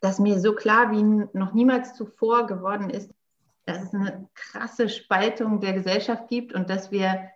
dass 0.00 0.18
mir 0.18 0.40
so 0.40 0.54
klar 0.54 0.90
wie 0.90 1.02
noch 1.36 1.52
niemals 1.52 1.94
zuvor 1.94 2.46
geworden 2.46 2.90
ist, 2.90 3.10
dass 3.66 3.82
es 3.82 3.94
eine 3.94 4.28
krasse 4.34 4.88
Spaltung 4.88 5.60
der 5.60 5.74
Gesellschaft 5.74 6.28
gibt 6.28 6.52
und 6.52 6.70
dass 6.70 6.90
wir 6.90 7.30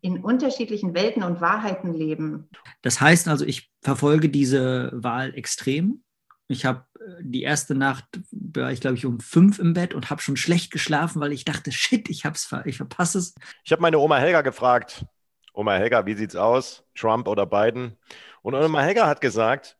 in 0.00 0.22
unterschiedlichen 0.22 0.94
Welten 0.94 1.22
und 1.22 1.40
Wahrheiten 1.40 1.94
leben. 1.94 2.48
Das 2.82 3.00
heißt 3.00 3.26
also, 3.26 3.44
ich 3.44 3.72
verfolge 3.80 4.28
diese 4.28 4.90
Wahl 4.92 5.34
extrem. 5.34 6.02
Ich 6.46 6.66
habe 6.66 6.84
äh, 7.00 7.22
die 7.22 7.42
erste 7.42 7.74
Nacht, 7.74 8.04
war 8.30 8.70
ich 8.70 8.82
glaube 8.82 8.96
ich 8.96 9.06
um 9.06 9.18
fünf 9.18 9.58
im 9.58 9.72
Bett 9.72 9.94
und 9.94 10.10
habe 10.10 10.20
schon 10.20 10.36
schlecht 10.36 10.70
geschlafen, 10.70 11.20
weil 11.20 11.32
ich 11.32 11.46
dachte, 11.46 11.72
shit, 11.72 12.10
ich, 12.10 12.26
hab's, 12.26 12.54
ich 12.66 12.76
verpasse 12.76 13.18
es. 13.18 13.34
Ich 13.64 13.72
habe 13.72 13.80
meine 13.80 13.98
Oma 13.98 14.18
Helga 14.18 14.42
gefragt, 14.42 15.06
Oma 15.54 15.72
Helga, 15.74 16.04
wie 16.04 16.14
sieht's 16.14 16.36
aus? 16.36 16.84
Trump 16.94 17.26
oder 17.26 17.46
Biden? 17.46 17.96
Und 18.42 18.54
Oma 18.54 18.82
Helga 18.82 19.06
hat 19.06 19.22
gesagt, 19.22 19.78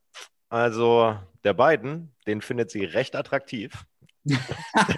also 0.48 1.18
der 1.44 1.52
Biden, 1.52 2.10
den 2.26 2.40
findet 2.40 2.70
sie 2.70 2.84
recht 2.84 3.14
attraktiv. 3.14 3.84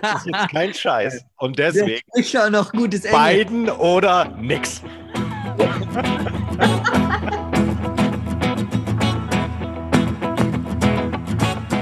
Das 0.00 0.24
ist 0.24 0.26
jetzt 0.26 0.50
kein 0.50 0.72
Scheiß. 0.72 1.24
Und 1.38 1.58
deswegen. 1.58 2.00
Ich 2.14 2.30
schon 2.30 2.52
noch 2.52 2.70
gutes 2.70 3.04
Ende. 3.04 3.18
Biden 3.18 3.68
oder 3.68 4.26
nix. 4.40 4.82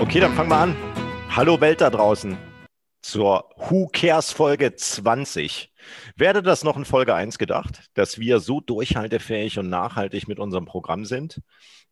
Okay, 0.01 0.21
dann 0.21 0.33
fangen 0.35 0.49
wir 0.49 0.57
an. 0.57 0.77
Hallo 1.37 1.61
Welt 1.61 1.83
da 1.83 1.91
draußen 1.91 2.54
zur 3.05 3.51
Who 3.57 3.89
Cares 3.93 4.33
Folge 4.33 4.75
20. 4.75 5.71
Werde 6.17 6.43
das 6.43 6.65
noch 6.65 6.79
in 6.79 6.87
Folge 6.87 7.15
1 7.15 7.37
gedacht, 7.37 7.91
dass 7.93 8.19
wir 8.19 8.41
so 8.41 8.63
durchhaltefähig 8.63 9.59
und 9.59 9.69
nachhaltig 9.69 10.27
mit 10.27 10.39
unserem 10.39 10.65
Programm 10.65 11.05
sind? 11.05 11.43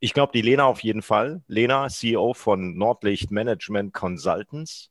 Ich 0.01 0.15
glaube, 0.15 0.33
die 0.33 0.41
Lena 0.41 0.65
auf 0.65 0.83
jeden 0.83 1.03
Fall. 1.03 1.43
Lena, 1.48 1.89
CEO 1.89 2.33
von 2.33 2.79
Nordlicht 2.79 3.30
Management 3.30 3.93
Consultants. 3.93 4.91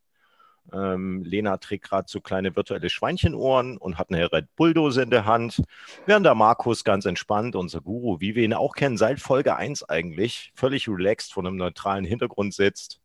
Ähm, 0.71 1.23
Lena 1.23 1.57
trägt 1.57 1.85
gerade 1.89 2.07
so 2.07 2.21
kleine 2.21 2.55
virtuelle 2.55 2.91
Schweinchenohren 2.91 3.77
und 3.77 3.97
hat 3.97 4.11
eine 4.11 4.31
Red 4.31 4.55
Bulldose 4.55 5.01
in 5.01 5.09
der 5.09 5.25
Hand. 5.25 5.63
Während 6.05 6.27
der 6.27 6.35
Markus 6.35 6.83
ganz 6.83 7.05
entspannt, 7.05 7.55
unser 7.55 7.81
Guru, 7.81 8.19
wie 8.19 8.35
wir 8.35 8.43
ihn 8.43 8.53
auch 8.53 8.75
kennen, 8.75 8.97
seit 8.97 9.19
Folge 9.19 9.55
1 9.55 9.89
eigentlich, 9.89 10.51
völlig 10.53 10.87
relaxed 10.87 11.33
vor 11.33 11.43
einem 11.43 11.57
neutralen 11.57 12.05
Hintergrund 12.05 12.53
sitzt 12.53 13.01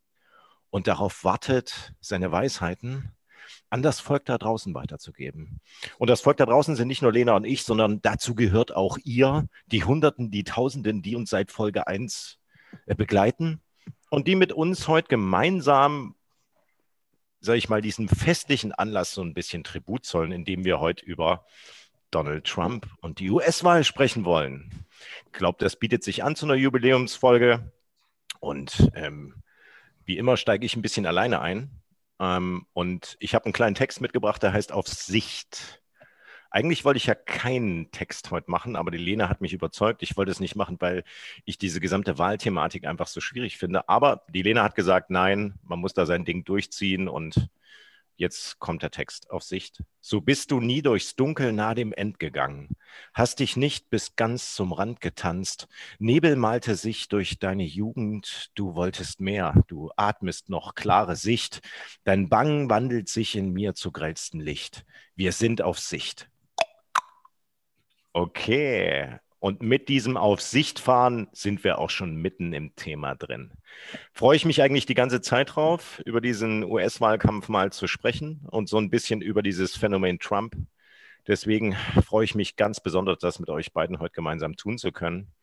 und 0.69 0.87
darauf 0.87 1.23
wartet, 1.23 1.93
seine 1.99 2.31
Weisheiten 2.31 3.11
an 3.69 3.81
das 3.81 3.99
Volk 3.99 4.25
da 4.25 4.37
draußen 4.37 4.73
weiterzugeben. 4.73 5.61
Und 5.97 6.09
das 6.09 6.21
Volk 6.21 6.37
da 6.37 6.45
draußen 6.45 6.75
sind 6.75 6.87
nicht 6.87 7.01
nur 7.01 7.11
Lena 7.11 7.35
und 7.35 7.45
ich, 7.45 7.63
sondern 7.63 8.01
dazu 8.01 8.35
gehört 8.35 8.75
auch 8.75 8.97
ihr, 9.03 9.47
die 9.67 9.83
Hunderten, 9.83 10.31
die 10.31 10.43
Tausenden, 10.43 11.01
die 11.01 11.15
uns 11.15 11.29
seit 11.29 11.51
Folge 11.51 11.87
1 11.87 12.37
äh, 12.85 12.95
begleiten 12.95 13.61
und 14.09 14.27
die 14.27 14.35
mit 14.35 14.53
uns 14.53 14.87
heute 14.87 15.09
gemeinsam 15.09 16.15
sage 17.39 17.57
ich 17.57 17.69
mal, 17.69 17.81
diesem 17.81 18.07
festlichen 18.07 18.71
Anlass 18.71 19.13
so 19.13 19.21
ein 19.21 19.33
bisschen 19.33 19.63
Tribut 19.63 20.05
zollen, 20.05 20.31
indem 20.31 20.65
wir 20.65 20.79
heute 20.79 21.05
über 21.05 21.45
Donald 22.11 22.45
Trump 22.45 22.87
und 23.01 23.19
die 23.19 23.29
US-Wahl 23.29 23.83
sprechen 23.83 24.25
wollen. 24.25 24.85
Ich 25.25 25.33
glaube, 25.33 25.57
das 25.59 25.75
bietet 25.75 26.03
sich 26.03 26.23
an 26.23 26.35
zu 26.35 26.45
einer 26.45 26.55
Jubiläumsfolge. 26.55 27.71
Und 28.39 28.91
ähm, 28.95 29.43
wie 30.05 30.17
immer 30.17 30.37
steige 30.37 30.65
ich 30.65 30.75
ein 30.75 30.81
bisschen 30.81 31.05
alleine 31.05 31.41
ein. 31.41 31.81
Ähm, 32.19 32.65
und 32.73 33.17
ich 33.19 33.35
habe 33.35 33.45
einen 33.45 33.53
kleinen 33.53 33.75
Text 33.75 34.01
mitgebracht, 34.01 34.41
der 34.43 34.53
heißt 34.53 34.71
Auf 34.71 34.87
Sicht. 34.87 35.81
Eigentlich 36.49 36.85
wollte 36.85 36.97
ich 36.97 37.05
ja 37.05 37.15
keinen 37.15 37.91
Text 37.91 38.31
heute 38.31 38.49
machen, 38.49 38.75
aber 38.75 38.89
die 38.89 38.97
Lena 38.97 39.29
hat 39.29 39.41
mich 39.41 39.53
überzeugt. 39.53 40.01
Ich 40.01 40.15
wollte 40.17 40.31
es 40.31 40.39
nicht 40.39 40.55
machen, 40.55 40.77
weil 40.79 41.03
ich 41.45 41.57
diese 41.57 41.79
gesamte 41.79 42.17
Wahlthematik 42.17 42.85
einfach 42.87 43.07
so 43.07 43.19
schwierig 43.19 43.57
finde. 43.57 43.89
Aber 43.89 44.23
die 44.29 44.43
Lena 44.43 44.63
hat 44.63 44.75
gesagt, 44.75 45.09
nein, 45.09 45.59
man 45.63 45.79
muss 45.79 45.93
da 45.93 46.05
sein 46.05 46.25
Ding 46.25 46.45
durchziehen 46.45 47.07
und 47.09 47.49
Jetzt 48.19 48.57
kommt 48.57 48.81
der 48.81 48.89
Text. 48.89 49.29
Auf 49.29 49.43
Sicht. 49.43 49.83
So 50.01 50.21
bist 50.21 50.49
du 50.49 50.59
nie 50.59 50.81
durchs 50.81 51.15
Dunkel 51.15 51.53
nah 51.53 51.75
dem 51.75 51.93
End 51.93 52.17
gegangen, 52.17 52.75
hast 53.13 53.39
dich 53.39 53.57
nicht 53.57 53.91
bis 53.91 54.15
ganz 54.15 54.55
zum 54.55 54.73
Rand 54.73 55.01
getanzt, 55.01 55.67
Nebel 55.99 56.35
malte 56.35 56.75
sich 56.75 57.09
durch 57.09 57.37
deine 57.37 57.63
Jugend, 57.63 58.49
du 58.55 58.73
wolltest 58.73 59.21
mehr, 59.21 59.53
du 59.67 59.91
atmest 59.95 60.49
noch 60.49 60.73
klare 60.73 61.15
Sicht, 61.15 61.61
dein 62.05 62.27
Bang 62.27 62.69
wandelt 62.69 63.07
sich 63.07 63.35
in 63.35 63.51
mir 63.51 63.75
zu 63.75 63.91
grellstem 63.91 64.39
Licht. 64.39 64.83
Wir 65.15 65.31
sind 65.31 65.61
auf 65.61 65.77
Sicht. 65.77 66.29
Okay, 68.13 69.19
und 69.39 69.61
mit 69.61 69.87
diesem 69.89 70.17
Auf 70.17 70.41
fahren 70.41 71.27
sind 71.31 71.63
wir 71.63 71.79
auch 71.79 71.89
schon 71.89 72.15
mitten 72.15 72.53
im 72.53 72.75
Thema 72.75 73.15
drin. 73.15 73.51
Freue 74.13 74.35
ich 74.35 74.45
mich 74.45 74.61
eigentlich 74.61 74.85
die 74.85 74.95
ganze 74.95 75.21
Zeit 75.21 75.55
drauf, 75.55 76.01
über 76.05 76.21
diesen 76.21 76.63
US-Wahlkampf 76.63 77.47
mal 77.47 77.71
zu 77.71 77.87
sprechen 77.87 78.41
und 78.49 78.67
so 78.67 78.77
ein 78.77 78.89
bisschen 78.89 79.21
über 79.21 79.43
dieses 79.43 79.75
Phänomen 79.75 80.19
Trump. 80.19 80.55
Deswegen 81.27 81.75
freue 82.05 82.25
ich 82.25 82.35
mich 82.35 82.55
ganz 82.55 82.79
besonders, 82.79 83.19
das 83.19 83.39
mit 83.39 83.49
euch 83.49 83.73
beiden 83.73 83.99
heute 83.99 84.13
gemeinsam 84.13 84.55
tun 84.55 84.77
zu 84.77 84.91
können. 84.91 85.33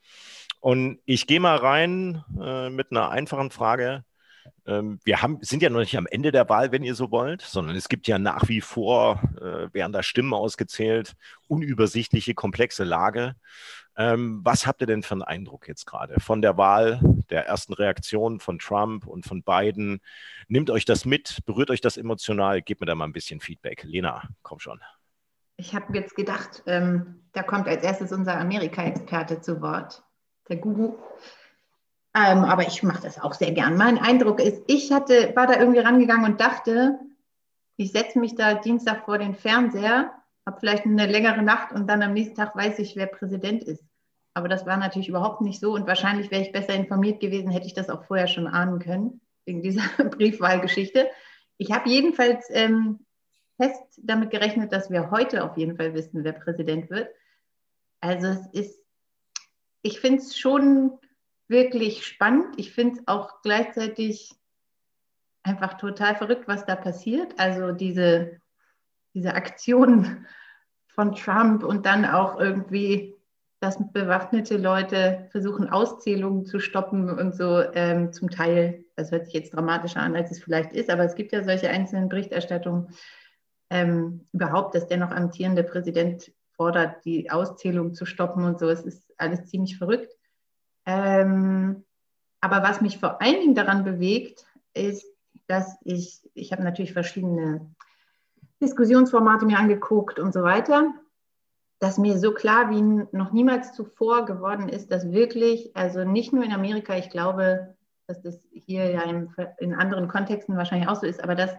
Und 0.61 0.99
ich 1.05 1.27
gehe 1.27 1.41
mal 1.41 1.57
rein 1.57 2.25
äh, 2.41 2.71
mit 2.71 2.91
einer 2.91 3.11
einfachen 3.11 3.51
Frage. 3.51 4.05
Ähm, 4.67 4.99
wir 5.05 5.23
haben, 5.23 5.39
sind 5.43 5.63
ja 5.63 5.71
noch 5.71 5.81
nicht 5.81 5.97
am 5.97 6.07
Ende 6.07 6.33
der 6.33 6.49
Wahl, 6.49 6.73
wenn 6.73 6.83
ihr 6.83 6.95
so 6.95 7.11
wollt, 7.11 7.43
sondern 7.43 7.77
es 7.77 7.89
gibt 7.89 8.07
ja 8.07 8.19
nach 8.19 8.49
wie 8.49 8.61
vor, 8.61 9.23
äh, 9.41 9.73
werden 9.75 9.93
da 9.93 10.03
Stimmen 10.03 10.35
ausgezählt, 10.35 11.15
unübersichtliche, 11.49 12.35
komplexe 12.35 12.85
Lage. 12.85 13.35
Ähm, 13.97 14.41
was 14.43 14.67
habt 14.67 14.81
ihr 14.81 14.87
denn 14.87 15.03
für 15.03 15.13
einen 15.13 15.23
Eindruck 15.23 15.69
jetzt 15.69 15.87
gerade 15.87 16.19
von 16.19 16.43
der 16.43 16.57
Wahl, 16.57 17.01
der 17.31 17.47
ersten 17.47 17.75
Reaktion 17.75 18.41
von 18.41 18.59
Trump 18.59 19.07
und 19.07 19.25
von 19.25 19.43
Biden? 19.43 20.01
Nimmt 20.49 20.71
euch 20.71 20.85
das 20.85 21.05
mit, 21.05 21.39
berührt 21.47 21.71
euch 21.71 21.81
das 21.81 21.97
emotional? 21.97 22.61
Gebt 22.63 22.81
mir 22.81 22.87
da 22.87 22.95
mal 22.95 23.05
ein 23.05 23.13
bisschen 23.13 23.41
Feedback. 23.41 23.85
Lena, 23.85 24.23
komm 24.43 24.59
schon. 24.59 24.81
Ich 25.57 25.75
habe 25.75 25.97
jetzt 25.97 26.17
gedacht, 26.17 26.65
ähm, 26.67 27.23
da 27.33 27.45
kommt 27.45 27.69
als 27.69 27.85
erstes 27.85 28.11
unser 28.11 28.39
Amerika-Experte 28.41 29.41
zu 29.41 29.61
Wort, 29.61 30.03
der 30.49 30.57
Guru. 30.57 30.97
Ähm, 32.17 32.45
aber 32.45 32.67
ich 32.67 32.83
mache 32.83 33.03
das 33.03 33.21
auch 33.21 33.35
sehr 33.35 33.53
gern. 33.53 33.77
Mein 33.77 33.99
Eindruck 33.99 34.41
ist, 34.41 34.63
ich 34.67 34.93
hatte, 34.93 35.35
war 35.35 35.47
da 35.47 35.59
irgendwie 35.59 35.81
rangegangen 35.81 36.25
und 36.25 36.41
dachte, 36.41 36.99
ich 37.77 37.91
setze 37.91 38.21
mich 38.21 38.37
da 38.37 38.55
Dienstag 38.55 39.05
vor 39.05 39.19
den 39.19 39.35
Fernseher 39.35 40.13
habe 40.47 40.61
vielleicht 40.61 40.85
eine 40.85 41.07
längere 41.07 41.43
Nacht 41.43 41.73
und 41.73 41.87
dann 41.89 42.03
am 42.03 42.13
nächsten 42.13 42.37
Tag 42.37 42.55
weiß 42.55 42.79
ich, 42.79 42.97
wer 42.97 43.07
Präsident 43.07 43.65
ist. 43.65 43.85
Aber 44.35 44.49
das 44.49 44.67
war 44.67 44.77
natürlich 44.77 45.09
überhaupt 45.09 45.41
nicht 45.41 45.61
so 45.61 45.75
und 45.75 45.87
wahrscheinlich 45.87 46.31
wäre 46.31 46.43
ich 46.43 46.53
besser 46.53 46.75
informiert 46.75 47.21
gewesen, 47.21 47.51
hätte 47.51 47.67
ich 47.67 47.75
das 47.75 47.89
auch 47.89 48.05
vorher 48.05 48.27
schon 48.27 48.47
ahnen 48.47 48.79
können, 48.79 49.21
wegen 49.47 49.63
dieser 49.63 49.83
Briefwahlgeschichte. 50.11 51.09
Ich 51.57 51.73
habe 51.73 51.89
jedenfalls 51.89 52.47
ähm, 52.51 53.07
fest 53.57 53.81
damit 54.03 54.31
gerechnet, 54.31 54.73
dass 54.73 54.91
wir 54.91 55.11
heute 55.11 55.45
auf 55.45 55.57
jeden 55.57 55.77
Fall 55.77 55.95
wissen, 55.95 56.25
wer 56.25 56.33
Präsident 56.33 56.91
wird. 56.91 57.09
Also 58.01 58.27
es 58.27 58.47
ist, 58.53 58.81
ich 59.83 60.01
finde 60.01 60.19
es 60.19 60.37
schon 60.37 60.99
wirklich 61.49 62.07
spannend. 62.07 62.59
Ich 62.59 62.73
finde 62.73 62.99
es 62.99 63.09
auch 63.09 63.43
gleichzeitig 63.43 64.35
einfach 65.43 65.75
total 65.75 66.17
verrückt, 66.17 66.49
was 66.49 66.65
da 66.65 66.75
passiert. 66.77 67.39
Also 67.39 67.73
diese 67.73 68.41
diese 69.15 69.35
Aktion 69.35 70.27
von 70.89 71.15
Trump 71.15 71.65
und 71.65 71.87
dann 71.87 72.05
auch 72.05 72.39
irgendwie, 72.39 73.15
dass 73.61 73.79
bewaffnete 73.93 74.57
Leute 74.57 75.29
versuchen, 75.31 75.71
Auszählungen 75.71 76.45
zu 76.45 76.59
stoppen 76.59 77.09
und 77.09 77.35
so 77.35 77.63
ähm, 77.73 78.13
zum 78.13 78.29
Teil, 78.31 78.85
das 78.97 79.11
hört 79.11 79.27
sich 79.27 79.35
jetzt 79.35 79.55
dramatischer 79.55 80.01
an, 80.01 80.15
als 80.15 80.31
es 80.31 80.43
vielleicht 80.43 80.73
ist, 80.73 80.91
aber 80.91 81.05
es 81.05 81.15
gibt 81.15 81.33
ja 81.33 81.43
solche 81.43 81.71
einzelnen 81.71 82.09
Berichterstattungen 82.09 82.89
ähm, 83.71 84.27
überhaupt, 84.33 84.75
dass 84.75 84.87
der 84.87 84.99
noch 84.99 85.11
amtierende 85.11 85.65
Präsident 85.65 86.33
fordert, 86.53 87.05
die 87.05 87.31
Auszählung 87.31 87.95
zu 87.95 88.05
stoppen 88.05 88.45
und 88.45 88.61
so. 88.61 88.69
Es 88.69 88.83
ist 88.83 89.13
alles 89.17 89.47
ziemlich 89.47 89.79
verrückt. 89.79 90.14
Ähm, 90.87 91.85
aber 92.41 92.63
was 92.63 92.81
mich 92.81 92.99
vor 92.99 93.23
allen 93.23 93.41
Dingen 93.41 93.55
daran 93.55 93.85
bewegt, 93.85 94.45
ist, 94.75 95.07
dass 95.47 95.77
ich, 95.83 96.21
ich 96.35 96.53
habe 96.53 96.63
natürlich 96.63 96.93
verschiedene 96.93 97.75
Diskussionsformate 98.61 99.47
mir 99.47 99.59
angeguckt 99.59 100.19
und 100.19 100.33
so 100.33 100.43
weiter, 100.43 100.93
dass 101.81 101.99
mir 101.99 102.19
so 102.19 102.33
klar 102.33 102.71
wie 102.71 102.83
noch 103.17 103.33
niemals 103.33 103.75
zuvor 103.75 104.25
geworden 104.25 104.69
ist, 104.69 104.91
dass 104.91 105.11
wirklich, 105.11 105.77
also 105.77 106.05
nicht 106.05 106.33
nur 106.33 106.45
in 106.45 106.53
Amerika, 106.53 106.97
ich 106.97 107.11
glaube, 107.11 107.75
dass 108.07 108.23
das 108.23 108.41
hier 108.53 108.91
ja 108.91 109.03
in, 109.03 109.35
in 109.59 109.75
anderen 109.75 110.09
Kontexten 110.09 110.57
wahrscheinlich 110.57 110.89
auch 110.89 110.97
so 110.97 111.07
ist, 111.07 111.23
aber 111.23 111.35
dass, 111.35 111.51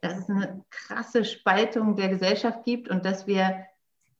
dass 0.00 0.18
es 0.18 0.28
eine 0.28 0.64
krasse 0.70 1.24
Spaltung 1.24 1.96
der 1.96 2.08
Gesellschaft 2.08 2.64
gibt 2.64 2.88
und 2.88 3.04
dass 3.04 3.26
wir 3.26 3.66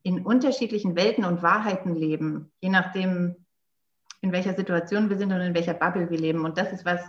in 0.03 0.25
unterschiedlichen 0.25 0.97
Welten 0.97 1.25
und 1.25 1.43
Wahrheiten 1.43 1.95
leben, 1.95 2.51
je 2.61 2.71
nachdem, 2.71 3.42
in 4.23 4.33
welcher 4.33 4.55
Situation 4.55 5.11
wir 5.11 5.19
sind 5.19 5.33
und 5.33 5.41
in 5.41 5.55
welcher 5.55 5.75
Bubble 5.75 6.09
wir 6.09 6.19
leben. 6.19 6.45
Und 6.45 6.57
das 6.57 6.73
ist 6.73 6.85
was, 6.85 7.01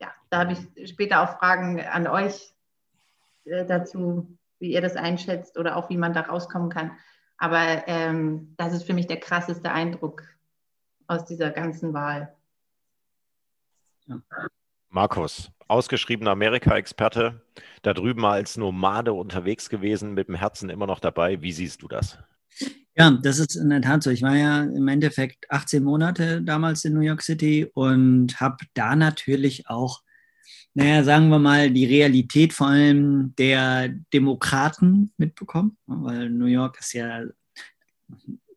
ja, 0.00 0.12
da 0.30 0.40
habe 0.40 0.54
ich 0.54 0.90
später 0.90 1.22
auch 1.22 1.38
Fragen 1.38 1.80
an 1.80 2.06
euch, 2.08 2.54
äh, 3.44 3.64
dazu, 3.64 4.36
wie 4.58 4.72
ihr 4.72 4.80
das 4.80 4.96
einschätzt 4.96 5.58
oder 5.58 5.76
auch 5.76 5.90
wie 5.90 5.98
man 5.98 6.14
da 6.14 6.22
rauskommen 6.22 6.70
kann. 6.70 6.92
Aber 7.36 7.86
ähm, 7.86 8.54
das 8.56 8.72
ist 8.72 8.84
für 8.84 8.94
mich 8.94 9.06
der 9.06 9.20
krasseste 9.20 9.70
Eindruck 9.70 10.22
aus 11.06 11.26
dieser 11.26 11.50
ganzen 11.50 11.92
Wahl. 11.92 12.34
Ja. 14.06 14.20
Markus, 14.88 15.50
ausgeschriebener 15.68 16.30
Amerika-Experte, 16.30 17.42
da 17.82 17.92
drüben 17.92 18.22
mal 18.22 18.32
als 18.32 18.56
Nomade 18.56 19.12
unterwegs 19.12 19.68
gewesen, 19.68 20.14
mit 20.14 20.28
dem 20.28 20.36
Herzen 20.36 20.70
immer 20.70 20.86
noch 20.86 21.00
dabei. 21.00 21.42
Wie 21.42 21.52
siehst 21.52 21.82
du 21.82 21.88
das? 21.88 22.18
Ja, 22.98 23.10
das 23.10 23.38
ist 23.38 23.56
in 23.56 23.68
der 23.68 23.82
Tat 23.82 24.02
so. 24.02 24.10
Ich 24.10 24.22
war 24.22 24.36
ja 24.36 24.62
im 24.62 24.88
Endeffekt 24.88 25.50
18 25.50 25.84
Monate 25.84 26.40
damals 26.40 26.84
in 26.86 26.94
New 26.94 27.00
York 27.00 27.20
City 27.22 27.66
und 27.74 28.40
habe 28.40 28.56
da 28.72 28.96
natürlich 28.96 29.68
auch, 29.68 30.00
naja, 30.72 31.04
sagen 31.04 31.28
wir 31.28 31.38
mal, 31.38 31.70
die 31.70 31.84
Realität 31.84 32.54
vor 32.54 32.68
allem 32.68 33.34
der 33.36 33.90
Demokraten 34.14 35.12
mitbekommen, 35.18 35.76
weil 35.86 36.30
New 36.30 36.46
York 36.46 36.78
ist 36.80 36.94
ja 36.94 37.24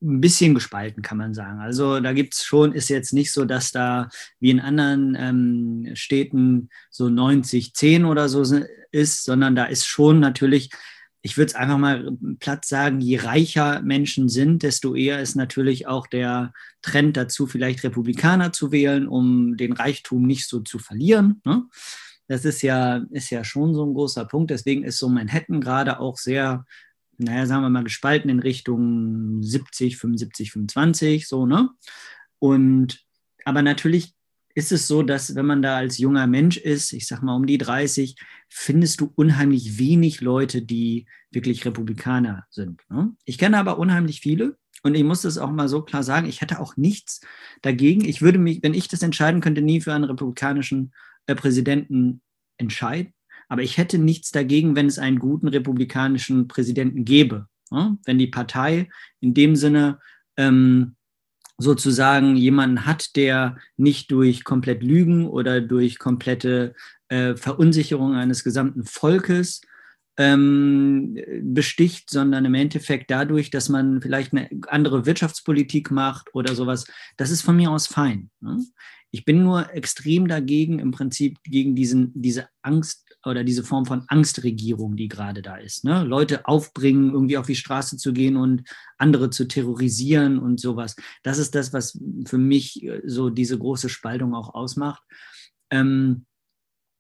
ein 0.02 0.22
bisschen 0.22 0.54
gespalten, 0.54 1.04
kann 1.04 1.18
man 1.18 1.34
sagen. 1.34 1.60
Also 1.60 2.00
da 2.00 2.14
gibt 2.14 2.34
es 2.34 2.44
schon, 2.46 2.72
ist 2.72 2.90
jetzt 2.90 3.12
nicht 3.12 3.34
so, 3.34 3.44
dass 3.44 3.74
da 3.74 4.08
wie 4.40 4.52
in 4.52 4.62
anderen 4.62 5.18
ähm, 5.20 5.96
Städten 5.96 6.70
so 6.90 7.10
90, 7.10 7.74
10 7.74 8.06
oder 8.06 8.30
so 8.30 8.44
ist, 8.92 9.26
sondern 9.26 9.56
da 9.56 9.66
ist 9.66 9.86
schon 9.86 10.22
natürlich 10.22 10.70
ich 11.22 11.38
würde 11.38 11.50
es 11.50 11.56
einfach 11.56 11.78
mal 11.78 12.12
platt 12.40 12.66
sagen, 12.66 13.02
je 13.02 13.18
reicher 13.18 13.82
Menschen 13.82 14.30
sind, 14.30 14.64
desto 14.64 14.96
eher 14.96 15.20
ist 15.20 15.36
natürlich 15.36 15.88
auch 15.88 16.08
der 16.08 16.54
Trend 16.82 17.18
dazu, 17.18 17.46
vielleicht 17.46 17.84
Republikaner 17.84 18.54
zu 18.54 18.72
wählen, 18.72 19.08
um 19.08 19.58
den 19.58 19.74
Reichtum 19.74 20.26
nicht 20.26 20.48
so 20.48 20.62
zu 20.62 20.80
verlieren. 20.80 21.42
Ne? 21.44 21.64
Das 22.28 22.46
ist 22.46 22.62
ja, 22.62 23.06
ist 23.10 23.32
ja 23.32 23.44
schon 23.44 23.74
so 23.74 23.86
ein 23.86 23.94
großer 23.94 24.26
Punkt. 24.26 24.52
Deswegen 24.52 24.84
ist 24.84 24.98
so 24.98 25.10
Manhattan 25.10 25.60
gerade 25.60 26.00
auch 26.00 26.18
sehr, 26.18 26.66
naja, 27.18 27.46
sagen 27.46 27.64
wir 27.64 27.70
mal, 27.70 27.84
gespalten 27.84 28.30
in 28.30 28.40
Richtung 28.40 29.44
70, 29.44 29.98
75, 29.98 30.52
25, 30.52 31.28
so, 31.28 31.46
ne? 31.46 31.70
Und 32.38 33.04
aber 33.44 33.62
natürlich 33.62 34.14
ist 34.56 34.72
es 34.72 34.88
so, 34.88 35.04
dass 35.04 35.36
wenn 35.36 35.46
man 35.46 35.62
da 35.62 35.78
als 35.78 35.98
junger 35.98 36.28
Mensch 36.28 36.58
ist, 36.58 36.94
ich 36.94 37.08
sag 37.08 37.22
mal 37.22 37.36
um 37.36 37.46
die 37.46 37.58
30, 37.58 38.16
findest 38.50 39.02
du 39.02 39.12
unheimlich 39.16 39.78
wenig 39.78 40.22
Leute, 40.22 40.62
die 40.62 41.06
wirklich 41.32 41.66
Republikaner 41.66 42.46
sind. 42.50 42.82
Ne? 42.90 43.16
Ich 43.26 43.38
kenne 43.38 43.58
aber 43.58 43.78
unheimlich 43.78 44.22
viele 44.22 44.58
und 44.84 44.96
ich 44.96 45.04
muss 45.04 45.22
das 45.22 45.38
auch 45.38 45.52
mal 45.52 45.68
so 45.68 45.82
klar 45.82 46.04
sagen, 46.04 46.28
ich 46.28 46.42
hätte 46.42 46.60
auch 46.60 46.78
nichts 46.78 47.22
dagegen. 47.62 48.04
Ich 48.06 48.22
würde 48.22 48.40
mich, 48.40 48.64
wenn 48.64 48.74
ich 48.74 48.88
das 48.88 49.04
entscheiden 49.04 49.42
könnte, 49.42 49.62
nie 49.62 49.82
für 49.82 49.94
einen 49.94 50.06
republikanischen 50.06 50.94
äh, 51.28 51.36
Präsidenten 51.36 52.22
entscheiden. 52.58 53.14
Aber 53.48 53.62
ich 53.62 53.78
hätte 53.78 53.98
nichts 53.98 54.32
dagegen, 54.32 54.76
wenn 54.76 54.88
es 54.88 55.00
einen 55.00 55.20
guten 55.20 55.48
republikanischen 55.48 56.48
Präsidenten 56.48 57.04
gäbe. 57.04 57.48
Ne? 57.72 57.98
Wenn 58.06 58.18
die 58.18 58.28
Partei 58.28 58.90
in 59.20 59.34
dem 59.34 59.56
Sinne 59.56 60.00
ähm, 60.38 60.96
sozusagen 61.60 62.36
jemanden 62.36 62.86
hat, 62.86 63.16
der 63.16 63.58
nicht 63.78 64.12
durch 64.12 64.44
komplett 64.44 64.82
Lügen 64.82 65.28
oder 65.28 65.62
durch 65.62 66.00
komplette 66.00 66.74
äh, 67.10 67.36
Verunsicherung 67.36 68.16
eines 68.16 68.44
gesamten 68.44 68.86
Volkes 68.86 69.62
ähm, 70.18 71.18
besticht, 71.42 72.10
sondern 72.10 72.46
im 72.46 72.54
Endeffekt 72.54 73.12
dadurch, 73.12 73.52
dass 73.52 73.70
man 73.70 74.02
vielleicht 74.02 74.34
eine 74.34 74.50
andere 74.68 75.06
Wirtschaftspolitik 75.06 75.92
macht 75.92 76.34
oder 76.34 76.56
sowas. 76.56 76.86
Das 77.18 77.30
ist 77.30 77.42
von 77.42 77.56
mir 77.56 77.72
aus 77.72 77.88
fein. 77.88 78.30
Ne? 78.42 78.64
Ich 79.12 79.26
bin 79.26 79.44
nur 79.44 79.74
extrem 79.74 80.28
dagegen, 80.28 80.80
im 80.80 80.92
Prinzip 80.92 81.38
gegen 81.44 81.76
diesen, 81.76 82.12
diese 82.14 82.48
Angst 82.62 83.09
oder 83.26 83.44
diese 83.44 83.64
Form 83.64 83.86
von 83.86 84.04
Angstregierung, 84.08 84.96
die 84.96 85.08
gerade 85.08 85.42
da 85.42 85.58
ist. 85.58 85.84
Ne? 85.84 86.04
Leute 86.04 86.46
aufbringen, 86.46 87.12
irgendwie 87.12 87.38
auf 87.38 87.48
die 87.48 87.56
Straße 87.56 87.98
zu 87.98 88.14
gehen 88.14 88.38
und 88.38 88.64
andere 88.98 89.30
zu 89.30 89.48
terrorisieren 89.48 90.40
und 90.40 90.60
sowas. 90.60 90.96
Das 91.24 91.38
ist 91.38 91.56
das, 91.56 91.74
was 91.74 92.00
für 92.26 92.38
mich 92.38 92.84
äh, 92.84 93.02
so 93.06 93.30
diese 93.30 93.58
große 93.58 93.90
Spaltung 93.90 94.34
auch 94.34 94.54
ausmacht. 94.54 95.04
Ähm, 95.70 96.26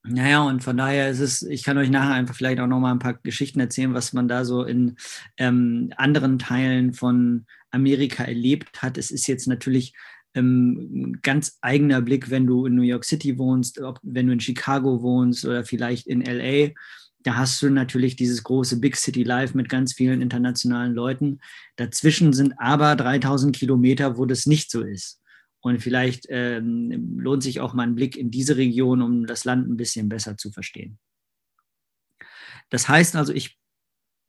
naja, 0.03 0.43
und 0.43 0.63
von 0.63 0.77
daher 0.77 1.09
ist 1.09 1.19
es, 1.19 1.41
ich 1.41 1.63
kann 1.63 1.77
euch 1.77 1.89
nachher 1.89 2.13
einfach 2.13 2.35
vielleicht 2.35 2.59
auch 2.59 2.67
noch 2.67 2.79
mal 2.79 2.91
ein 2.91 2.99
paar 2.99 3.15
Geschichten 3.15 3.59
erzählen, 3.59 3.93
was 3.93 4.13
man 4.13 4.27
da 4.27 4.45
so 4.45 4.63
in 4.63 4.95
ähm, 5.37 5.91
anderen 5.97 6.39
Teilen 6.39 6.93
von 6.93 7.45
Amerika 7.71 8.23
erlebt 8.23 8.81
hat. 8.81 8.97
Es 8.97 9.11
ist 9.11 9.27
jetzt 9.27 9.47
natürlich 9.47 9.93
ähm, 10.39 11.19
ganz 11.21 11.57
eigener 11.61 12.01
Blick, 12.01 12.29
wenn 12.29 12.47
du 12.47 12.65
in 12.65 12.75
New 12.75 12.81
York 12.81 13.05
City 13.05 13.37
wohnst, 13.37 13.79
ob, 13.79 13.99
wenn 14.03 14.27
du 14.27 14.33
in 14.33 14.39
Chicago 14.39 15.01
wohnst 15.01 15.45
oder 15.45 15.63
vielleicht 15.63 16.07
in 16.07 16.21
LA. 16.21 16.73
Da 17.23 17.35
hast 17.35 17.61
du 17.61 17.69
natürlich 17.69 18.15
dieses 18.15 18.43
große 18.43 18.79
Big 18.79 18.95
City 18.95 19.23
Life 19.23 19.55
mit 19.55 19.67
ganz 19.67 19.93
vielen 19.93 20.21
internationalen 20.21 20.93
Leuten. 20.93 21.39
Dazwischen 21.75 22.33
sind 22.33 22.53
aber 22.57 22.95
3000 22.95 23.55
Kilometer, 23.55 24.17
wo 24.17 24.25
das 24.25 24.45
nicht 24.45 24.71
so 24.71 24.81
ist. 24.81 25.21
Und 25.61 25.81
vielleicht 25.81 26.25
ähm, 26.29 27.19
lohnt 27.19 27.43
sich 27.43 27.59
auch 27.59 27.73
mal 27.73 27.83
ein 27.83 27.95
Blick 27.95 28.15
in 28.15 28.31
diese 28.31 28.55
Region, 28.55 29.01
um 29.01 29.25
das 29.25 29.43
Land 29.43 29.69
ein 29.69 29.75
bisschen 29.75 30.07
besser 30.07 30.37
zu 30.37 30.51
verstehen. 30.51 30.97
Das 32.69 32.87
heißt 32.87 33.15
also, 33.15 33.33
ich 33.33 33.59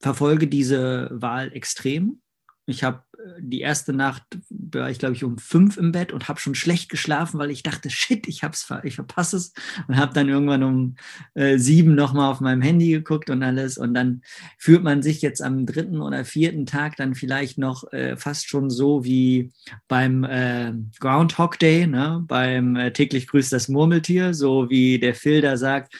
verfolge 0.00 0.48
diese 0.48 1.08
Wahl 1.12 1.52
extrem. 1.52 2.20
Ich 2.66 2.84
habe 2.84 3.02
die 3.38 3.60
erste 3.60 3.92
Nacht 3.92 4.22
war 4.48 4.90
ich, 4.90 4.98
glaube 4.98 5.14
ich, 5.14 5.24
um 5.24 5.38
fünf 5.38 5.76
im 5.76 5.92
Bett 5.92 6.12
und 6.12 6.28
habe 6.28 6.40
schon 6.40 6.54
schlecht 6.54 6.88
geschlafen, 6.88 7.38
weil 7.38 7.50
ich 7.50 7.62
dachte, 7.62 7.90
shit, 7.90 8.26
ich, 8.28 8.42
hab's, 8.42 8.68
ich 8.82 8.94
verpasse 8.94 9.36
es. 9.36 9.52
Und 9.88 9.96
habe 9.96 10.14
dann 10.14 10.28
irgendwann 10.28 10.62
um 10.62 10.96
äh, 11.34 11.58
sieben 11.58 11.94
nochmal 11.94 12.30
auf 12.30 12.40
meinem 12.40 12.62
Handy 12.62 12.90
geguckt 12.90 13.30
und 13.30 13.42
alles. 13.42 13.78
Und 13.78 13.94
dann 13.94 14.22
fühlt 14.58 14.82
man 14.82 15.02
sich 15.02 15.22
jetzt 15.22 15.42
am 15.42 15.66
dritten 15.66 16.00
oder 16.00 16.24
vierten 16.24 16.66
Tag 16.66 16.96
dann 16.96 17.14
vielleicht 17.14 17.58
noch 17.58 17.92
äh, 17.92 18.16
fast 18.16 18.48
schon 18.48 18.70
so 18.70 19.04
wie 19.04 19.52
beim 19.88 20.24
äh, 20.24 20.72
Groundhog 21.00 21.58
Day, 21.58 21.86
ne? 21.86 22.24
beim 22.26 22.76
äh, 22.76 22.92
täglich 22.92 23.26
grüßt 23.28 23.52
das 23.52 23.68
Murmeltier, 23.68 24.34
so 24.34 24.70
wie 24.70 24.98
der 24.98 25.14
Phil 25.14 25.40
da 25.40 25.56
sagt, 25.56 25.94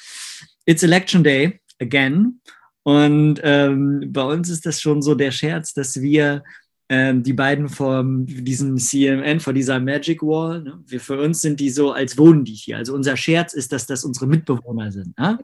It's 0.67 0.83
Election 0.83 1.25
Day 1.25 1.61
again. 1.81 2.41
Und 2.91 3.41
ähm, 3.45 4.09
bei 4.09 4.25
uns 4.25 4.49
ist 4.49 4.67
das 4.67 4.81
schon 4.81 5.01
so 5.01 5.15
der 5.15 5.31
Scherz, 5.31 5.73
dass 5.73 6.01
wir 6.01 6.43
ähm, 6.89 7.23
die 7.23 7.33
beiden 7.33 7.69
vor 7.69 8.05
diesem 8.05 8.79
CMN, 8.79 9.39
vor 9.39 9.53
dieser 9.53 9.79
Magic 9.79 10.23
Wall. 10.23 10.63
Ne? 10.65 10.83
Wir, 10.89 10.99
für 10.99 11.21
uns 11.21 11.41
sind 11.41 11.61
die 11.61 11.71
so, 11.71 11.93
als 11.93 12.19
wohnen 12.19 12.45
die 12.45 12.55
hier. 12.55 12.79
Also 12.79 12.93
unser 12.95 13.17
Scherz 13.17 13.53
ist, 13.53 13.71
dass 13.71 13.87
das 13.87 14.05
unsere 14.05 14.27
Mitbewohner 14.27 14.91
sind. 14.91 15.17
Ne? 15.17 15.39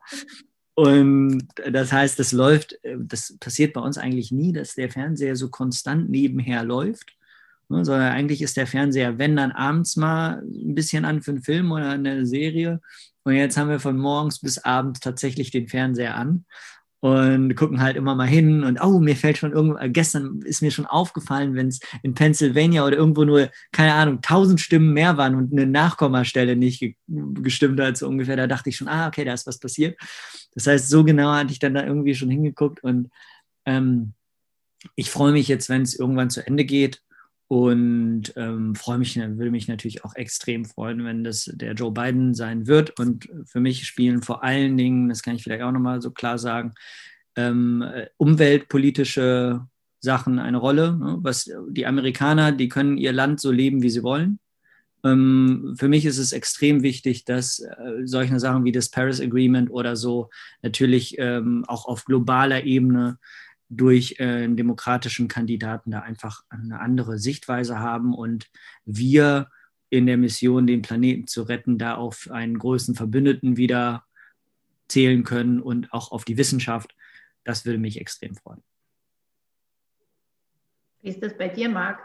Und 0.74 1.46
das 1.70 1.92
heißt, 1.92 2.18
das 2.18 2.32
läuft, 2.32 2.82
äh, 2.82 2.96
das 2.98 3.36
passiert 3.38 3.74
bei 3.74 3.80
uns 3.80 3.96
eigentlich 3.96 4.32
nie, 4.32 4.52
dass 4.52 4.74
der 4.74 4.90
Fernseher 4.90 5.36
so 5.36 5.48
konstant 5.48 6.10
nebenher 6.10 6.64
läuft. 6.64 7.12
Ne? 7.68 7.84
Sondern 7.84 8.10
eigentlich 8.10 8.42
ist 8.42 8.56
der 8.56 8.66
Fernseher, 8.66 9.18
wenn 9.18 9.36
dann 9.36 9.52
abends 9.52 9.94
mal 9.94 10.42
ein 10.42 10.74
bisschen 10.74 11.04
an 11.04 11.22
für 11.22 11.30
einen 11.30 11.44
Film 11.44 11.70
oder 11.70 11.90
eine 11.90 12.26
Serie. 12.26 12.80
Und 13.22 13.34
jetzt 13.34 13.56
haben 13.56 13.70
wir 13.70 13.78
von 13.78 13.96
morgens 13.96 14.40
bis 14.40 14.58
abends 14.58 14.98
tatsächlich 14.98 15.52
den 15.52 15.68
Fernseher 15.68 16.16
an 16.16 16.44
und 17.06 17.54
gucken 17.54 17.80
halt 17.80 17.96
immer 17.96 18.14
mal 18.14 18.26
hin 18.26 18.64
und 18.64 18.80
oh, 18.82 18.98
mir 18.98 19.16
fällt 19.16 19.38
schon 19.38 19.52
irgendwo, 19.52 19.78
äh, 19.78 19.88
gestern 19.88 20.40
ist 20.44 20.62
mir 20.62 20.70
schon 20.70 20.86
aufgefallen, 20.86 21.54
wenn 21.54 21.68
es 21.68 21.80
in 22.02 22.14
Pennsylvania 22.14 22.84
oder 22.84 22.96
irgendwo 22.96 23.24
nur, 23.24 23.50
keine 23.72 23.94
Ahnung, 23.94 24.20
tausend 24.22 24.60
Stimmen 24.60 24.92
mehr 24.92 25.16
waren 25.16 25.34
und 25.34 25.52
eine 25.52 25.66
Nachkommastelle 25.66 26.56
nicht 26.56 26.80
ge 26.80 26.94
gestimmt 27.06 27.80
hat, 27.80 27.96
so 27.96 28.08
ungefähr, 28.08 28.36
da 28.36 28.46
dachte 28.46 28.70
ich 28.70 28.76
schon, 28.76 28.88
ah, 28.88 29.08
okay, 29.08 29.24
da 29.24 29.32
ist 29.32 29.46
was 29.46 29.58
passiert. 29.58 29.98
Das 30.54 30.66
heißt, 30.66 30.88
so 30.88 31.04
genau 31.04 31.32
hatte 31.32 31.52
ich 31.52 31.58
dann 31.58 31.74
da 31.74 31.84
irgendwie 31.84 32.14
schon 32.14 32.30
hingeguckt 32.30 32.82
und 32.82 33.10
ähm, 33.64 34.14
ich 34.94 35.10
freue 35.10 35.32
mich 35.32 35.48
jetzt, 35.48 35.68
wenn 35.68 35.82
es 35.82 35.98
irgendwann 35.98 36.30
zu 36.30 36.46
Ende 36.46 36.64
geht 36.64 37.02
und 37.48 38.32
ähm, 38.36 38.74
freue 38.74 38.98
mich, 38.98 39.16
würde 39.16 39.50
mich 39.50 39.68
natürlich 39.68 40.04
auch 40.04 40.14
extrem 40.16 40.64
freuen, 40.64 41.04
wenn 41.04 41.22
das 41.22 41.50
der 41.54 41.74
Joe 41.74 41.92
Biden 41.92 42.34
sein 42.34 42.66
wird. 42.66 42.98
Und 42.98 43.28
für 43.44 43.60
mich 43.60 43.86
spielen 43.86 44.22
vor 44.22 44.42
allen 44.42 44.76
Dingen, 44.76 45.08
das 45.08 45.22
kann 45.22 45.36
ich 45.36 45.44
vielleicht 45.44 45.62
auch 45.62 45.72
nochmal 45.72 46.02
so 46.02 46.10
klar 46.10 46.38
sagen, 46.38 46.74
ähm, 47.36 47.84
umweltpolitische 48.16 49.66
Sachen 50.00 50.38
eine 50.38 50.58
Rolle. 50.58 50.96
Ne? 50.96 51.18
Was 51.20 51.50
die 51.68 51.86
Amerikaner, 51.86 52.50
die 52.50 52.68
können 52.68 52.98
ihr 52.98 53.12
Land 53.12 53.40
so 53.40 53.52
leben, 53.52 53.82
wie 53.82 53.90
sie 53.90 54.02
wollen. 54.02 54.40
Ähm, 55.04 55.74
für 55.78 55.88
mich 55.88 56.04
ist 56.04 56.18
es 56.18 56.32
extrem 56.32 56.82
wichtig, 56.82 57.24
dass 57.24 57.60
äh, 57.60 58.02
solche 58.04 58.40
Sachen 58.40 58.64
wie 58.64 58.72
das 58.72 58.88
Paris 58.88 59.20
Agreement 59.20 59.70
oder 59.70 59.94
so 59.94 60.30
natürlich 60.62 61.16
ähm, 61.18 61.64
auch 61.68 61.86
auf 61.86 62.04
globaler 62.06 62.64
Ebene 62.64 63.18
durch 63.68 64.16
äh, 64.18 64.24
einen 64.24 64.56
demokratischen 64.56 65.28
Kandidaten 65.28 65.90
da 65.90 66.00
einfach 66.00 66.42
eine 66.48 66.80
andere 66.80 67.18
Sichtweise 67.18 67.80
haben 67.80 68.14
und 68.14 68.46
wir 68.84 69.48
in 69.90 70.06
der 70.06 70.16
Mission, 70.16 70.66
den 70.66 70.82
Planeten 70.82 71.26
zu 71.26 71.42
retten, 71.42 71.78
da 71.78 71.94
auf 71.94 72.28
einen 72.30 72.58
größten 72.58 72.94
Verbündeten 72.94 73.56
wieder 73.56 74.04
zählen 74.88 75.24
können 75.24 75.60
und 75.60 75.92
auch 75.92 76.12
auf 76.12 76.24
die 76.24 76.36
Wissenschaft. 76.36 76.94
Das 77.44 77.64
würde 77.64 77.78
mich 77.78 78.00
extrem 78.00 78.34
freuen. 78.34 78.62
Wie 81.02 81.10
ist 81.10 81.22
das 81.22 81.36
bei 81.36 81.48
dir, 81.48 81.68
Marc? 81.68 82.00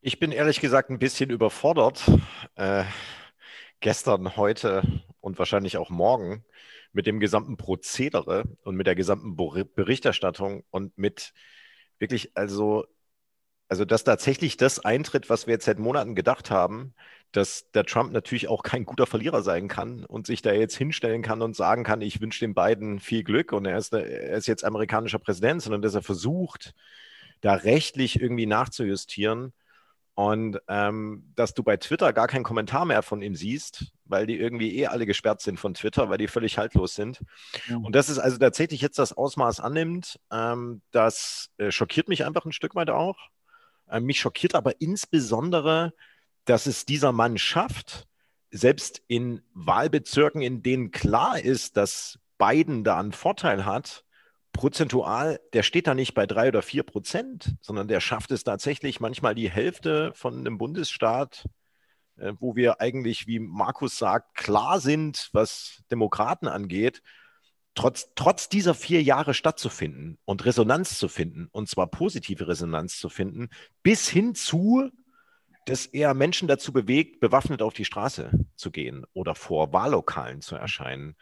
Ich 0.00 0.18
bin 0.18 0.32
ehrlich 0.32 0.60
gesagt 0.60 0.90
ein 0.90 0.98
bisschen 0.98 1.30
überfordert. 1.30 2.10
Äh, 2.54 2.84
gestern, 3.80 4.36
heute 4.36 4.82
und 5.20 5.38
wahrscheinlich 5.38 5.76
auch 5.76 5.90
morgen 5.90 6.44
mit 6.92 7.06
dem 7.06 7.20
gesamten 7.20 7.56
Prozedere 7.56 8.44
und 8.62 8.76
mit 8.76 8.86
der 8.86 8.94
gesamten 8.94 9.36
Berichterstattung 9.36 10.64
und 10.70 10.96
mit 10.98 11.32
wirklich, 11.98 12.36
also 12.36 12.86
also 13.70 13.84
dass 13.84 14.02
tatsächlich 14.02 14.56
das 14.56 14.80
eintritt, 14.80 15.30
was 15.30 15.46
wir 15.46 15.54
jetzt 15.54 15.64
seit 15.64 15.78
Monaten 15.78 16.16
gedacht 16.16 16.50
haben, 16.50 16.92
dass 17.30 17.70
der 17.70 17.84
Trump 17.86 18.12
natürlich 18.12 18.48
auch 18.48 18.64
kein 18.64 18.84
guter 18.84 19.06
Verlierer 19.06 19.42
sein 19.42 19.68
kann 19.68 20.04
und 20.04 20.26
sich 20.26 20.42
da 20.42 20.52
jetzt 20.52 20.76
hinstellen 20.76 21.22
kann 21.22 21.40
und 21.40 21.54
sagen 21.54 21.84
kann, 21.84 22.02
ich 22.02 22.20
wünsche 22.20 22.40
den 22.40 22.54
beiden 22.54 22.98
viel 22.98 23.22
Glück 23.22 23.52
und 23.52 23.66
er 23.66 23.78
ist, 23.78 23.92
er 23.92 24.36
ist 24.36 24.48
jetzt 24.48 24.64
amerikanischer 24.64 25.20
Präsident, 25.20 25.62
sondern 25.62 25.82
dass 25.82 25.94
er 25.94 26.02
versucht, 26.02 26.74
da 27.42 27.54
rechtlich 27.54 28.20
irgendwie 28.20 28.46
nachzujustieren 28.46 29.52
und 30.20 30.60
ähm, 30.68 31.32
dass 31.34 31.54
du 31.54 31.62
bei 31.62 31.78
Twitter 31.78 32.12
gar 32.12 32.26
keinen 32.26 32.44
Kommentar 32.44 32.84
mehr 32.84 33.00
von 33.00 33.22
ihm 33.22 33.34
siehst, 33.34 33.94
weil 34.04 34.26
die 34.26 34.38
irgendwie 34.38 34.76
eh 34.78 34.86
alle 34.86 35.06
gesperrt 35.06 35.40
sind 35.40 35.58
von 35.58 35.72
Twitter, 35.72 36.10
weil 36.10 36.18
die 36.18 36.28
völlig 36.28 36.58
haltlos 36.58 36.94
sind. 36.94 37.22
Ja. 37.68 37.78
Und 37.78 37.94
das 37.94 38.10
ist 38.10 38.18
also 38.18 38.36
tatsächlich 38.36 38.82
jetzt 38.82 38.98
das 38.98 39.14
Ausmaß 39.14 39.60
annimmt, 39.60 40.20
ähm, 40.30 40.82
das 40.90 41.48
äh, 41.56 41.70
schockiert 41.70 42.10
mich 42.10 42.26
einfach 42.26 42.44
ein 42.44 42.52
Stück 42.52 42.74
weit 42.74 42.90
auch. 42.90 43.16
Äh, 43.88 44.00
mich 44.00 44.20
schockiert 44.20 44.54
aber 44.54 44.78
insbesondere, 44.82 45.94
dass 46.44 46.66
es 46.66 46.84
dieser 46.84 47.12
Mann 47.12 47.38
schafft, 47.38 48.06
selbst 48.50 49.00
in 49.06 49.40
Wahlbezirken, 49.54 50.42
in 50.42 50.62
denen 50.62 50.90
klar 50.90 51.40
ist, 51.40 51.78
dass 51.78 52.18
Biden 52.36 52.84
da 52.84 53.00
einen 53.00 53.12
Vorteil 53.12 53.64
hat, 53.64 54.04
prozentual, 54.52 55.40
der 55.52 55.62
steht 55.62 55.86
da 55.86 55.94
nicht 55.94 56.14
bei 56.14 56.26
drei 56.26 56.48
oder 56.48 56.62
vier 56.62 56.82
Prozent, 56.82 57.56
sondern 57.60 57.88
der 57.88 58.00
schafft 58.00 58.30
es 58.30 58.44
tatsächlich 58.44 59.00
manchmal 59.00 59.34
die 59.34 59.50
Hälfte 59.50 60.12
von 60.14 60.38
einem 60.38 60.58
Bundesstaat, 60.58 61.46
äh, 62.16 62.32
wo 62.38 62.56
wir 62.56 62.80
eigentlich, 62.80 63.26
wie 63.26 63.38
Markus 63.38 63.98
sagt, 63.98 64.36
klar 64.36 64.80
sind, 64.80 65.30
was 65.32 65.82
Demokraten 65.90 66.48
angeht, 66.48 67.02
trotz, 67.74 68.10
trotz 68.14 68.48
dieser 68.48 68.74
vier 68.74 69.02
Jahre 69.02 69.34
stattzufinden 69.34 70.18
und 70.24 70.44
Resonanz 70.44 70.98
zu 70.98 71.08
finden, 71.08 71.48
und 71.52 71.68
zwar 71.68 71.86
positive 71.86 72.48
Resonanz 72.48 72.98
zu 72.98 73.08
finden, 73.08 73.48
bis 73.82 74.08
hin 74.08 74.34
zu, 74.34 74.90
dass 75.66 75.86
er 75.86 76.14
Menschen 76.14 76.48
dazu 76.48 76.72
bewegt, 76.72 77.20
bewaffnet 77.20 77.62
auf 77.62 77.74
die 77.74 77.84
Straße 77.84 78.30
zu 78.56 78.70
gehen 78.70 79.04
oder 79.12 79.34
vor 79.34 79.72
Wahllokalen 79.72 80.40
zu 80.40 80.56
erscheinen. 80.56 81.16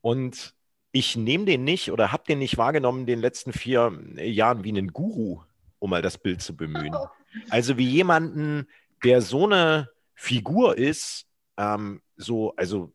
Und 0.00 0.54
ich 0.98 1.16
nehme 1.16 1.44
den 1.44 1.64
nicht 1.64 1.90
oder 1.90 2.12
habe 2.12 2.24
den 2.28 2.38
nicht 2.38 2.58
wahrgenommen 2.58 3.00
in 3.00 3.06
den 3.06 3.20
letzten 3.20 3.52
vier 3.52 3.98
Jahren 4.16 4.64
wie 4.64 4.70
einen 4.70 4.92
Guru, 4.92 5.42
um 5.78 5.90
mal 5.90 6.02
das 6.02 6.18
Bild 6.18 6.42
zu 6.42 6.56
bemühen. 6.56 6.94
Oh. 6.94 7.08
Also 7.50 7.76
wie 7.76 7.88
jemanden, 7.88 8.66
der 9.04 9.20
so 9.20 9.46
eine 9.46 9.90
Figur 10.14 10.78
ist, 10.78 11.26
ähm, 11.58 12.00
so, 12.16 12.54
also 12.56 12.92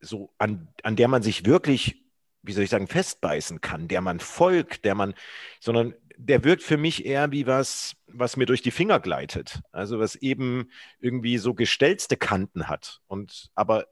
so 0.00 0.32
an, 0.38 0.68
an 0.82 0.96
der 0.96 1.08
man 1.08 1.22
sich 1.22 1.44
wirklich 1.44 2.02
wie 2.42 2.52
soll 2.52 2.64
ich 2.64 2.70
sagen, 2.70 2.88
festbeißen 2.88 3.60
kann, 3.60 3.88
der 3.88 4.00
man 4.00 4.20
folgt, 4.20 4.84
der 4.84 4.94
man, 4.94 5.14
sondern 5.60 5.94
der 6.16 6.44
wirkt 6.44 6.62
für 6.62 6.76
mich 6.76 7.06
eher 7.06 7.30
wie 7.32 7.46
was, 7.46 7.94
was 8.06 8.36
mir 8.36 8.46
durch 8.46 8.62
die 8.62 8.70
Finger 8.70 9.00
gleitet. 9.00 9.60
Also 9.70 9.98
was 9.98 10.16
eben 10.16 10.70
irgendwie 11.00 11.38
so 11.38 11.54
gestellte 11.54 12.16
Kanten 12.16 12.68
hat 12.68 13.00
und 13.06 13.50
aber 13.54 13.86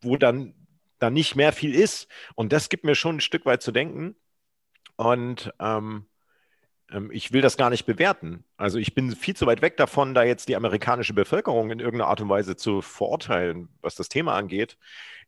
wo 0.00 0.16
dann, 0.16 0.54
dann 1.02 1.12
nicht 1.12 1.36
mehr 1.36 1.52
viel 1.52 1.74
ist. 1.74 2.08
Und 2.34 2.52
das 2.52 2.68
gibt 2.68 2.84
mir 2.84 2.94
schon 2.94 3.16
ein 3.16 3.20
Stück 3.20 3.46
weit 3.46 3.62
zu 3.62 3.72
denken. 3.72 4.16
Und 4.96 5.52
ähm, 5.58 6.06
ähm 6.90 7.10
ich 7.12 7.32
will 7.32 7.42
das 7.42 7.56
gar 7.56 7.70
nicht 7.70 7.86
bewerten. 7.86 8.44
Also 8.56 8.78
ich 8.78 8.94
bin 8.94 9.14
viel 9.16 9.36
zu 9.36 9.46
weit 9.46 9.62
weg 9.62 9.76
davon, 9.76 10.14
da 10.14 10.22
jetzt 10.22 10.48
die 10.48 10.56
amerikanische 10.56 11.14
Bevölkerung 11.14 11.70
in 11.70 11.80
irgendeiner 11.80 12.10
Art 12.10 12.20
und 12.20 12.28
Weise 12.28 12.56
zu 12.56 12.82
verurteilen, 12.82 13.68
was 13.80 13.94
das 13.94 14.08
Thema 14.08 14.34
angeht 14.34 14.76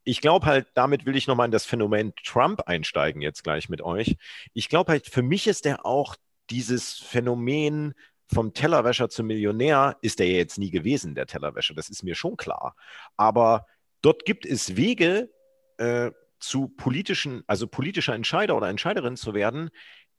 ich 0.05 0.21
glaube 0.21 0.47
halt, 0.47 0.69
damit 0.75 1.07
will 1.07 1.17
ich 1.17 1.27
nochmal 1.27 1.47
in 1.47 1.53
das 1.53 1.65
Phänomen 1.65 2.13
Trump 2.23 2.63
einsteigen, 2.67 3.23
jetzt 3.23 3.43
gleich 3.43 3.69
mit 3.69 3.83
euch. 3.83 4.17
Ich 4.53 4.69
glaube 4.69 4.93
halt, 4.93 5.07
für 5.07 5.23
mich 5.23 5.47
ist 5.47 5.65
der 5.65 5.85
auch 5.87 6.17
dieses 6.51 6.99
Phänomen 6.99 7.95
vom 8.33 8.53
Tellerwäscher 8.53 9.09
zum 9.09 9.27
Millionär, 9.27 9.97
ist 10.03 10.21
er 10.21 10.27
ja 10.27 10.37
jetzt 10.37 10.59
nie 10.59 10.71
gewesen, 10.71 11.15
der 11.15 11.27
Tellerwäscher, 11.27 11.75
das 11.75 11.89
ist 11.89 12.03
mir 12.03 12.15
schon 12.15 12.37
klar. 12.37 12.77
Aber 13.17 13.67
dort 14.03 14.25
gibt 14.25 14.45
es 14.47 14.77
Wege, 14.77 15.31
äh, 15.79 16.11
zu 16.39 16.69
politischen, 16.69 17.43
also 17.47 17.67
politischer 17.67 18.15
Entscheider 18.15 18.57
oder 18.57 18.69
Entscheiderin 18.69 19.17
zu 19.17 19.35
werden, 19.35 19.71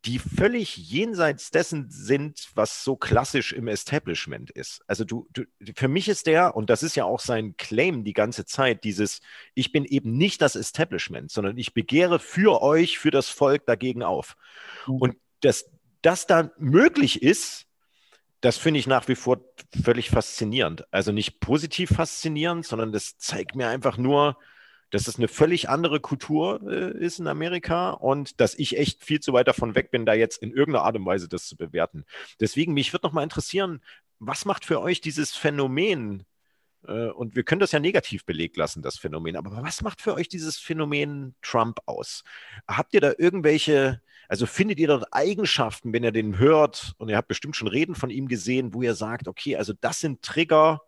die 0.05 0.19
völlig 0.19 0.77
jenseits 0.77 1.49
dessen 1.49 1.89
sind, 1.89 2.49
was 2.53 2.83
so 2.83 2.95
klassisch 2.95 3.53
im 3.53 3.67
Establishment 3.67 4.51
ist. 4.51 4.81
Also 4.85 5.03
du, 5.03 5.27
du, 5.33 5.43
für 5.75 5.87
mich 5.87 6.07
ist 6.07 6.27
der, 6.27 6.55
und 6.55 6.69
das 6.69 6.83
ist 6.83 6.95
ja 6.95 7.05
auch 7.05 7.19
sein 7.19 7.57
Claim 7.57 8.03
die 8.03 8.13
ganze 8.13 8.45
Zeit, 8.45 8.83
dieses, 8.83 9.21
ich 9.55 9.71
bin 9.71 9.83
eben 9.83 10.15
nicht 10.15 10.41
das 10.41 10.55
Establishment, 10.55 11.31
sondern 11.31 11.57
ich 11.57 11.73
begehre 11.73 12.19
für 12.19 12.61
euch, 12.61 12.99
für 12.99 13.09
das 13.09 13.29
Volk 13.29 13.65
dagegen 13.65 14.03
auf. 14.03 14.35
Mhm. 14.85 14.95
Und 14.95 15.15
dass 15.41 15.71
das 16.03 16.27
da 16.27 16.51
möglich 16.59 17.23
ist, 17.23 17.65
das 18.41 18.57
finde 18.57 18.79
ich 18.79 18.85
nach 18.85 19.07
wie 19.07 19.15
vor 19.15 19.39
völlig 19.83 20.11
faszinierend. 20.11 20.85
Also 20.91 21.11
nicht 21.11 21.39
positiv 21.39 21.89
faszinierend, 21.89 22.63
sondern 22.63 22.91
das 22.91 23.17
zeigt 23.17 23.55
mir 23.55 23.69
einfach 23.69 23.97
nur, 23.97 24.37
dass 24.91 25.07
es 25.07 25.17
eine 25.17 25.27
völlig 25.27 25.69
andere 25.69 25.99
Kultur 25.99 26.61
äh, 26.67 26.97
ist 26.97 27.19
in 27.19 27.27
Amerika 27.27 27.91
und 27.91 28.39
dass 28.39 28.55
ich 28.55 28.77
echt 28.77 29.03
viel 29.03 29.19
zu 29.19 29.33
weit 29.33 29.47
davon 29.47 29.75
weg 29.75 29.91
bin, 29.91 30.05
da 30.05 30.13
jetzt 30.13 30.41
in 30.41 30.51
irgendeiner 30.51 30.85
Art 30.85 30.95
und 30.95 31.05
Weise 31.05 31.27
das 31.27 31.47
zu 31.47 31.57
bewerten. 31.57 32.05
Deswegen, 32.39 32.73
mich 32.73 32.93
würde 32.93 33.07
noch 33.07 33.13
mal 33.13 33.23
interessieren, 33.23 33.81
was 34.19 34.45
macht 34.45 34.65
für 34.65 34.81
euch 34.81 35.01
dieses 35.01 35.35
Phänomen, 35.35 36.25
äh, 36.87 37.07
und 37.07 37.35
wir 37.35 37.43
können 37.43 37.59
das 37.59 37.71
ja 37.71 37.79
negativ 37.79 38.25
belegt 38.25 38.57
lassen, 38.57 38.81
das 38.81 38.97
Phänomen, 38.97 39.35
aber 39.35 39.51
was 39.63 39.81
macht 39.81 40.01
für 40.01 40.13
euch 40.13 40.29
dieses 40.29 40.57
Phänomen 40.57 41.35
Trump 41.41 41.79
aus? 41.85 42.23
Habt 42.67 42.93
ihr 42.93 43.01
da 43.01 43.13
irgendwelche, 43.17 44.01
also 44.29 44.45
findet 44.45 44.79
ihr 44.79 44.87
dort 44.87 45.07
Eigenschaften, 45.11 45.93
wenn 45.93 46.03
ihr 46.03 46.11
den 46.11 46.37
hört, 46.37 46.93
und 46.97 47.09
ihr 47.09 47.17
habt 47.17 47.27
bestimmt 47.27 47.55
schon 47.55 47.67
Reden 47.67 47.95
von 47.95 48.09
ihm 48.09 48.27
gesehen, 48.27 48.73
wo 48.73 48.81
ihr 48.81 48.95
sagt, 48.95 49.27
okay, 49.27 49.55
also 49.55 49.73
das 49.73 49.99
sind 49.99 50.21
Trigger, 50.21 50.81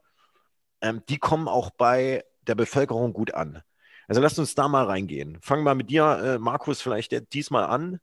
ähm, 0.82 1.01
die 1.10 1.18
kommen 1.18 1.48
auch 1.48 1.72
bei 1.72 2.24
der 2.48 2.56
Bevölkerung 2.56 3.13
gut 3.13 3.34
an. 3.34 3.62
Also 4.08 4.22
lasst 4.22 4.40
uns 4.40 4.56
da 4.56 4.68
mal 4.68 4.86
reingehen. 4.86 5.38
Fangen 5.42 5.64
wir 5.64 5.76
mit 5.76 5.90
dir, 5.90 6.04
äh, 6.24 6.40
Markus, 6.40 6.82
vielleicht 6.82 7.34
diesmal 7.34 7.66
an. 7.66 8.00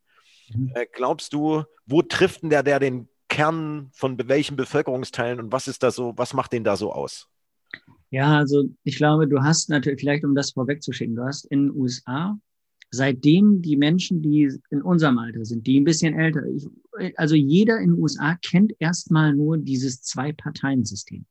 Mhm. 0.52 0.72
Äh, 0.74 0.86
glaubst 0.92 1.32
du, 1.32 1.64
wo 1.86 2.02
trifft 2.02 2.42
denn 2.42 2.50
der, 2.50 2.62
der 2.62 2.78
den 2.78 3.08
Kern 3.28 3.90
von 3.92 4.18
welchen 4.28 4.56
Bevölkerungsteilen 4.56 5.40
und 5.40 5.52
was 5.52 5.66
ist 5.66 5.82
da 5.82 5.90
so, 5.90 6.12
was 6.16 6.34
macht 6.34 6.52
den 6.52 6.62
da 6.62 6.76
so 6.76 6.92
aus? 6.92 7.28
Ja, 8.10 8.38
also 8.38 8.68
ich 8.84 8.96
glaube, 8.96 9.26
du 9.26 9.42
hast 9.42 9.70
natürlich, 9.70 10.00
vielleicht 10.00 10.24
um 10.24 10.34
das 10.34 10.52
vorwegzuschicken, 10.52 11.16
du 11.16 11.24
hast 11.24 11.46
in 11.46 11.68
den 11.68 11.76
USA, 11.76 12.38
seitdem 12.90 13.60
die 13.60 13.76
Menschen, 13.76 14.22
die 14.22 14.52
in 14.70 14.82
unserem 14.82 15.18
Alter 15.18 15.44
sind, 15.44 15.66
die 15.66 15.80
ein 15.80 15.84
bisschen 15.84 16.16
älter, 16.16 16.44
ich, 16.46 16.68
also 17.18 17.34
jeder 17.34 17.78
in 17.78 17.90
den 17.90 18.00
USA 18.00 18.36
kennt 18.36 18.72
erstmal 18.78 19.34
nur 19.34 19.58
dieses 19.58 20.02
Zwei-Parteien-System. 20.02 21.26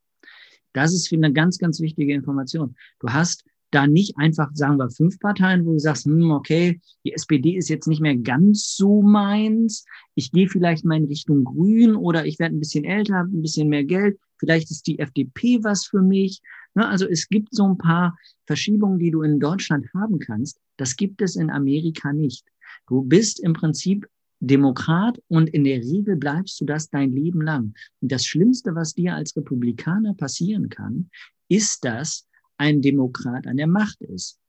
Das 0.74 0.94
ist 0.94 1.08
für 1.08 1.16
eine 1.16 1.32
ganz, 1.32 1.58
ganz 1.60 1.80
wichtige 1.80 2.14
Information. 2.14 2.76
Du 3.00 3.10
hast 3.10 3.46
da 3.74 3.88
nicht 3.88 4.18
einfach, 4.18 4.50
sagen 4.54 4.78
wir, 4.78 4.90
fünf 4.90 5.20
Parteien, 5.20 5.66
wo 5.66 5.74
du 5.74 5.80
sagst, 5.80 6.06
hm, 6.06 6.32
okay, 6.32 6.80
die 7.06 7.14
SPD 7.14 7.56
ist 7.58 7.70
jetzt 7.70 7.88
nicht 7.88 8.02
mehr 8.02 8.16
ganz 8.16 8.76
so 8.76 9.02
meins, 9.02 9.86
ich 10.16 10.32
gehe 10.32 10.48
vielleicht 10.48 10.86
mal 10.86 10.98
in 10.98 11.06
Richtung 11.06 11.44
Grün 11.44 11.96
oder 11.96 12.26
ich 12.26 12.40
werde 12.40 12.56
ein 12.56 12.60
bisschen 12.60 12.86
älter, 12.86 13.22
ein 13.22 13.42
bisschen 13.42 13.70
mehr 13.70 13.84
Geld, 13.84 14.18
vielleicht 14.38 14.72
ist 14.72 14.88
die 14.88 15.00
FDP 15.00 15.64
was 15.64 15.86
für 15.86 16.02
mich. 16.02 16.42
Ne, 16.76 16.88
also 16.88 17.08
es 17.08 17.28
gibt 17.30 17.54
so 17.54 17.66
ein 17.66 17.78
paar 17.78 18.18
Verschiebungen, 18.46 19.00
die 19.00 19.12
du 19.12 19.22
in 19.22 19.40
Deutschland 19.40 19.88
haben 19.94 20.20
kannst. 20.20 20.60
Das 20.78 20.96
gibt 20.96 21.22
es 21.22 21.36
in 21.36 21.50
Amerika 21.50 22.12
nicht. 22.14 22.46
Du 22.88 23.04
bist 23.04 23.40
im 23.40 23.54
Prinzip 23.54 24.08
Demokrat 24.40 25.22
und 25.30 25.50
in 25.50 25.64
der 25.64 25.80
Regel 25.80 26.18
bleibst 26.18 26.60
du 26.60 26.66
das 26.66 26.90
dein 26.90 27.12
Leben 27.12 27.42
lang. 27.42 27.74
Und 28.02 28.12
das 28.12 28.26
Schlimmste, 28.26 28.76
was 28.76 28.94
dir 28.94 29.16
als 29.16 29.36
Republikaner 29.38 30.14
passieren 30.16 30.70
kann, 30.70 31.10
ist 31.48 31.86
das, 31.86 32.28
ein 32.58 32.82
Demokrat 32.82 33.48
an 33.48 33.58
der 33.58 33.68
Macht 33.68 34.02
ist. 34.02 34.40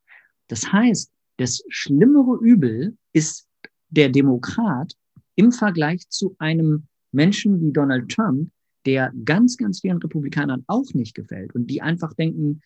Das 0.49 0.73
heißt, 0.73 1.11
das 1.39 1.63
schlimmere 1.69 2.39
Übel 2.41 2.97
ist 3.13 3.47
der 3.89 4.09
Demokrat 4.09 4.95
im 5.37 5.53
Vergleich 5.53 6.09
zu 6.09 6.37
einem 6.39 6.87
Menschen 7.13 7.61
wie 7.61 7.73
Donald 7.73 8.11
Trump, 8.11 8.51
der 8.87 9.13
ganz, 9.25 9.57
ganz 9.57 9.81
vielen 9.81 9.99
Republikanern 9.99 10.65
auch 10.67 10.93
nicht 10.95 11.15
gefällt 11.15 11.55
und 11.55 11.69
die 11.69 11.81
einfach 11.81 12.13
denken, 12.15 12.61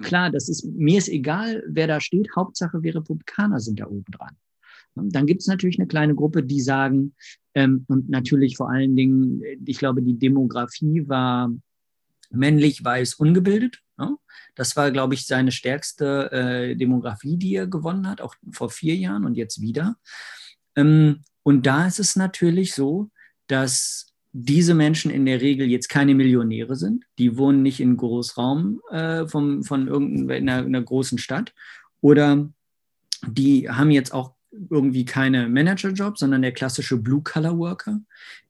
klar, 0.00 0.30
das 0.30 0.48
ist, 0.48 0.64
mir 0.64 0.98
ist 0.98 1.08
egal, 1.08 1.62
wer 1.68 1.86
da 1.86 2.00
steht, 2.00 2.34
Hauptsache 2.34 2.82
wir 2.82 2.94
Republikaner 2.94 3.60
sind 3.60 3.80
da 3.80 3.86
oben 3.86 4.10
dran. 4.10 4.36
Dann 4.94 5.26
gibt 5.26 5.42
es 5.42 5.46
natürlich 5.46 5.78
eine 5.78 5.86
kleine 5.86 6.14
Gruppe, 6.14 6.42
die 6.42 6.60
sagen, 6.60 7.14
ähm, 7.54 7.84
und 7.88 8.08
natürlich 8.08 8.56
vor 8.56 8.70
allen 8.70 8.96
Dingen, 8.96 9.42
ich 9.64 9.78
glaube, 9.78 10.02
die 10.02 10.18
Demografie 10.18 11.06
war 11.08 11.52
männlich, 12.30 12.84
weiß, 12.84 13.14
ungebildet. 13.14 13.80
Ne? 13.98 14.16
Das 14.54 14.76
war, 14.76 14.90
glaube 14.90 15.14
ich, 15.14 15.26
seine 15.26 15.52
stärkste 15.52 16.30
äh, 16.32 16.76
Demografie, 16.76 17.36
die 17.36 17.54
er 17.54 17.66
gewonnen 17.66 18.08
hat, 18.08 18.20
auch 18.20 18.34
vor 18.50 18.70
vier 18.70 18.96
Jahren 18.96 19.24
und 19.24 19.36
jetzt 19.36 19.60
wieder. 19.60 19.96
Ähm, 20.76 21.24
und 21.42 21.66
da 21.66 21.86
ist 21.86 22.00
es 22.00 22.16
natürlich 22.16 22.74
so, 22.74 23.10
dass 23.46 24.06
diese 24.32 24.74
Menschen 24.74 25.10
in 25.10 25.26
der 25.26 25.40
Regel 25.40 25.68
jetzt 25.68 25.88
keine 25.88 26.14
Millionäre 26.14 26.76
sind. 26.76 27.04
Die 27.18 27.36
wohnen 27.36 27.62
nicht 27.62 27.80
in 27.80 27.96
Großraum 27.96 28.80
äh, 28.90 29.26
vom, 29.26 29.64
von 29.64 29.88
irgendeiner 29.88 30.58
einer 30.58 30.82
großen 30.82 31.18
Stadt 31.18 31.52
oder 32.00 32.48
die 33.26 33.68
haben 33.68 33.90
jetzt 33.90 34.14
auch 34.14 34.34
irgendwie 34.70 35.04
keine 35.04 35.48
Managerjob, 35.48 36.18
sondern 36.18 36.42
der 36.42 36.52
klassische 36.52 36.96
Blue-Collar-Worker, 36.96 38.00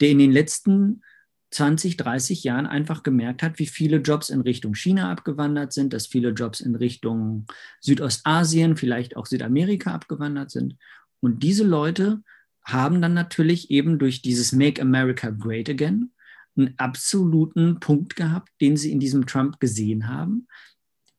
der 0.01 0.09
in 0.09 0.19
den 0.19 0.33
letzten 0.33 1.03
20, 1.51 1.97
30 1.97 2.45
Jahren 2.45 2.67
einfach 2.67 3.03
gemerkt 3.03 3.43
hat, 3.43 3.59
wie 3.59 3.67
viele 3.67 3.99
Jobs 3.99 4.31
in 4.31 4.41
Richtung 4.41 4.75
China 4.75 5.11
abgewandert 5.11 5.73
sind, 5.73 5.93
dass 5.93 6.07
viele 6.07 6.31
Jobs 6.31 6.61
in 6.61 6.77
Richtung 6.77 7.47
Südostasien, 7.81 8.77
vielleicht 8.77 9.17
auch 9.17 9.27
Südamerika 9.27 9.93
abgewandert 9.93 10.51
sind. 10.51 10.77
Und 11.21 11.43
diese 11.43 11.65
Leute 11.65 12.23
haben 12.65 13.03
dann 13.03 13.15
natürlich 13.15 13.71
eben 13.71 13.99
durch 13.99 14.23
dieses 14.23 14.53
Make 14.53 14.81
America 14.81 15.31
Great 15.31 15.69
Again 15.69 16.13
einen 16.57 16.75
absoluten 16.79 17.81
Punkt 17.81 18.17
gehabt, 18.17 18.51
den 18.61 18.77
sie 18.77 18.93
in 18.93 19.01
diesem 19.01 19.27
Trump 19.27 19.61
gesehen 19.61 20.09
haben. 20.09 20.47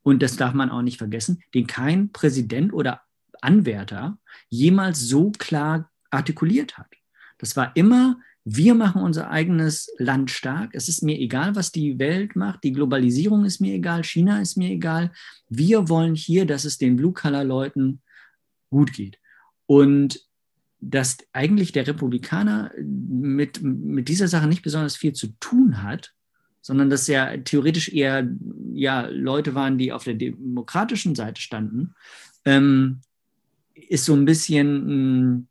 Und 0.04 0.22
das 0.22 0.38
darf 0.38 0.54
man 0.54 0.70
auch 0.70 0.82
nicht 0.82 0.98
vergessen, 0.98 1.42
den 1.54 1.68
kein 1.68 2.12
Präsident 2.12 2.74
oder 2.74 3.02
Anwärter 3.42 4.18
jemals 4.50 5.00
so 5.00 5.32
klar 5.32 5.92
artikuliert 6.10 6.78
hat. 6.78 6.88
Das 7.38 7.56
war 7.56 7.76
immer 7.76 8.18
wir 8.44 8.74
machen 8.74 9.04
unser 9.04 9.30
eigenes 9.30 9.92
Land 9.98 10.32
stark. 10.32 10.72
Es 10.74 10.88
ist 10.88 11.04
mir 11.04 11.20
egal, 11.20 11.56
was 11.56 11.72
die 11.72 12.00
Welt 12.00 12.36
macht. 12.36 12.64
Die 12.64 12.74
Globalisierung 12.74 13.46
ist 13.46 13.62
mir 13.62 13.76
egal. 13.76 14.04
China 14.04 14.42
ist 14.42 14.58
mir 14.58 14.72
egal. 14.72 15.12
Wir 15.48 15.90
wollen 15.90 16.16
hier, 16.16 16.46
dass 16.46 16.66
es 16.66 16.78
den 16.78 16.96
Blue-Color-Leuten 16.96 18.02
gut 18.72 18.94
geht. 18.94 19.20
Und 19.68 20.20
dass 20.80 21.18
eigentlich 21.34 21.72
der 21.72 21.86
Republikaner 21.86 22.72
mit, 22.82 23.62
mit 23.62 24.08
dieser 24.08 24.28
Sache 24.28 24.48
nicht 24.48 24.64
besonders 24.64 24.96
viel 24.96 25.14
zu 25.14 25.28
tun 25.40 25.84
hat, 25.84 26.14
sondern 26.62 26.90
dass 26.90 27.08
ja 27.08 27.38
theoretisch 27.38 27.90
eher 27.90 28.28
ja, 28.74 29.08
Leute 29.08 29.54
waren, 29.54 29.78
die 29.78 29.92
auf 29.92 30.04
der 30.04 30.16
demokratischen 30.16 31.14
Seite 31.14 31.40
standen, 31.40 31.94
ähm, 32.46 33.02
ist 33.76 34.06
so 34.06 34.14
ein 34.14 34.26
bisschen 34.26 35.48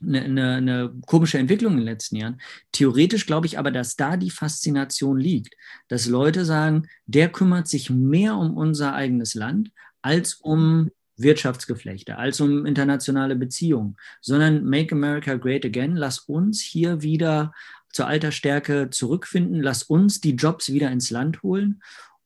eine, 0.00 0.22
eine, 0.22 0.54
eine, 0.56 0.92
komische 1.06 1.38
Entwicklung 1.38 1.72
in 1.72 1.78
den 1.78 1.86
letzten 1.86 2.16
Jahren. 2.16 2.40
Theoretisch 2.72 3.26
glaube 3.26 3.46
ich 3.46 3.58
aber, 3.58 3.70
dass 3.70 3.96
da 3.96 4.16
die 4.16 4.30
Faszination 4.30 5.18
liegt, 5.18 5.54
dass 5.88 6.06
Leute 6.06 6.44
sagen, 6.44 6.88
der 7.06 7.30
kümmert 7.30 7.68
sich 7.68 7.90
mehr 7.90 8.36
um 8.36 8.56
unser 8.56 8.94
eigenes 8.94 9.34
Land 9.34 9.70
als 10.02 10.34
um 10.34 10.90
Wirtschaftsgeflechte, 11.16 12.16
als 12.16 12.40
um 12.40 12.64
internationale 12.64 13.36
Beziehungen, 13.36 13.96
sondern 14.20 14.64
Make 14.64 14.94
America 14.94 15.34
Great 15.34 15.64
Again, 15.64 15.96
lass 15.96 16.20
uns 16.20 16.60
hier 16.60 17.02
wieder 17.02 17.52
zur 17.92 18.06
alter 18.06 18.30
Stärke 18.30 18.90
zurückfinden, 18.90 19.60
lass 19.60 19.82
uns 19.82 20.20
die 20.20 20.36
Jobs 20.36 20.72
wieder 20.72 20.90
ins 20.90 21.10
Land 21.10 21.42
holen 21.42 21.82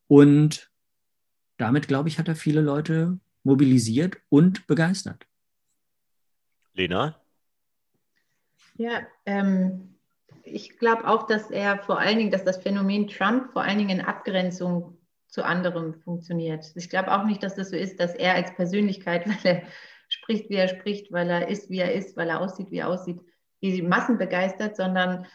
und 0.09 0.71
damit, 1.57 1.89
glaube 1.89 2.09
ich, 2.09 2.19
hat 2.19 2.29
er 2.29 2.37
viele 2.37 2.61
Leute 2.61 3.19
mobilisiert 3.45 4.19
und 4.29 4.67
begeistert. 4.67 5.27
Lena? 6.75 7.22
Ja, 8.83 9.07
ähm, 9.27 9.95
ich 10.43 10.77
glaube 10.77 11.07
auch, 11.07 11.29
dass 11.29 11.53
er 11.53 11.79
vor 11.79 12.01
allen 12.01 12.19
Dingen, 12.19 12.33
dass 12.33 12.43
das 12.43 12.57
Phänomen 12.57 13.07
Trump 13.07 13.53
vor 13.53 13.63
allen 13.63 13.79
Dingen 13.79 14.01
in 14.01 14.05
Abgrenzung 14.05 14.99
zu 15.29 15.45
anderem 15.45 15.95
funktioniert. 15.95 16.73
Ich 16.75 16.91
glaube 16.91 17.13
auch 17.13 17.25
nicht, 17.25 17.45
dass 17.45 17.55
das 17.55 17.71
so 17.71 17.77
ist, 17.77 18.01
dass 18.01 18.13
er 18.17 18.35
als 18.35 18.53
Persönlichkeit, 18.57 19.25
weil 19.29 19.39
er 19.45 19.63
spricht, 20.09 20.51
wie 20.51 20.57
er 20.57 20.67
spricht, 20.67 21.13
weil 21.13 21.31
er 21.31 21.47
ist, 21.47 21.71
wie 21.71 21.79
er 21.79 21.93
ist, 21.93 22.17
weil 22.17 22.29
er 22.29 22.41
aussieht, 22.41 22.73
wie 22.73 22.79
er 22.79 22.89
aussieht, 22.89 23.21
die 23.63 23.83
Massen 23.83 24.19
begeistert, 24.19 24.75
sondern 24.75 25.27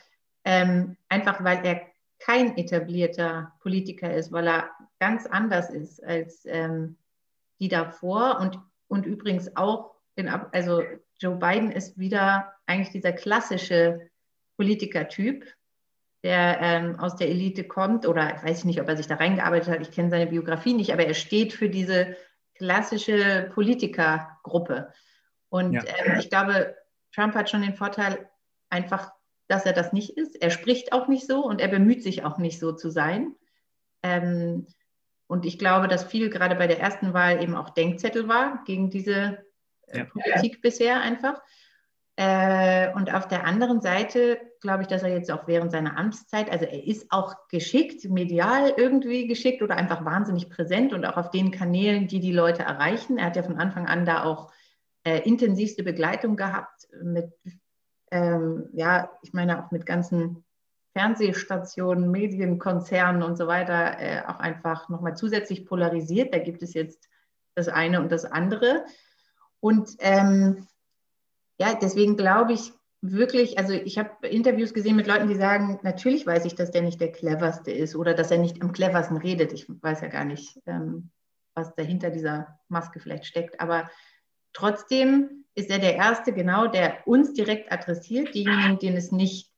ähm, 0.43 0.97
einfach, 1.07 1.41
weil 1.41 1.65
er 1.65 1.81
kein 2.19 2.57
etablierter 2.57 3.53
Politiker 3.61 4.13
ist, 4.13 4.33
weil 4.33 4.47
er 4.49 4.71
ganz 4.99 5.25
anders 5.25 5.69
ist 5.69 6.03
als 6.03 6.45
ähm, 6.45 6.97
die 7.61 7.69
davor 7.69 8.41
und, 8.41 8.59
und 8.89 9.05
übrigens 9.05 9.55
auch 9.55 9.95
in, 10.15 10.27
also 10.27 10.83
Joe 11.19 11.35
Biden 11.35 11.71
ist 11.71 11.97
wieder 11.97 12.53
eigentlich 12.65 12.91
dieser 12.91 13.11
klassische 13.11 14.09
Politikertyp, 14.57 15.45
der 16.23 16.59
ähm, 16.61 16.99
aus 16.99 17.15
der 17.15 17.29
Elite 17.29 17.63
kommt, 17.63 18.07
oder 18.07 18.41
weiß 18.43 18.59
ich 18.59 18.65
nicht, 18.65 18.81
ob 18.81 18.87
er 18.87 18.97
sich 18.97 19.07
da 19.07 19.15
reingearbeitet 19.15 19.69
hat, 19.69 19.81
ich 19.81 19.91
kenne 19.91 20.09
seine 20.09 20.27
Biografie 20.27 20.73
nicht, 20.73 20.91
aber 20.91 21.05
er 21.05 21.13
steht 21.13 21.53
für 21.53 21.69
diese 21.69 22.15
klassische 22.55 23.51
Politikergruppe. 23.53 24.91
Und 25.49 25.73
ja. 25.73 25.83
ähm, 25.85 26.19
ich 26.19 26.29
glaube, 26.29 26.75
Trump 27.13 27.35
hat 27.35 27.49
schon 27.49 27.61
den 27.61 27.75
Vorteil, 27.75 28.29
einfach, 28.69 29.11
dass 29.47 29.65
er 29.65 29.73
das 29.73 29.93
nicht 29.93 30.17
ist. 30.17 30.35
Er 30.41 30.49
spricht 30.49 30.91
auch 30.91 31.07
nicht 31.07 31.25
so 31.25 31.45
und 31.45 31.61
er 31.61 31.69
bemüht 31.69 32.03
sich 32.03 32.23
auch 32.23 32.37
nicht 32.37 32.59
so 32.59 32.73
zu 32.73 32.89
sein. 32.89 33.35
Ähm, 34.03 34.67
und 35.27 35.45
ich 35.45 35.57
glaube, 35.59 35.87
dass 35.87 36.05
viel 36.05 36.29
gerade 36.29 36.55
bei 36.55 36.67
der 36.67 36.79
ersten 36.79 37.13
Wahl 37.13 37.41
eben 37.41 37.55
auch 37.55 37.69
Denkzettel 37.69 38.27
war 38.27 38.63
gegen 38.65 38.89
diese 38.89 39.45
ja. 39.93 40.05
Politik 40.05 40.61
bisher 40.61 41.01
einfach. 41.01 41.41
Äh, 42.15 42.91
und 42.95 43.13
auf 43.13 43.27
der 43.27 43.45
anderen 43.45 43.79
Seite 43.79 44.39
glaube 44.59 44.81
ich, 44.81 44.87
dass 44.87 45.03
er 45.03 45.09
jetzt 45.09 45.31
auch 45.31 45.47
während 45.47 45.71
seiner 45.71 45.97
Amtszeit, 45.97 46.49
also 46.49 46.65
er 46.65 46.83
ist 46.83 47.11
auch 47.11 47.47
geschickt, 47.47 48.05
medial 48.05 48.73
irgendwie 48.75 49.27
geschickt 49.27 49.61
oder 49.61 49.75
einfach 49.75 50.03
wahnsinnig 50.03 50.49
präsent 50.49 50.93
und 50.93 51.05
auch 51.05 51.17
auf 51.17 51.29
den 51.29 51.51
Kanälen, 51.51 52.07
die 52.07 52.19
die 52.19 52.31
Leute 52.31 52.63
erreichen. 52.63 53.19
Er 53.19 53.27
hat 53.27 53.35
ja 53.35 53.43
von 53.43 53.57
Anfang 53.57 53.85
an 53.85 54.05
da 54.05 54.23
auch 54.23 54.51
äh, 55.03 55.19
intensivste 55.19 55.83
Begleitung 55.83 56.35
gehabt 56.35 56.87
mit, 57.03 57.31
ähm, 58.09 58.69
ja, 58.73 59.11
ich 59.21 59.33
meine 59.33 59.63
auch 59.63 59.69
mit 59.69 59.85
ganzen 59.85 60.43
Fernsehstationen, 60.93 62.09
Medienkonzernen 62.09 63.21
und 63.21 63.37
so 63.37 63.45
weiter, 63.45 63.99
äh, 63.99 64.23
auch 64.25 64.39
einfach 64.39 64.89
nochmal 64.89 65.15
zusätzlich 65.15 65.67
polarisiert. 65.67 66.33
Da 66.33 66.39
gibt 66.39 66.63
es 66.63 66.73
jetzt 66.73 67.07
das 67.53 67.67
eine 67.67 68.01
und 68.01 68.11
das 68.11 68.25
andere. 68.25 68.85
Und 69.59 69.89
ähm, 69.99 70.67
ja, 71.59 71.73
deswegen 71.81 72.17
glaube 72.17 72.53
ich 72.53 72.71
wirklich, 73.01 73.57
also 73.57 73.73
ich 73.73 73.97
habe 73.97 74.27
Interviews 74.27 74.73
gesehen 74.73 74.95
mit 74.95 75.07
Leuten, 75.07 75.27
die 75.27 75.35
sagen, 75.35 75.79
natürlich 75.83 76.25
weiß 76.25 76.45
ich, 76.45 76.55
dass 76.55 76.71
der 76.71 76.81
nicht 76.81 76.99
der 76.99 77.11
cleverste 77.11 77.71
ist 77.71 77.95
oder 77.95 78.13
dass 78.13 78.31
er 78.31 78.37
nicht 78.37 78.61
am 78.61 78.71
cleversten 78.71 79.17
redet. 79.17 79.53
Ich 79.53 79.67
weiß 79.67 80.01
ja 80.01 80.07
gar 80.07 80.25
nicht, 80.25 80.59
ähm, 80.65 81.11
was 81.53 81.75
dahinter 81.75 82.09
dieser 82.09 82.59
Maske 82.69 82.99
vielleicht 82.99 83.25
steckt. 83.25 83.59
Aber 83.59 83.89
trotzdem 84.53 85.45
ist 85.55 85.69
er 85.69 85.79
der 85.79 85.95
Erste, 85.95 86.33
genau, 86.33 86.67
der 86.67 87.07
uns 87.07 87.33
direkt 87.33 87.71
adressiert, 87.71 88.33
diejenigen, 88.33 88.79
denen 88.79 88.97
es 88.97 89.11
nicht 89.11 89.51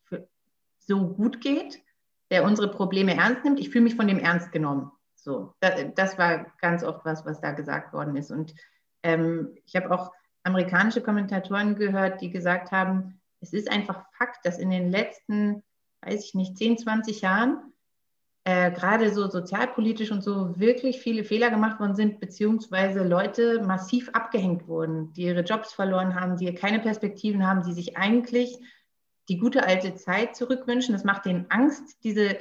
so 0.80 1.08
gut 1.08 1.42
geht, 1.42 1.82
der 2.32 2.44
unsere 2.44 2.72
Probleme 2.72 3.16
ernst 3.16 3.44
nimmt. 3.44 3.60
Ich 3.60 3.70
fühle 3.70 3.84
mich 3.84 3.96
von 3.96 4.08
dem 4.08 4.20
ernst 4.20 4.52
genommen. 4.52 4.92
So, 5.16 5.54
das, 5.60 5.74
das 5.96 6.18
war 6.18 6.54
ganz 6.60 6.84
oft 6.84 7.06
was, 7.06 7.26
was 7.26 7.42
da 7.42 7.52
gesagt 7.52 7.94
worden 7.94 8.16
ist. 8.16 8.32
Und 8.32 8.54
ähm, 9.04 9.58
ich 9.66 9.76
habe 9.76 9.92
auch 9.92 10.12
amerikanische 10.44 11.02
Kommentatoren 11.02 11.76
gehört, 11.76 12.22
die 12.22 12.30
gesagt 12.30 12.72
haben, 12.72 13.20
es 13.42 13.54
ist 13.54 13.72
einfach 13.72 14.06
Fakt, 14.18 14.46
dass 14.46 14.60
in 14.60 14.70
den 14.70 14.90
letzten, 14.90 15.64
weiß 16.02 16.26
ich 16.26 16.34
nicht, 16.34 16.58
10, 16.58 16.78
20 16.78 17.22
Jahren 17.22 17.74
äh, 18.46 18.72
gerade 18.72 19.14
so 19.14 19.30
sozialpolitisch 19.30 20.12
und 20.12 20.24
so 20.24 20.60
wirklich 20.60 21.00
viele 21.00 21.24
Fehler 21.24 21.50
gemacht 21.50 21.80
worden 21.80 21.96
sind, 21.96 22.20
beziehungsweise 22.20 23.04
Leute 23.04 23.62
massiv 23.62 24.10
abgehängt 24.14 24.68
wurden, 24.68 25.14
die 25.14 25.24
ihre 25.24 25.42
Jobs 25.42 25.74
verloren 25.74 26.16
haben, 26.20 26.38
die 26.38 26.54
keine 26.54 26.80
Perspektiven 26.80 27.46
haben, 27.46 27.64
die 27.64 27.74
sich 27.74 27.98
eigentlich 27.98 28.58
die 29.30 29.38
gute 29.38 29.66
alte 29.66 29.96
Zeit 29.96 30.36
zurückwünschen. 30.36 30.94
Das 30.94 31.04
macht 31.04 31.26
denen 31.26 31.46
Angst, 31.50 32.04
diese 32.04 32.38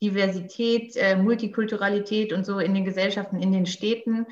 Diversität, 0.00 0.96
äh, 0.96 1.16
Multikulturalität 1.16 2.32
und 2.32 2.46
so 2.46 2.60
in 2.60 2.74
den 2.74 2.84
Gesellschaften, 2.84 3.42
in 3.42 3.50
den 3.50 3.66
Städten. 3.66 4.26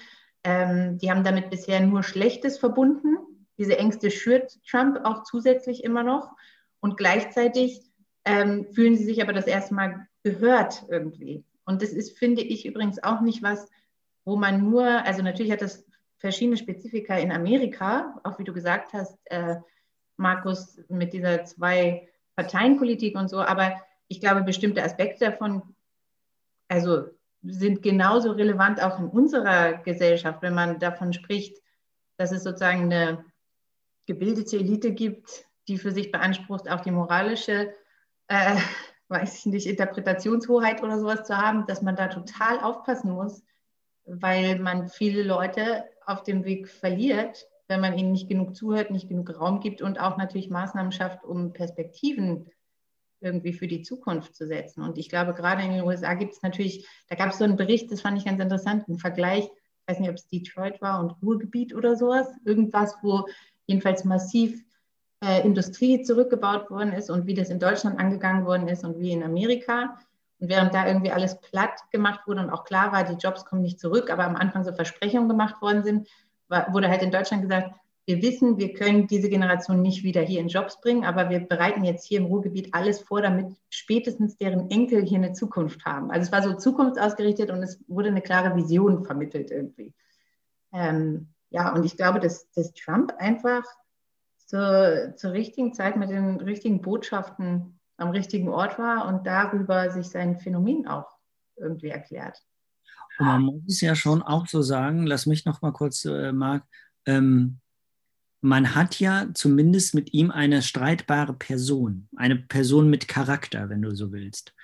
Ähm, 0.46 0.98
die 0.98 1.10
haben 1.10 1.24
damit 1.24 1.50
bisher 1.50 1.80
nur 1.80 2.04
Schlechtes 2.04 2.56
verbunden. 2.56 3.16
Diese 3.58 3.76
Ängste 3.76 4.12
schürt 4.12 4.56
Trump 4.64 5.00
auch 5.02 5.24
zusätzlich 5.24 5.82
immer 5.82 6.04
noch. 6.04 6.30
Und 6.78 6.96
gleichzeitig 6.96 7.82
ähm, 8.24 8.64
fühlen 8.72 8.96
sie 8.96 9.04
sich 9.04 9.20
aber 9.20 9.32
das 9.32 9.48
erste 9.48 9.74
Mal 9.74 10.06
gehört 10.22 10.84
irgendwie. 10.88 11.44
Und 11.64 11.82
das 11.82 11.90
ist, 11.90 12.16
finde 12.16 12.42
ich, 12.42 12.64
übrigens 12.64 13.02
auch 13.02 13.22
nicht 13.22 13.42
was, 13.42 13.68
wo 14.24 14.36
man 14.36 14.62
nur, 14.62 14.86
also 14.86 15.20
natürlich 15.20 15.50
hat 15.50 15.62
das 15.62 15.84
verschiedene 16.18 16.56
Spezifika 16.56 17.16
in 17.18 17.32
Amerika, 17.32 18.20
auch 18.22 18.38
wie 18.38 18.44
du 18.44 18.52
gesagt 18.52 18.92
hast, 18.92 19.18
äh, 19.24 19.56
Markus, 20.16 20.80
mit 20.88 21.12
dieser 21.12 21.44
Zwei-Parteien-Politik 21.44 23.16
und 23.16 23.28
so, 23.28 23.40
aber 23.40 23.82
ich 24.06 24.20
glaube, 24.20 24.44
bestimmte 24.44 24.84
Aspekte 24.84 25.24
davon, 25.24 25.74
also 26.68 27.06
sind 27.48 27.82
genauso 27.82 28.32
relevant 28.32 28.82
auch 28.82 28.98
in 28.98 29.06
unserer 29.06 29.74
Gesellschaft, 29.74 30.42
wenn 30.42 30.54
man 30.54 30.78
davon 30.78 31.12
spricht, 31.12 31.58
dass 32.16 32.32
es 32.32 32.44
sozusagen 32.44 32.92
eine 32.92 33.24
gebildete 34.06 34.56
Elite 34.56 34.92
gibt, 34.92 35.46
die 35.68 35.78
für 35.78 35.90
sich 35.90 36.12
beansprucht, 36.12 36.68
auch 36.70 36.80
die 36.80 36.90
moralische, 36.90 37.74
äh, 38.28 38.56
weiß 39.08 39.38
ich 39.38 39.46
nicht, 39.46 39.66
Interpretationshoheit 39.66 40.82
oder 40.82 40.98
sowas 40.98 41.24
zu 41.24 41.36
haben, 41.36 41.66
dass 41.66 41.82
man 41.82 41.96
da 41.96 42.08
total 42.08 42.60
aufpassen 42.60 43.12
muss, 43.12 43.42
weil 44.04 44.58
man 44.58 44.88
viele 44.88 45.22
Leute 45.22 45.84
auf 46.04 46.22
dem 46.22 46.44
Weg 46.44 46.68
verliert, 46.68 47.46
wenn 47.68 47.80
man 47.80 47.98
ihnen 47.98 48.12
nicht 48.12 48.28
genug 48.28 48.56
zuhört, 48.56 48.90
nicht 48.90 49.08
genug 49.08 49.38
Raum 49.38 49.60
gibt 49.60 49.82
und 49.82 50.00
auch 50.00 50.16
natürlich 50.16 50.50
Maßnahmen 50.50 50.92
schafft, 50.92 51.24
um 51.24 51.52
Perspektiven 51.52 52.50
irgendwie 53.20 53.52
für 53.52 53.66
die 53.66 53.82
Zukunft 53.82 54.34
zu 54.34 54.46
setzen. 54.46 54.82
Und 54.82 54.98
ich 54.98 55.08
glaube, 55.08 55.34
gerade 55.34 55.62
in 55.62 55.72
den 55.72 55.82
USA 55.82 56.14
gibt 56.14 56.34
es 56.34 56.42
natürlich, 56.42 56.86
da 57.08 57.16
gab 57.16 57.30
es 57.30 57.38
so 57.38 57.44
einen 57.44 57.56
Bericht, 57.56 57.90
das 57.90 58.00
fand 58.00 58.18
ich 58.18 58.24
ganz 58.24 58.40
interessant, 58.40 58.88
einen 58.88 58.98
Vergleich, 58.98 59.44
ich 59.44 59.92
weiß 59.92 60.00
nicht, 60.00 60.10
ob 60.10 60.16
es 60.16 60.28
Detroit 60.28 60.80
war 60.82 61.00
und 61.00 61.14
Ruhrgebiet 61.22 61.74
oder 61.74 61.96
sowas, 61.96 62.28
irgendwas, 62.44 62.96
wo 63.02 63.26
jedenfalls 63.66 64.04
massiv 64.04 64.64
äh, 65.24 65.44
Industrie 65.44 66.02
zurückgebaut 66.02 66.70
worden 66.70 66.92
ist 66.92 67.10
und 67.10 67.26
wie 67.26 67.34
das 67.34 67.50
in 67.50 67.58
Deutschland 67.58 67.98
angegangen 67.98 68.44
worden 68.44 68.68
ist 68.68 68.84
und 68.84 68.98
wie 68.98 69.12
in 69.12 69.22
Amerika. 69.22 69.98
Und 70.38 70.50
während 70.50 70.74
da 70.74 70.86
irgendwie 70.86 71.12
alles 71.12 71.40
platt 71.40 71.80
gemacht 71.90 72.26
wurde 72.26 72.40
und 72.40 72.50
auch 72.50 72.64
klar 72.64 72.92
war, 72.92 73.04
die 73.04 73.14
Jobs 73.14 73.44
kommen 73.44 73.62
nicht 73.62 73.80
zurück, 73.80 74.10
aber 74.10 74.24
am 74.24 74.36
Anfang 74.36 74.64
so 74.64 74.72
Versprechungen 74.72 75.28
gemacht 75.28 75.62
worden 75.62 75.82
sind, 75.82 76.08
war, 76.48 76.72
wurde 76.72 76.88
halt 76.88 77.02
in 77.02 77.10
Deutschland 77.10 77.42
gesagt, 77.42 77.74
wir 78.06 78.22
wissen, 78.22 78.56
wir 78.56 78.72
können 78.72 79.08
diese 79.08 79.28
Generation 79.28 79.82
nicht 79.82 80.04
wieder 80.04 80.22
hier 80.22 80.40
in 80.40 80.46
Jobs 80.46 80.80
bringen, 80.80 81.04
aber 81.04 81.28
wir 81.28 81.40
bereiten 81.40 81.82
jetzt 81.82 82.06
hier 82.06 82.20
im 82.20 82.26
Ruhrgebiet 82.26 82.72
alles 82.72 83.00
vor, 83.00 83.20
damit 83.20 83.48
spätestens 83.68 84.36
deren 84.36 84.70
Enkel 84.70 85.04
hier 85.04 85.18
eine 85.18 85.32
Zukunft 85.32 85.84
haben. 85.84 86.12
Also 86.12 86.26
es 86.26 86.32
war 86.32 86.42
so 86.42 86.54
zukunftsausgerichtet 86.54 87.50
und 87.50 87.64
es 87.64 87.82
wurde 87.88 88.08
eine 88.08 88.22
klare 88.22 88.54
Vision 88.54 89.04
vermittelt 89.04 89.50
irgendwie. 89.50 89.92
Ähm, 90.72 91.30
ja, 91.50 91.74
und 91.74 91.84
ich 91.84 91.96
glaube, 91.96 92.20
dass, 92.20 92.48
dass 92.52 92.72
Trump 92.74 93.12
einfach 93.18 93.64
zur, 94.46 95.14
zur 95.16 95.32
richtigen 95.32 95.74
Zeit 95.74 95.96
mit 95.96 96.10
den 96.10 96.40
richtigen 96.40 96.82
Botschaften 96.82 97.80
am 97.96 98.10
richtigen 98.10 98.48
Ort 98.48 98.78
war 98.78 99.08
und 99.08 99.26
darüber 99.26 99.90
sich 99.90 100.06
sein 100.06 100.38
Phänomen 100.38 100.86
auch 100.86 101.08
irgendwie 101.56 101.88
erklärt. 101.88 102.40
Und 103.18 103.26
man 103.26 103.42
muss 103.42 103.62
es 103.66 103.80
ja 103.80 103.96
schon 103.96 104.22
auch 104.22 104.46
so 104.46 104.62
sagen, 104.62 105.06
lass 105.06 105.26
mich 105.26 105.44
noch 105.44 105.60
mal 105.62 105.72
kurz, 105.72 106.04
äh, 106.04 106.30
Marc, 106.30 106.62
ähm, 107.06 107.58
man 108.46 108.74
hat 108.74 109.00
ja 109.00 109.26
zumindest 109.34 109.94
mit 109.94 110.14
ihm 110.14 110.30
eine 110.30 110.62
streitbare 110.62 111.34
Person, 111.34 112.08
eine 112.16 112.36
Person 112.36 112.88
mit 112.88 113.08
Charakter, 113.08 113.68
wenn 113.68 113.82
du 113.82 113.94
so 113.94 114.12
willst. 114.12 114.54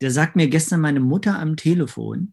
Der 0.00 0.12
sagt 0.12 0.36
mir 0.36 0.48
gestern 0.48 0.80
meine 0.80 1.00
Mutter 1.00 1.38
am 1.38 1.56
Telefon, 1.56 2.32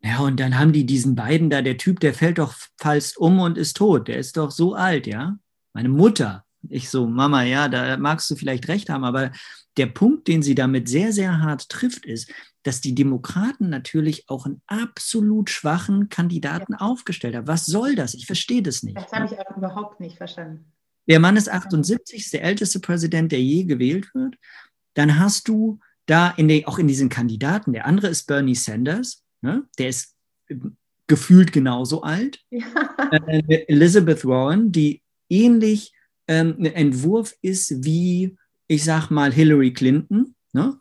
ja, 0.00 0.20
und 0.20 0.38
dann 0.38 0.58
haben 0.58 0.72
die 0.72 0.86
diesen 0.86 1.16
beiden 1.16 1.50
da, 1.50 1.60
der 1.62 1.76
Typ, 1.76 2.00
der 2.00 2.14
fällt 2.14 2.38
doch 2.38 2.54
falls 2.78 3.16
um 3.16 3.40
und 3.40 3.58
ist 3.58 3.76
tot, 3.78 4.06
der 4.06 4.18
ist 4.18 4.36
doch 4.36 4.50
so 4.50 4.74
alt, 4.74 5.06
ja. 5.06 5.38
Meine 5.72 5.88
Mutter, 5.88 6.44
ich 6.68 6.88
so, 6.90 7.06
Mama, 7.06 7.42
ja, 7.42 7.68
da 7.68 7.96
magst 7.96 8.30
du 8.30 8.36
vielleicht 8.36 8.68
recht 8.68 8.90
haben, 8.90 9.04
aber 9.04 9.32
der 9.78 9.86
Punkt, 9.86 10.28
den 10.28 10.42
sie 10.42 10.54
damit 10.54 10.88
sehr, 10.88 11.12
sehr 11.12 11.40
hart 11.40 11.68
trifft, 11.68 12.04
ist, 12.04 12.30
dass 12.62 12.80
die 12.80 12.94
Demokraten 12.94 13.70
natürlich 13.70 14.28
auch 14.28 14.44
einen 14.44 14.60
absolut 14.66 15.48
schwachen 15.50 16.08
Kandidaten 16.08 16.72
ja. 16.72 16.80
aufgestellt 16.80 17.36
haben. 17.36 17.46
Was 17.46 17.66
soll 17.66 17.94
das? 17.94 18.14
Ich 18.14 18.26
verstehe 18.26 18.62
das 18.62 18.82
nicht. 18.82 18.96
Das 18.96 19.12
habe 19.12 19.26
ich 19.26 19.38
auch 19.38 19.56
überhaupt 19.56 20.00
nicht 20.00 20.16
verstanden. 20.16 20.72
Der 21.06 21.20
Mann 21.20 21.36
ist 21.36 21.48
78, 21.48 22.20
ist 22.20 22.32
der 22.34 22.42
älteste 22.42 22.80
Präsident, 22.80 23.32
der 23.32 23.40
je 23.40 23.64
gewählt 23.64 24.14
wird. 24.14 24.36
Dann 24.94 25.18
hast 25.18 25.48
du 25.48 25.80
da 26.06 26.30
in 26.30 26.48
den, 26.48 26.66
auch 26.66 26.78
in 26.78 26.88
diesen 26.88 27.08
Kandidaten, 27.08 27.72
der 27.72 27.86
andere 27.86 28.08
ist 28.08 28.26
Bernie 28.26 28.54
Sanders, 28.54 29.22
ne? 29.40 29.64
der 29.78 29.88
ist 29.88 30.14
gefühlt 31.06 31.52
genauso 31.52 32.02
alt. 32.02 32.40
Ja. 32.50 32.66
Äh, 33.10 33.64
Elizabeth 33.68 34.26
Warren, 34.26 34.70
die 34.70 35.02
ähnlich 35.30 35.94
ähm, 36.26 36.56
ein 36.58 36.66
Entwurf 36.66 37.34
ist 37.40 37.84
wie, 37.84 38.36
ich 38.68 38.84
sag 38.84 39.10
mal, 39.10 39.32
Hillary 39.32 39.72
Clinton, 39.72 40.34
ne? 40.52 40.78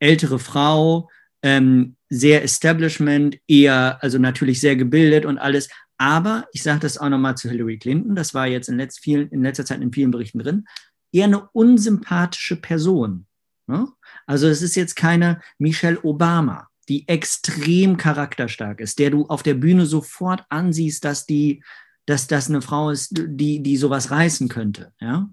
ältere 0.00 0.38
Frau, 0.38 1.08
ähm, 1.42 1.96
sehr 2.10 2.42
Establishment, 2.42 3.38
eher, 3.46 4.02
also 4.02 4.18
natürlich 4.18 4.60
sehr 4.60 4.76
gebildet 4.76 5.24
und 5.24 5.38
alles. 5.38 5.68
Aber 5.98 6.46
ich 6.52 6.62
sage 6.62 6.80
das 6.80 6.98
auch 6.98 7.08
nochmal 7.08 7.36
zu 7.36 7.48
Hillary 7.48 7.78
Clinton, 7.78 8.14
das 8.14 8.34
war 8.34 8.46
jetzt 8.46 8.68
in, 8.68 8.76
letzt 8.76 9.00
vielen, 9.00 9.28
in 9.30 9.42
letzter 9.42 9.64
Zeit 9.64 9.80
in 9.80 9.92
vielen 9.92 10.10
Berichten 10.10 10.38
drin, 10.38 10.66
eher 11.12 11.24
eine 11.24 11.48
unsympathische 11.52 12.56
Person. 12.56 13.26
Ne? 13.66 13.88
Also 14.26 14.48
es 14.48 14.62
ist 14.62 14.76
jetzt 14.76 14.96
keine 14.96 15.40
Michelle 15.58 16.02
Obama, 16.02 16.68
die 16.88 17.06
extrem 17.08 17.96
charakterstark 17.96 18.80
ist, 18.80 18.98
der 18.98 19.10
du 19.10 19.26
auf 19.26 19.42
der 19.42 19.54
Bühne 19.54 19.86
sofort 19.86 20.44
ansiehst, 20.48 21.04
dass 21.04 21.26
die, 21.26 21.62
dass 22.06 22.26
das 22.26 22.48
eine 22.48 22.62
Frau 22.62 22.90
ist, 22.90 23.12
die, 23.12 23.62
die 23.62 23.76
sowas 23.76 24.10
reißen 24.10 24.48
könnte. 24.48 24.92
Ja? 25.00 25.28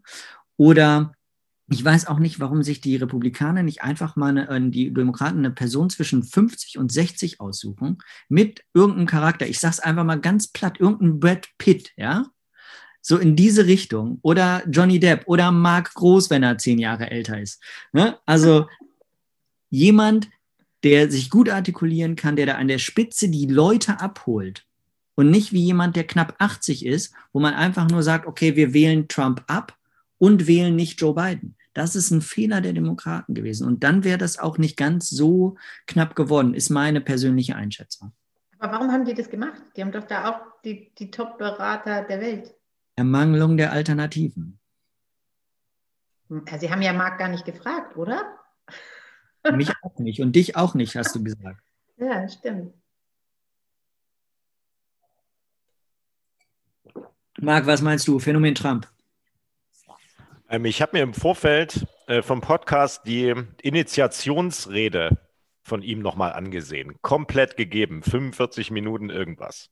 Oder 0.57 1.14
ich 1.67 1.83
weiß 1.83 2.05
auch 2.07 2.19
nicht, 2.19 2.39
warum 2.39 2.61
sich 2.61 2.79
die 2.79 2.95
Republikaner 2.95 3.63
nicht 3.63 3.81
einfach 3.81 4.15
mal 4.15 4.29
eine, 4.29 4.49
äh, 4.49 4.69
die 4.69 4.93
Demokraten 4.93 5.39
eine 5.39 5.51
Person 5.51 5.89
zwischen 5.89 6.23
50 6.23 6.77
und 6.77 6.91
60 6.91 7.41
aussuchen 7.41 7.97
mit 8.29 8.63
irgendeinem 8.73 9.07
Charakter. 9.07 9.47
Ich 9.47 9.59
sag's 9.59 9.79
einfach 9.79 10.03
mal 10.03 10.19
ganz 10.19 10.47
platt, 10.47 10.79
irgendein 10.79 11.19
Brad 11.19 11.47
Pitt, 11.57 11.91
ja? 11.97 12.27
So 13.01 13.17
in 13.17 13.35
diese 13.35 13.65
Richtung. 13.65 14.19
Oder 14.21 14.63
Johnny 14.69 14.99
Depp 14.99 15.23
oder 15.27 15.51
Mark 15.51 15.93
Groß, 15.93 16.29
wenn 16.29 16.43
er 16.43 16.57
zehn 16.57 16.79
Jahre 16.79 17.09
älter 17.09 17.39
ist. 17.39 17.61
Ne? 17.93 18.17
Also 18.25 18.67
jemand, 19.69 20.29
der 20.83 21.11
sich 21.11 21.29
gut 21.29 21.49
artikulieren 21.49 22.15
kann, 22.15 22.35
der 22.35 22.47
da 22.47 22.55
an 22.55 22.67
der 22.67 22.79
Spitze 22.79 23.29
die 23.29 23.45
Leute 23.45 23.99
abholt. 23.99 24.65
Und 25.15 25.31
nicht 25.31 25.53
wie 25.53 25.63
jemand, 25.63 25.95
der 25.95 26.05
knapp 26.05 26.35
80 26.39 26.85
ist, 26.85 27.13
wo 27.31 27.39
man 27.39 27.53
einfach 27.53 27.87
nur 27.89 28.03
sagt, 28.03 28.25
okay, 28.25 28.55
wir 28.55 28.73
wählen 28.73 29.07
Trump 29.07 29.43
ab 29.47 29.77
und 30.17 30.47
wählen 30.47 30.75
nicht 30.75 30.99
Joe 30.99 31.13
Biden. 31.13 31.55
Das 31.73 31.95
ist 31.95 32.11
ein 32.11 32.21
Fehler 32.21 32.61
der 32.61 32.73
Demokraten 32.73 33.33
gewesen. 33.33 33.67
Und 33.67 33.83
dann 33.83 34.03
wäre 34.03 34.17
das 34.17 34.39
auch 34.39 34.57
nicht 34.57 34.77
ganz 34.77 35.09
so 35.09 35.57
knapp 35.87 36.15
geworden, 36.15 36.53
ist 36.53 36.69
meine 36.69 37.01
persönliche 37.01 37.55
Einschätzung. 37.55 38.13
Aber 38.59 38.73
warum 38.73 38.91
haben 38.91 39.05
die 39.05 39.13
das 39.13 39.29
gemacht? 39.29 39.61
Die 39.75 39.81
haben 39.81 39.91
doch 39.91 40.05
da 40.05 40.29
auch 40.29 40.39
die, 40.63 40.93
die 40.97 41.11
Top-Berater 41.11 42.03
der 42.03 42.21
Welt. 42.21 42.55
Ermangelung 42.95 43.57
der 43.57 43.73
Alternativen. 43.73 44.59
Sie 46.29 46.71
haben 46.71 46.81
ja 46.81 46.93
Marc 46.93 47.19
gar 47.19 47.27
nicht 47.27 47.45
gefragt, 47.45 47.97
oder? 47.97 48.39
Mich 49.53 49.71
auch 49.83 49.99
nicht 49.99 50.21
und 50.21 50.35
dich 50.35 50.55
auch 50.55 50.73
nicht, 50.73 50.95
hast 50.95 51.13
du 51.13 51.23
gesagt. 51.23 51.61
Ja, 51.97 52.27
stimmt. 52.27 52.73
Marc, 57.39 57.67
was 57.67 57.81
meinst 57.81 58.07
du? 58.07 58.17
Phänomen 58.19 58.55
Trump. 58.55 58.87
Ähm, 60.49 60.65
ich 60.65 60.81
habe 60.81 60.97
mir 60.97 61.03
im 61.03 61.13
Vorfeld 61.13 61.87
äh, 62.07 62.21
vom 62.21 62.41
Podcast 62.41 63.05
die 63.05 63.33
Initiationsrede 63.61 65.17
von 65.63 65.81
ihm 65.81 65.99
nochmal 65.99 66.33
angesehen. 66.33 67.01
Komplett 67.01 67.57
gegeben, 67.57 68.03
45 68.03 68.71
Minuten 68.71 69.09
irgendwas. 69.09 69.69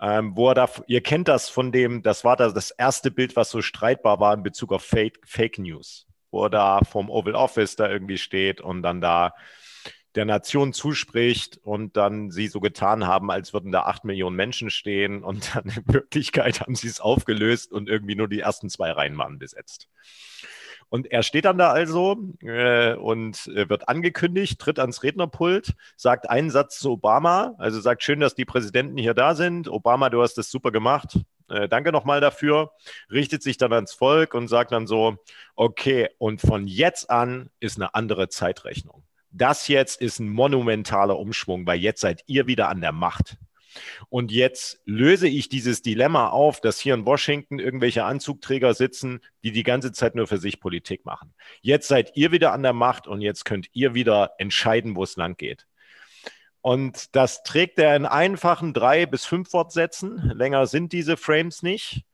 Ähm, 0.00 0.36
wo 0.36 0.48
er 0.48 0.54
da, 0.54 0.70
ihr 0.86 1.02
kennt 1.02 1.28
das 1.28 1.48
von 1.48 1.72
dem, 1.72 2.02
das 2.02 2.24
war 2.24 2.36
das, 2.36 2.54
das 2.54 2.70
erste 2.70 3.10
Bild, 3.10 3.36
was 3.36 3.50
so 3.50 3.60
streitbar 3.60 4.20
war 4.20 4.32
in 4.32 4.42
Bezug 4.42 4.72
auf 4.72 4.84
Fake, 4.84 5.18
Fake 5.24 5.58
News, 5.58 6.06
wo 6.30 6.44
er 6.44 6.50
da 6.50 6.80
vom 6.84 7.10
Oval 7.10 7.34
Office 7.34 7.74
da 7.76 7.90
irgendwie 7.90 8.16
steht 8.16 8.60
und 8.60 8.82
dann 8.82 9.00
da 9.00 9.34
der 10.18 10.24
Nation 10.24 10.72
zuspricht 10.72 11.60
und 11.62 11.96
dann 11.96 12.32
sie 12.32 12.48
so 12.48 12.58
getan 12.58 13.06
haben, 13.06 13.30
als 13.30 13.52
würden 13.52 13.70
da 13.70 13.82
acht 13.82 14.04
Millionen 14.04 14.34
Menschen 14.34 14.68
stehen 14.68 15.22
und 15.24 15.54
dann 15.54 15.66
in 15.66 15.94
Wirklichkeit 15.94 16.60
haben 16.60 16.74
sie 16.74 16.88
es 16.88 17.00
aufgelöst 17.00 17.72
und 17.72 17.88
irgendwie 17.88 18.16
nur 18.16 18.28
die 18.28 18.40
ersten 18.40 18.68
zwei 18.68 18.90
Reihen 18.90 19.16
waren 19.16 19.38
besetzt. 19.38 19.88
Und 20.90 21.12
er 21.12 21.22
steht 21.22 21.44
dann 21.44 21.58
da 21.58 21.70
also 21.70 22.16
äh, 22.40 22.94
und 22.94 23.46
äh, 23.48 23.68
wird 23.68 23.88
angekündigt, 23.88 24.58
tritt 24.58 24.80
ans 24.80 25.04
Rednerpult, 25.04 25.74
sagt 25.96 26.28
einen 26.28 26.50
Satz 26.50 26.80
zu 26.80 26.92
Obama, 26.92 27.54
also 27.58 27.80
sagt 27.80 28.02
schön, 28.02 28.18
dass 28.18 28.34
die 28.34 28.46
Präsidenten 28.46 28.96
hier 28.96 29.14
da 29.14 29.36
sind. 29.36 29.68
Obama, 29.68 30.10
du 30.10 30.20
hast 30.20 30.36
das 30.38 30.50
super 30.50 30.72
gemacht. 30.72 31.20
Äh, 31.48 31.68
danke 31.68 31.92
nochmal 31.92 32.20
dafür. 32.20 32.72
Richtet 33.12 33.44
sich 33.44 33.56
dann 33.58 33.72
ans 33.72 33.92
Volk 33.92 34.34
und 34.34 34.48
sagt 34.48 34.72
dann 34.72 34.88
so, 34.88 35.18
okay, 35.54 36.08
und 36.18 36.40
von 36.40 36.66
jetzt 36.66 37.08
an 37.08 37.50
ist 37.60 37.76
eine 37.76 37.94
andere 37.94 38.30
Zeitrechnung 38.30 39.04
das 39.30 39.68
jetzt 39.68 40.00
ist 40.00 40.18
ein 40.18 40.28
monumentaler 40.28 41.18
Umschwung, 41.18 41.66
weil 41.66 41.78
jetzt 41.78 42.00
seid 42.00 42.22
ihr 42.26 42.46
wieder 42.46 42.68
an 42.68 42.80
der 42.80 42.92
Macht. 42.92 43.36
Und 44.08 44.32
jetzt 44.32 44.80
löse 44.86 45.28
ich 45.28 45.48
dieses 45.48 45.82
Dilemma 45.82 46.28
auf, 46.28 46.60
dass 46.60 46.80
hier 46.80 46.94
in 46.94 47.06
Washington 47.06 47.58
irgendwelche 47.58 48.04
Anzugträger 48.04 48.74
sitzen, 48.74 49.20
die 49.44 49.52
die 49.52 49.62
ganze 49.62 49.92
Zeit 49.92 50.14
nur 50.14 50.26
für 50.26 50.38
sich 50.38 50.60
Politik 50.60 51.04
machen. 51.04 51.34
Jetzt 51.60 51.88
seid 51.88 52.16
ihr 52.16 52.32
wieder 52.32 52.52
an 52.52 52.62
der 52.62 52.72
Macht 52.72 53.06
und 53.06 53.20
jetzt 53.20 53.44
könnt 53.44 53.68
ihr 53.72 53.94
wieder 53.94 54.32
entscheiden, 54.38 54.96
wo 54.96 55.04
es 55.04 55.16
lang 55.16 55.36
geht. 55.36 55.66
Und 56.60 57.14
das 57.14 57.44
trägt 57.44 57.78
er 57.78 57.94
in 57.94 58.04
einfachen 58.04 58.72
drei 58.72 59.06
bis 59.06 59.24
fünf 59.24 59.52
Wortsätzen. 59.52 60.32
Länger 60.34 60.66
sind 60.66 60.92
diese 60.92 61.16
Frames 61.16 61.62
nicht 61.62 62.04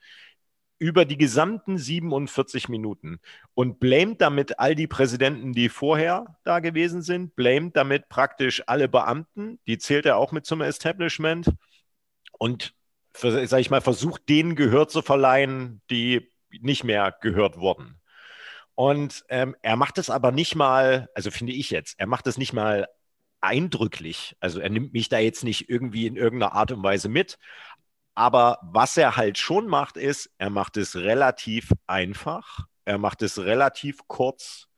über 0.85 1.07
die 1.07 1.16
gesamten 1.16 1.79
47 1.79 2.68
Minuten 2.68 3.18
und 3.55 3.81
blamet 3.81 4.20
damit 4.20 4.59
all 4.59 4.75
die 4.75 4.87
Präsidenten, 4.87 5.55
die 5.55 5.70
vorher 5.70 6.37
da 6.44 6.61
gewesen 6.61 7.01
sind, 7.01 7.35
blamet 7.37 7.75
damit 7.75 8.11
praktisch 8.11 8.62
alle 8.66 8.87
Beamten, 8.87 9.59
die 9.66 9.79
zählt 9.79 10.05
er 10.05 10.18
auch 10.18 10.31
mit 10.31 10.44
zum 10.44 10.61
Establishment 10.61 11.51
und, 12.33 12.75
sag 13.14 13.61
ich 13.61 13.70
mal, 13.70 13.81
versucht 13.81 14.29
denen 14.29 14.57
Gehör 14.57 14.87
zu 14.87 15.01
verleihen, 15.01 15.81
die 15.88 16.31
nicht 16.51 16.85
mehr 16.85 17.16
gehört 17.23 17.57
wurden. 17.57 17.99
Und 18.75 19.25
ähm, 19.31 19.57
er 19.62 19.77
macht 19.77 19.97
es 19.97 20.11
aber 20.11 20.33
nicht 20.33 20.55
mal, 20.55 21.09
also 21.14 21.31
finde 21.31 21.55
ich 21.55 21.70
jetzt, 21.70 21.99
er 21.99 22.07
macht 22.07 22.27
es 22.27 22.37
nicht 22.37 22.53
mal 22.53 22.88
eindrücklich. 23.40 24.37
Also 24.38 24.61
er 24.61 24.68
nimmt 24.68 24.92
mich 24.92 25.09
da 25.09 25.18
jetzt 25.18 25.44
nicht 25.44 25.70
irgendwie 25.70 26.07
in 26.07 26.16
irgendeiner 26.16 26.53
Art 26.53 26.73
und 26.73 26.83
Weise 26.83 27.09
mit, 27.09 27.38
aber 28.14 28.59
was 28.62 28.96
er 28.96 29.16
halt 29.16 29.38
schon 29.38 29.66
macht, 29.66 29.96
ist, 29.96 30.31
er 30.38 30.50
macht 30.50 30.77
es 30.77 30.96
relativ 30.96 31.72
einfach, 31.87 32.61
er 32.85 32.98
macht 32.98 33.22
es 33.22 33.38
relativ 33.38 34.07
kurz. 34.07 34.68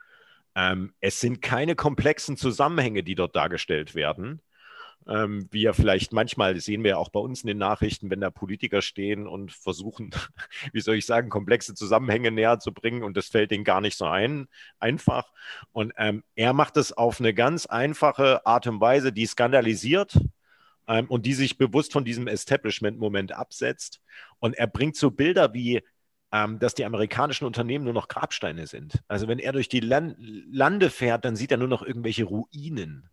Ähm, 0.55 0.95
es 1.01 1.21
sind 1.21 1.43
keine 1.43 1.75
komplexen 1.75 2.37
Zusammenhänge, 2.37 3.03
die 3.03 3.15
dort 3.15 3.37
dargestellt 3.37 3.95
werden, 3.95 4.41
ähm, 5.07 5.49
wie 5.51 5.65
er 5.67 5.75
vielleicht 5.75 6.13
manchmal, 6.13 6.59
sehen 6.61 6.83
wir 6.83 6.93
ja 6.93 6.97
auch 6.97 7.11
bei 7.11 7.21
uns 7.21 7.43
in 7.43 7.49
den 7.49 7.59
Nachrichten, 7.59 8.11
wenn 8.11 8.21
da 8.21 8.31
Politiker 8.31 8.81
stehen 8.81 9.27
und 9.27 9.53
versuchen, 9.53 10.11
wie 10.73 10.81
soll 10.81 10.97
ich 10.97 11.07
sagen, 11.07 11.29
komplexe 11.29 11.75
Zusammenhänge 11.75 12.31
näher 12.31 12.59
zu 12.59 12.73
bringen 12.73 13.03
und 13.03 13.17
das 13.17 13.29
fällt 13.29 13.51
denen 13.51 13.65
gar 13.65 13.83
nicht 13.83 13.99
so 13.99 14.07
ein, 14.07 14.49
einfach. 14.81 15.31
Und 15.73 15.93
ähm, 15.99 16.25
er 16.35 16.55
macht 16.55 16.77
es 16.79 16.93
auf 16.93 17.21
eine 17.21 17.35
ganz 17.35 17.67
einfache 17.67 18.47
Art 18.47 18.67
und 18.67 18.81
Weise, 18.81 19.13
die 19.13 19.27
skandalisiert 19.27 20.19
ähm, 20.87 21.07
und 21.09 21.27
die 21.27 21.35
sich 21.35 21.59
bewusst 21.59 21.93
von 21.93 22.05
diesem 22.05 22.27
Establishment-Moment 22.27 23.33
absetzt. 23.33 24.01
Und 24.39 24.57
er 24.57 24.67
bringt 24.67 24.97
so 24.97 25.11
Bilder 25.11 25.55
wie, 25.55 25.83
ähm, 26.33 26.59
dass 26.59 26.75
die 26.75 26.85
amerikanischen 26.85 27.45
Unternehmen 27.45 27.85
nur 27.85 27.95
noch 27.95 28.09
Grabsteine 28.09 28.67
sind. 28.67 29.03
Also 29.09 29.29
wenn 29.29 29.39
er 29.39 29.53
durch 29.53 29.69
die 29.69 29.81
Land 29.81 30.17
Lande 30.19 30.91
fährt, 30.91 31.25
dann 31.25 31.37
sieht 31.37 31.51
er 31.51 31.59
nur 31.59 31.69
noch 31.69 31.83
irgendwelche 31.83 32.25
Ruinen. 32.25 33.09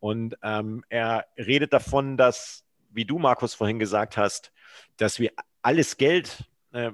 Und 0.00 0.36
ähm, 0.42 0.84
er 0.88 1.26
redet 1.36 1.72
davon, 1.72 2.16
dass, 2.16 2.64
wie 2.90 3.04
du, 3.04 3.18
Markus, 3.18 3.54
vorhin 3.54 3.78
gesagt 3.78 4.16
hast, 4.16 4.52
dass 4.96 5.18
wir 5.18 5.32
alles 5.62 5.96
Geld, 5.96 6.44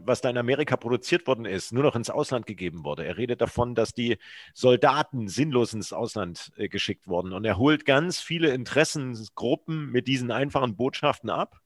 was 0.03 0.21
da 0.21 0.29
in 0.29 0.37
Amerika 0.37 0.77
produziert 0.77 1.27
worden 1.27 1.47
ist, 1.47 1.73
nur 1.73 1.83
noch 1.83 1.97
ins 1.97 2.11
Ausland 2.11 2.47
gegeben 2.47 2.85
wurde. 2.85 3.07
Er 3.07 3.17
redet 3.17 3.41
davon, 3.41 3.75
dass 3.75 3.95
die 3.95 4.19
Soldaten 4.53 5.27
sinnlos 5.29 5.73
ins 5.73 5.93
Ausland 5.93 6.53
äh, 6.57 6.69
geschickt 6.69 7.09
wurden. 7.09 7.33
Und 7.33 7.45
er 7.47 7.57
holt 7.57 7.87
ganz 7.87 8.21
viele 8.21 8.51
Interessensgruppen 8.51 9.91
mit 9.91 10.07
diesen 10.07 10.31
einfachen 10.31 10.77
Botschaften 10.77 11.31
ab. 11.31 11.61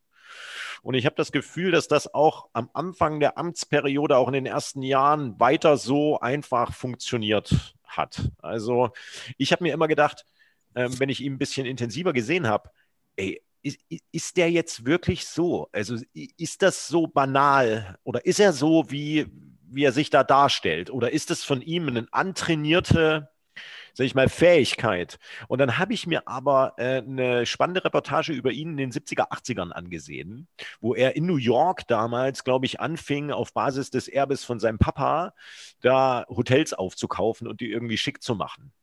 Und 0.83 0.95
ich 0.95 1.07
habe 1.07 1.17
das 1.17 1.33
Gefühl, 1.33 1.73
dass 1.73 1.89
das 1.89 2.13
auch 2.13 2.49
am 2.53 2.71
Anfang 2.73 3.19
der 3.19 3.37
Amtsperiode, 3.37 4.17
auch 4.17 4.29
in 4.29 4.35
den 4.35 4.47
ersten 4.47 4.83
Jahren, 4.83 5.41
weiter 5.41 5.77
so 5.77 6.21
einfach 6.21 6.73
funktioniert 6.73 7.75
hat. 7.85 8.31
Also 8.39 8.91
ich 9.39 9.53
habe 9.53 9.65
mir 9.65 9.73
immer 9.73 9.89
gedacht, 9.89 10.25
ähm, 10.77 10.99
wenn 11.01 11.09
ich 11.09 11.21
ihn 11.21 11.35
ein 11.35 11.39
bisschen 11.39 11.67
intensiver 11.67 12.13
gesehen 12.13 12.47
habe, 12.47 12.71
ey, 13.17 13.43
ist, 13.65 13.81
ist 14.13 14.37
der 14.37 14.51
jetzt 14.51 14.85
wirklich 14.85 15.27
so? 15.27 15.69
Also 15.73 15.97
ist 16.13 16.63
das 16.63 16.87
so 16.87 17.07
banal 17.07 17.99
oder 18.05 18.25
ist 18.27 18.39
er 18.39 18.53
so, 18.53 18.91
wie, 18.91 19.27
wie 19.67 19.85
er 19.85 19.93
sich 19.93 20.11
da 20.11 20.23
darstellt? 20.23 20.91
Oder 20.91 21.13
ist 21.13 21.31
es 21.31 21.43
von 21.43 21.63
ihm 21.63 21.89
eine 21.89 22.07
antrainierte, 22.13 23.31
sag 23.95 24.05
ich 24.05 24.15
mal, 24.15 24.29
Fähigkeit? 24.29 25.19
Und 25.49 25.59
dann 25.61 25.79
habe 25.79 25.95
ich 25.95 26.07
mir 26.07 26.29
aber 26.29 26.75
äh, 26.77 26.99
eine 26.99 27.47
spannende 27.47 27.85
Reportage 27.85 28.35
über 28.35 28.53
ihn 28.53 28.71
in 28.73 28.77
den 28.77 28.93
70er, 28.93 29.31
80ern 29.31 29.71
angesehen, 29.71 30.47
wo 30.81 30.95
er 30.95 31.17
in 31.17 31.25
New 31.25 31.39
York 31.39 31.89
damals, 31.89 32.45
glaube 32.45 32.67
ich, 32.67 32.81
anfing, 32.81 33.31
auf 33.31 33.55
Basis 33.55 33.89
des 33.89 34.09
Erbes 34.09 34.45
von 34.45 34.61
seinem 34.61 34.79
Papa 34.79 35.33
da 35.81 36.27
Hotels 36.29 36.75
aufzukaufen 36.75 37.49
und 37.49 37.63
die 37.63 37.71
irgendwie 37.71 37.97
schick 37.99 38.23
zu 38.23 38.35
machen. 38.35 38.75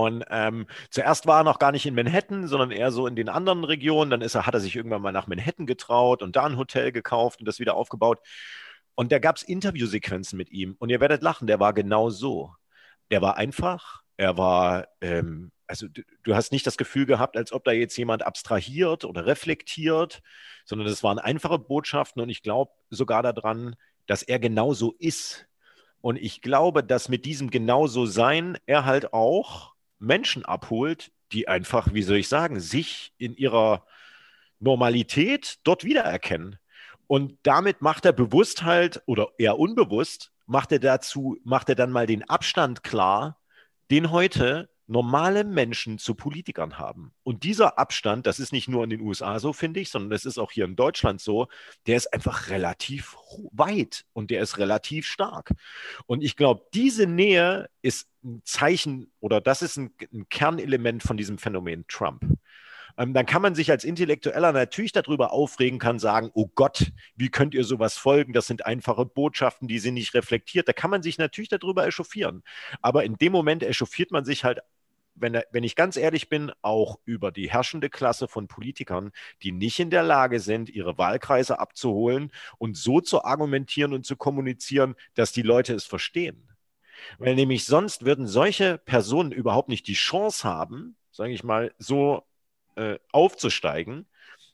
Und 0.00 0.24
ähm, 0.30 0.66
zuerst 0.88 1.26
war 1.26 1.40
er 1.40 1.44
noch 1.44 1.58
gar 1.58 1.72
nicht 1.72 1.84
in 1.84 1.94
Manhattan, 1.94 2.48
sondern 2.48 2.70
eher 2.70 2.90
so 2.90 3.06
in 3.06 3.16
den 3.16 3.28
anderen 3.28 3.64
Regionen. 3.64 4.10
Dann 4.10 4.22
ist 4.22 4.34
er, 4.34 4.46
hat 4.46 4.54
er 4.54 4.60
sich 4.60 4.74
irgendwann 4.74 5.02
mal 5.02 5.12
nach 5.12 5.26
Manhattan 5.26 5.66
getraut 5.66 6.22
und 6.22 6.36
da 6.36 6.46
ein 6.46 6.56
Hotel 6.56 6.90
gekauft 6.90 7.40
und 7.40 7.46
das 7.46 7.58
wieder 7.58 7.74
aufgebaut. 7.74 8.20
Und 8.94 9.12
da 9.12 9.18
gab 9.18 9.36
es 9.36 9.42
Interviewsequenzen 9.42 10.38
mit 10.38 10.50
ihm. 10.50 10.74
Und 10.78 10.88
ihr 10.88 11.00
werdet 11.00 11.22
lachen, 11.22 11.46
der 11.46 11.60
war 11.60 11.74
genau 11.74 12.08
so. 12.08 12.54
Er 13.10 13.20
war 13.20 13.36
einfach, 13.36 14.02
er 14.16 14.38
war, 14.38 14.88
ähm, 15.02 15.52
also 15.66 15.86
du, 15.86 16.02
du, 16.22 16.34
hast 16.34 16.50
nicht 16.50 16.66
das 16.66 16.78
Gefühl 16.78 17.04
gehabt, 17.04 17.36
als 17.36 17.52
ob 17.52 17.64
da 17.64 17.72
jetzt 17.72 17.96
jemand 17.98 18.24
abstrahiert 18.24 19.04
oder 19.04 19.26
reflektiert, 19.26 20.22
sondern 20.64 20.88
es 20.88 21.02
waren 21.02 21.18
einfache 21.18 21.58
Botschaften 21.58 22.22
und 22.22 22.30
ich 22.30 22.42
glaube 22.42 22.72
sogar 22.88 23.22
daran, 23.22 23.76
dass 24.06 24.22
er 24.22 24.38
genauso 24.38 24.94
ist. 24.98 25.46
Und 26.00 26.16
ich 26.16 26.40
glaube, 26.40 26.82
dass 26.82 27.10
mit 27.10 27.26
diesem 27.26 27.50
genauso 27.50 28.06
sein 28.06 28.56
er 28.64 28.86
halt 28.86 29.12
auch 29.12 29.69
Menschen 30.00 30.44
abholt, 30.44 31.12
die 31.32 31.46
einfach, 31.46 31.94
wie 31.94 32.02
soll 32.02 32.16
ich 32.16 32.28
sagen, 32.28 32.58
sich 32.58 33.12
in 33.18 33.36
ihrer 33.36 33.86
Normalität 34.58 35.58
dort 35.62 35.84
wiedererkennen. 35.84 36.58
Und 37.06 37.38
damit 37.42 37.82
macht 37.82 38.04
er 38.04 38.12
bewusst 38.12 38.64
halt 38.64 39.02
oder 39.06 39.28
eher 39.38 39.58
unbewusst, 39.58 40.32
macht 40.46 40.72
er 40.72 40.80
dazu, 40.80 41.38
macht 41.44 41.68
er 41.68 41.74
dann 41.74 41.92
mal 41.92 42.06
den 42.06 42.28
Abstand 42.28 42.82
klar, 42.82 43.38
den 43.90 44.10
heute 44.10 44.69
normale 44.90 45.44
Menschen 45.44 45.98
zu 45.98 46.16
Politikern 46.16 46.76
haben. 46.76 47.12
Und 47.22 47.44
dieser 47.44 47.78
Abstand, 47.78 48.26
das 48.26 48.40
ist 48.40 48.52
nicht 48.52 48.68
nur 48.68 48.82
in 48.82 48.90
den 48.90 49.00
USA 49.00 49.38
so, 49.38 49.52
finde 49.52 49.78
ich, 49.78 49.88
sondern 49.88 50.10
das 50.10 50.24
ist 50.24 50.36
auch 50.36 50.50
hier 50.50 50.64
in 50.64 50.74
Deutschland 50.74 51.20
so, 51.20 51.46
der 51.86 51.96
ist 51.96 52.12
einfach 52.12 52.48
relativ 52.50 53.16
weit 53.52 54.04
und 54.12 54.32
der 54.32 54.42
ist 54.42 54.58
relativ 54.58 55.06
stark. 55.06 55.52
Und 56.06 56.24
ich 56.24 56.36
glaube, 56.36 56.66
diese 56.74 57.06
Nähe 57.06 57.70
ist 57.82 58.08
ein 58.24 58.42
Zeichen 58.44 59.12
oder 59.20 59.40
das 59.40 59.62
ist 59.62 59.76
ein, 59.76 59.94
ein 60.12 60.28
Kernelement 60.28 61.04
von 61.04 61.16
diesem 61.16 61.38
Phänomen 61.38 61.84
Trump 61.86 62.24
ähm, 62.98 63.14
dann 63.14 63.24
kann 63.24 63.40
man 63.40 63.54
sich 63.54 63.70
als 63.70 63.84
Intellektueller 63.84 64.52
natürlich 64.52 64.90
darüber 64.90 65.32
aufregen, 65.32 65.78
kann 65.78 66.00
sagen, 66.00 66.30
oh 66.34 66.48
Gott, 66.52 66.90
wie 67.14 67.30
könnt 67.30 67.54
ihr 67.54 67.62
sowas 67.62 67.96
folgen? 67.96 68.32
Das 68.32 68.48
sind 68.48 68.66
einfache 68.66 69.06
Botschaften, 69.06 69.68
die 69.68 69.78
sind 69.78 69.94
nicht 69.94 70.12
reflektiert. 70.12 70.66
Da 70.66 70.72
kann 70.72 70.90
man 70.90 71.00
sich 71.00 71.16
natürlich 71.16 71.48
darüber 71.48 71.86
echauffieren. 71.86 72.42
Aber 72.82 73.04
in 73.04 73.16
dem 73.16 73.30
Moment 73.30 73.62
echauffiert 73.62 74.10
man 74.10 74.24
sich 74.24 74.42
halt 74.42 74.58
wenn, 75.14 75.40
wenn 75.50 75.64
ich 75.64 75.76
ganz 75.76 75.96
ehrlich 75.96 76.28
bin, 76.28 76.52
auch 76.62 76.98
über 77.04 77.30
die 77.32 77.50
herrschende 77.50 77.90
Klasse 77.90 78.28
von 78.28 78.48
Politikern, 78.48 79.12
die 79.42 79.52
nicht 79.52 79.78
in 79.78 79.90
der 79.90 80.02
Lage 80.02 80.40
sind, 80.40 80.68
ihre 80.70 80.98
Wahlkreise 80.98 81.58
abzuholen 81.58 82.32
und 82.58 82.76
so 82.76 83.00
zu 83.00 83.24
argumentieren 83.24 83.92
und 83.92 84.06
zu 84.06 84.16
kommunizieren, 84.16 84.94
dass 85.14 85.32
die 85.32 85.42
Leute 85.42 85.74
es 85.74 85.84
verstehen. 85.84 86.48
Weil 87.18 87.34
nämlich 87.34 87.64
sonst 87.64 88.04
würden 88.04 88.26
solche 88.26 88.78
Personen 88.78 89.32
überhaupt 89.32 89.68
nicht 89.68 89.86
die 89.86 89.94
Chance 89.94 90.46
haben, 90.46 90.96
sage 91.10 91.32
ich 91.32 91.42
mal, 91.42 91.72
so 91.78 92.26
äh, 92.76 92.98
aufzusteigen 93.12 94.06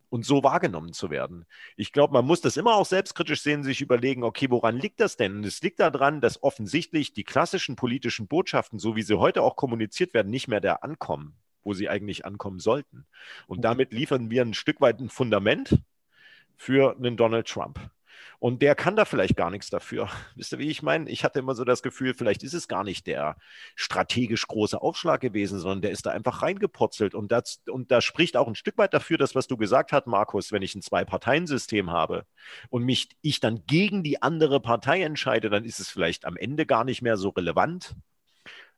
und 0.08 0.24
so 0.24 0.42
wahrgenommen 0.42 0.92
zu 0.92 1.10
werden. 1.10 1.46
Ich 1.76 1.92
glaube, 1.92 2.12
man 2.12 2.24
muss 2.24 2.40
das 2.40 2.56
immer 2.56 2.76
auch 2.76 2.86
selbstkritisch 2.86 3.42
sehen, 3.42 3.62
sich 3.62 3.80
überlegen, 3.80 4.22
okay, 4.22 4.50
woran 4.50 4.76
liegt 4.76 5.00
das 5.00 5.16
denn? 5.16 5.36
Und 5.36 5.46
es 5.46 5.62
liegt 5.62 5.80
daran, 5.80 6.20
dass 6.20 6.42
offensichtlich 6.42 7.12
die 7.12 7.24
klassischen 7.24 7.76
politischen 7.76 8.28
Botschaften, 8.28 8.78
so 8.78 8.96
wie 8.96 9.02
sie 9.02 9.18
heute 9.18 9.42
auch 9.42 9.56
kommuniziert 9.56 10.14
werden, 10.14 10.30
nicht 10.30 10.48
mehr 10.48 10.60
da 10.60 10.74
ankommen, 10.76 11.36
wo 11.64 11.74
sie 11.74 11.88
eigentlich 11.88 12.24
ankommen 12.24 12.60
sollten. 12.60 13.06
Und 13.46 13.62
damit 13.62 13.92
liefern 13.92 14.30
wir 14.30 14.42
ein 14.42 14.54
Stück 14.54 14.80
weit 14.80 15.00
ein 15.00 15.08
Fundament 15.08 15.82
für 16.56 16.96
einen 16.96 17.16
Donald 17.16 17.48
Trump. 17.48 17.90
Und 18.38 18.62
der 18.62 18.74
kann 18.74 18.96
da 18.96 19.04
vielleicht 19.04 19.36
gar 19.36 19.50
nichts 19.50 19.70
dafür. 19.70 20.08
Wisst 20.34 20.52
ihr, 20.52 20.58
wie 20.58 20.68
ich 20.68 20.82
meine? 20.82 21.10
Ich 21.10 21.24
hatte 21.24 21.38
immer 21.38 21.54
so 21.54 21.64
das 21.64 21.82
Gefühl, 21.82 22.14
vielleicht 22.14 22.42
ist 22.42 22.54
es 22.54 22.68
gar 22.68 22.84
nicht 22.84 23.06
der 23.06 23.36
strategisch 23.74 24.46
große 24.46 24.80
Aufschlag 24.80 25.20
gewesen, 25.20 25.58
sondern 25.58 25.82
der 25.82 25.90
ist 25.90 26.06
da 26.06 26.10
einfach 26.10 26.42
reingepurzelt. 26.42 27.14
Und 27.14 27.32
das, 27.32 27.62
und 27.70 27.90
da 27.90 28.00
spricht 28.00 28.36
auch 28.36 28.48
ein 28.48 28.54
Stück 28.54 28.78
weit 28.78 28.94
dafür, 28.94 29.18
dass 29.18 29.34
was 29.34 29.46
du 29.46 29.56
gesagt 29.56 29.92
hast, 29.92 30.06
Markus, 30.06 30.52
wenn 30.52 30.62
ich 30.62 30.74
ein 30.74 30.82
Zwei-Parteien-System 30.82 31.90
habe 31.90 32.24
und 32.70 32.84
mich 32.84 33.08
ich 33.22 33.40
dann 33.40 33.64
gegen 33.66 34.02
die 34.02 34.22
andere 34.22 34.60
Partei 34.60 35.02
entscheide, 35.02 35.50
dann 35.50 35.64
ist 35.64 35.80
es 35.80 35.88
vielleicht 35.88 36.24
am 36.24 36.36
Ende 36.36 36.66
gar 36.66 36.84
nicht 36.84 37.02
mehr 37.02 37.16
so 37.16 37.30
relevant. 37.30 37.94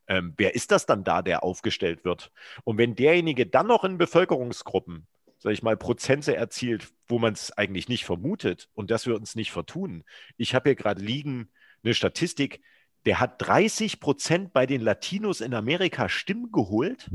Ähm, 0.07 0.33
wer 0.37 0.55
ist 0.55 0.71
das 0.71 0.87
dann 0.87 1.03
da, 1.03 1.21
der 1.21 1.43
aufgestellt 1.43 2.03
wird? 2.03 2.31
Und 2.63 2.77
wenn 2.77 2.95
derjenige 2.95 3.45
dann 3.45 3.67
noch 3.67 3.83
in 3.83 3.99
Bevölkerungsgruppen 3.99 5.07
sage 5.39 5.53
ich 5.53 5.63
mal, 5.63 5.77
Prozente 5.77 6.35
erzielt, 6.35 6.89
wo 7.07 7.17
man 7.17 7.33
es 7.33 7.51
eigentlich 7.51 7.89
nicht 7.89 8.05
vermutet 8.05 8.69
und 8.75 8.91
dass 8.91 9.07
wir 9.07 9.15
uns 9.15 9.35
nicht 9.35 9.51
vertun. 9.51 10.03
Ich 10.37 10.53
habe 10.53 10.69
hier 10.69 10.75
gerade 10.75 11.01
liegen 11.01 11.49
eine 11.83 11.93
Statistik, 11.93 12.61
der 13.05 13.19
hat 13.21 13.41
30 13.41 14.01
Prozent 14.01 14.51
bei 14.51 14.65
den 14.65 14.81
Latinos 14.81 15.39
in 15.39 15.53
Amerika 15.53 16.09
Stimmen 16.09 16.51
geholt. 16.51 17.09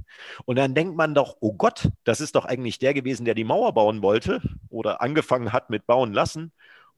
Und 0.46 0.56
dann 0.56 0.74
denkt 0.74 0.96
man 0.96 1.14
doch, 1.14 1.36
oh 1.40 1.52
Gott, 1.52 1.90
das 2.04 2.22
ist 2.22 2.34
doch 2.34 2.46
eigentlich 2.46 2.78
der 2.78 2.94
gewesen, 2.94 3.26
der 3.26 3.34
die 3.34 3.44
Mauer 3.44 3.74
bauen 3.74 4.00
wollte 4.00 4.40
oder 4.70 5.02
angefangen 5.02 5.52
hat 5.52 5.68
mit 5.68 5.86
bauen 5.86 6.14
lassen. 6.14 6.52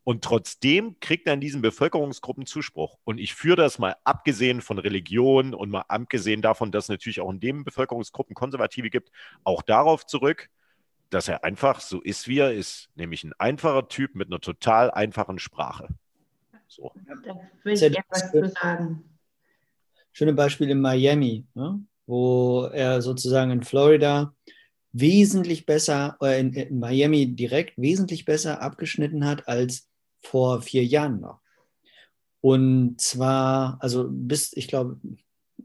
Und 0.04 0.22
trotzdem 0.22 1.00
kriegt 1.00 1.26
er 1.26 1.34
in 1.34 1.40
diesen 1.40 1.62
Bevölkerungsgruppen 1.62 2.46
Zuspruch. 2.46 2.96
Und 3.02 3.18
ich 3.18 3.34
führe 3.34 3.56
das 3.56 3.80
mal 3.80 3.96
abgesehen 4.04 4.60
von 4.60 4.78
Religion 4.78 5.52
und 5.52 5.70
mal 5.70 5.84
abgesehen 5.88 6.42
davon, 6.42 6.70
dass 6.70 6.84
es 6.84 6.90
natürlich 6.90 7.20
auch 7.20 7.30
in 7.32 7.40
den 7.40 7.64
Bevölkerungsgruppen 7.64 8.34
Konservative 8.34 8.88
gibt, 8.88 9.10
auch 9.42 9.62
darauf 9.62 10.06
zurück, 10.06 10.48
dass 11.10 11.28
er 11.28 11.44
einfach 11.44 11.80
so 11.80 12.00
ist, 12.00 12.28
wie 12.28 12.38
er 12.38 12.52
ist, 12.52 12.88
nämlich 12.94 13.24
ein 13.24 13.32
einfacher 13.38 13.88
Typ 13.88 14.14
mit 14.14 14.28
einer 14.28 14.40
total 14.40 14.90
einfachen 14.90 15.38
Sprache. 15.38 15.88
So. 16.68 16.92
Da 17.06 17.34
will 17.62 17.74
ich 17.74 17.82
etwas 17.82 18.30
zu 18.30 18.48
sagen. 18.48 19.04
Schöne 20.12 20.32
Beispiel 20.32 20.70
in 20.70 20.80
Miami, 20.80 21.46
ne? 21.54 21.80
wo 22.06 22.64
er 22.72 23.02
sozusagen 23.02 23.50
in 23.50 23.62
Florida 23.62 24.34
wesentlich 24.92 25.66
besser, 25.66 26.16
äh, 26.22 26.40
in, 26.40 26.54
in 26.54 26.78
Miami 26.78 27.26
direkt 27.34 27.76
wesentlich 27.76 28.24
besser 28.24 28.62
abgeschnitten 28.62 29.26
hat 29.26 29.46
als 29.46 29.88
vor 30.22 30.62
vier 30.62 30.84
Jahren 30.84 31.20
noch. 31.20 31.40
Und 32.40 33.00
zwar, 33.00 33.76
also 33.80 34.06
bis, 34.08 34.52
ich 34.54 34.68
glaube, 34.68 34.98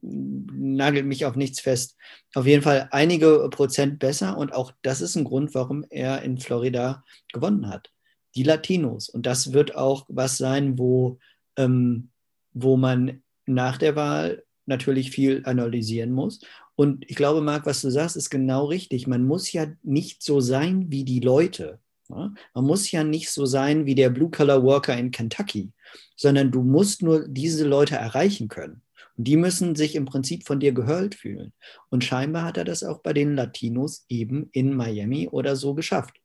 nagelt 0.02 1.06
mich 1.06 1.26
auf 1.26 1.36
nichts 1.36 1.60
fest. 1.60 1.96
Auf 2.34 2.46
jeden 2.46 2.64
Fall 2.64 2.88
einige 2.92 3.48
Prozent 3.52 4.00
besser 4.00 4.38
und 4.38 4.54
auch 4.54 4.74
das 4.82 5.02
ist 5.02 5.16
ein 5.16 5.24
Grund, 5.24 5.54
warum 5.54 5.86
er 5.90 6.22
in 6.24 6.38
Florida 6.38 7.04
gewonnen 7.32 7.70
hat. 7.70 7.92
Die 8.36 8.44
Latinos. 8.44 9.10
Und 9.10 9.26
das 9.26 9.54
wird 9.54 9.76
auch 9.76 10.06
was 10.08 10.38
sein, 10.38 10.80
wo, 10.80 11.20
ähm, 11.58 12.10
wo 12.54 12.78
man 12.78 13.22
nach 13.46 13.78
der 13.78 13.96
Wahl 13.96 14.44
natürlich 14.66 15.12
viel 15.12 15.42
analysieren 15.46 16.12
muss. 16.12 16.40
Und 16.76 17.10
ich 17.10 17.16
glaube, 17.16 17.42
Marc, 17.42 17.66
was 17.66 17.82
du 17.82 17.92
sagst, 17.92 18.16
ist 18.16 18.30
genau 18.30 18.66
richtig. 18.66 19.06
Man 19.06 19.26
muss 19.26 19.52
ja 19.52 19.68
nicht 19.84 20.24
so 20.24 20.40
sein 20.40 20.90
wie 20.90 21.04
die 21.04 21.20
Leute. 21.20 21.80
Man 22.08 22.66
muss 22.66 22.92
ja 22.92 23.04
nicht 23.04 23.30
so 23.30 23.46
sein 23.46 23.86
wie 23.86 23.96
der 23.96 24.10
Blue-Collar-Worker 24.10 24.98
in 24.98 25.12
Kentucky, 25.12 25.72
sondern 26.16 26.52
du 26.52 26.62
musst 26.62 27.02
nur 27.02 27.28
diese 27.28 27.66
Leute 27.68 27.96
erreichen 27.96 28.48
können. 28.48 28.82
Die 29.24 29.38
müssen 29.38 29.76
sich 29.76 29.96
im 29.96 30.06
Prinzip 30.06 30.46
von 30.46 30.60
dir 30.60 30.72
gehört 30.72 31.16
fühlen. 31.16 31.54
Und 31.90 32.04
scheinbar 32.04 32.44
hat 32.44 32.58
er 32.58 32.66
das 32.66 32.84
auch 32.84 33.00
bei 33.00 33.14
den 33.14 33.36
Latinos 33.36 34.06
eben 34.10 34.50
in 34.52 34.76
Miami 34.76 35.28
oder 35.30 35.56
so 35.56 35.74
geschafft. 35.74 36.16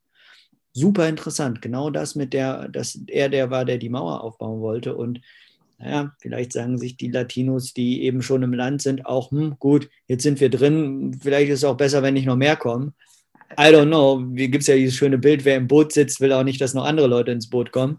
Super 0.73 1.09
interessant. 1.09 1.63
Genau 1.63 1.91
das 1.91 2.15
mit 2.15 2.33
der, 2.33 2.69
dass 2.69 2.99
er 3.07 3.29
der 3.29 3.51
war, 3.51 3.65
der 3.65 3.79
die 3.79 3.89
Mauer 3.89 4.23
aufbauen 4.23 4.61
wollte. 4.61 4.95
Und 4.95 5.21
naja, 5.79 6.15
vielleicht 6.21 6.53
sagen 6.53 6.79
sich 6.79 6.97
die 6.97 7.11
Latinos, 7.11 7.73
die 7.73 8.03
eben 8.03 8.23
schon 8.23 8.43
im 8.43 8.55
Land 8.55 8.83
sind, 8.83 9.05
auch, 9.07 9.31
hm, 9.31 9.57
gut, 9.59 9.89
jetzt 10.07 10.23
sind 10.23 10.41
wir 10.41 10.51
drin, 10.51 11.19
vielleicht 11.21 11.51
ist 11.51 11.61
es 11.61 11.65
auch 11.65 11.77
besser, 11.77 12.03
wenn 12.03 12.15
nicht 12.15 12.27
noch 12.27 12.37
mehr 12.37 12.57
kommen. 12.57 12.95
I 13.53 13.71
don't 13.73 13.87
know. 13.87 14.23
Wie 14.33 14.51
gibt 14.51 14.63
es 14.63 14.69
ja 14.69 14.75
dieses 14.75 14.97
schöne 14.97 15.19
Bild, 15.19 15.45
wer 15.45 15.57
im 15.57 15.69
Boot 15.69 15.93
sitzt, 15.93 16.21
will 16.21 16.33
auch 16.33 16.45
nicht, 16.45 16.61
dass 16.61 16.75
noch 16.75 16.85
andere 16.85 17.07
Leute 17.07 17.31
ins 17.31 17.49
Boot 17.49 17.73
kommen. 17.73 17.99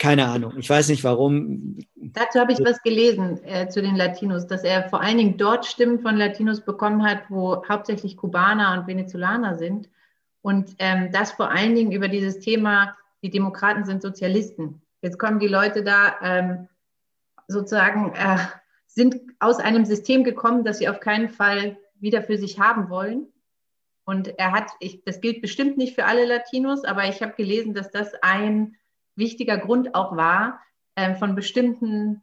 Keine 0.00 0.26
Ahnung. 0.28 0.54
Ich 0.56 0.70
weiß 0.70 0.88
nicht 0.88 1.04
warum. 1.04 1.76
Dazu 1.94 2.40
habe 2.40 2.52
ich 2.52 2.58
was 2.60 2.82
gelesen 2.82 3.38
äh, 3.44 3.68
zu 3.68 3.82
den 3.82 3.96
Latinos, 3.96 4.46
dass 4.46 4.64
er 4.64 4.88
vor 4.88 5.02
allen 5.02 5.18
Dingen 5.18 5.36
dort 5.36 5.66
Stimmen 5.66 6.00
von 6.00 6.16
Latinos 6.16 6.62
bekommen 6.62 7.04
hat, 7.04 7.24
wo 7.28 7.62
hauptsächlich 7.68 8.16
Kubaner 8.16 8.72
und 8.72 8.86
Venezolaner 8.86 9.58
sind. 9.58 9.90
Und 10.40 10.74
ähm, 10.78 11.12
das 11.12 11.32
vor 11.32 11.50
allen 11.50 11.74
Dingen 11.74 11.92
über 11.92 12.08
dieses 12.08 12.40
Thema, 12.40 12.96
die 13.22 13.28
Demokraten 13.28 13.84
sind 13.84 14.00
Sozialisten. 14.00 14.80
Jetzt 15.02 15.18
kommen 15.18 15.38
die 15.38 15.48
Leute 15.48 15.84
da 15.84 16.16
ähm, 16.22 16.68
sozusagen, 17.46 18.14
äh, 18.14 18.38
sind 18.86 19.20
aus 19.38 19.58
einem 19.58 19.84
System 19.84 20.24
gekommen, 20.24 20.64
das 20.64 20.78
sie 20.78 20.88
auf 20.88 21.00
keinen 21.00 21.28
Fall 21.28 21.76
wieder 21.96 22.22
für 22.22 22.38
sich 22.38 22.58
haben 22.58 22.88
wollen. 22.88 23.26
Und 24.06 24.38
er 24.38 24.52
hat, 24.52 24.70
ich, 24.80 25.04
das 25.04 25.20
gilt 25.20 25.42
bestimmt 25.42 25.76
nicht 25.76 25.94
für 25.94 26.06
alle 26.06 26.24
Latinos, 26.24 26.84
aber 26.84 27.04
ich 27.06 27.20
habe 27.20 27.34
gelesen, 27.34 27.74
dass 27.74 27.90
das 27.90 28.14
ein 28.22 28.76
wichtiger 29.16 29.58
Grund 29.58 29.94
auch 29.94 30.16
war, 30.16 30.60
äh, 30.94 31.14
von 31.14 31.34
bestimmten 31.34 32.22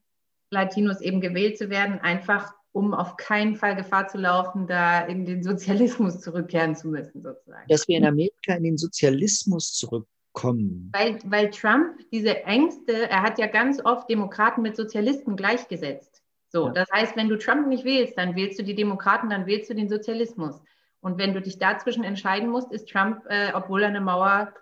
Latinos 0.50 1.02
eben 1.02 1.22
gewählt 1.22 1.58
zu 1.58 1.70
werden, 1.70 2.00
einfach 2.00 2.54
um 2.72 2.94
auf 2.94 3.18
keinen 3.18 3.56
Fall 3.56 3.76
Gefahr 3.76 4.08
zu 4.08 4.18
laufen, 4.18 4.68
da 4.68 5.02
in 5.02 5.26
den 5.26 5.44
Sozialismus 5.44 6.20
zurückkehren 6.22 6.76
zu 6.76 6.88
müssen, 6.88 7.22
sozusagen. 7.24 7.68
Dass 7.68 7.88
wir 7.88 7.98
in 7.98 8.06
Amerika 8.06 8.54
in 8.54 8.64
den 8.64 8.78
Sozialismus 8.78 9.74
zurückkommen. 9.74 10.92
Weil, 10.94 11.20
weil 11.26 11.50
Trump 11.50 11.98
diese 12.12 12.44
Ängste, 12.44 13.10
er 13.10 13.24
hat 13.24 13.40
ja 13.40 13.48
ganz 13.48 13.84
oft 13.84 14.10
Demokraten 14.10 14.62
mit 14.62 14.76
Sozialisten 14.76 15.36
gleichgesetzt. 15.36 16.22
So, 16.50 16.68
ja. 16.68 16.74
das 16.74 16.88
heißt, 16.94 17.18
wenn 17.18 17.30
du 17.30 17.38
Trump 17.38 17.68
nicht 17.68 17.84
wählst, 17.84 18.18
dann 18.18 18.36
wählst 18.36 18.60
du 18.60 18.64
die 18.64 18.76
Demokraten, 18.76 19.30
dann 19.30 19.48
wählst 19.48 19.70
du 19.70 19.74
den 19.74 19.90
Sozialismus. 19.90 20.62
Und 21.02 21.18
wenn 21.18 21.34
du 21.34 21.42
dich 21.42 21.58
dazwischen 21.58 22.04
entscheiden 22.04 22.50
musst, 22.50 22.72
ist 22.72 22.90
Trump, 22.90 23.24
äh, 23.28 23.52
obwohl 23.54 23.84
er 23.84 23.90
eine 23.90 24.02
Mauer 24.02 24.54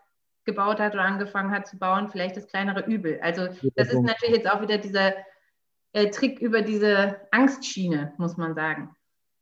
gebaut 0.45 0.79
hat 0.79 0.93
oder 0.93 1.03
angefangen 1.03 1.51
hat 1.51 1.67
zu 1.67 1.77
bauen, 1.77 2.09
vielleicht 2.09 2.37
das 2.37 2.47
kleinere 2.47 2.85
Übel. 2.85 3.19
Also 3.21 3.47
das 3.75 3.89
ist 3.89 4.01
natürlich 4.01 4.37
jetzt 4.37 4.49
auch 4.49 4.61
wieder 4.61 4.77
dieser 4.77 5.13
äh, 5.93 6.09
Trick 6.09 6.39
über 6.39 6.61
diese 6.61 7.21
Angstschiene, 7.31 8.13
muss 8.17 8.37
man 8.37 8.53
sagen. 8.53 8.95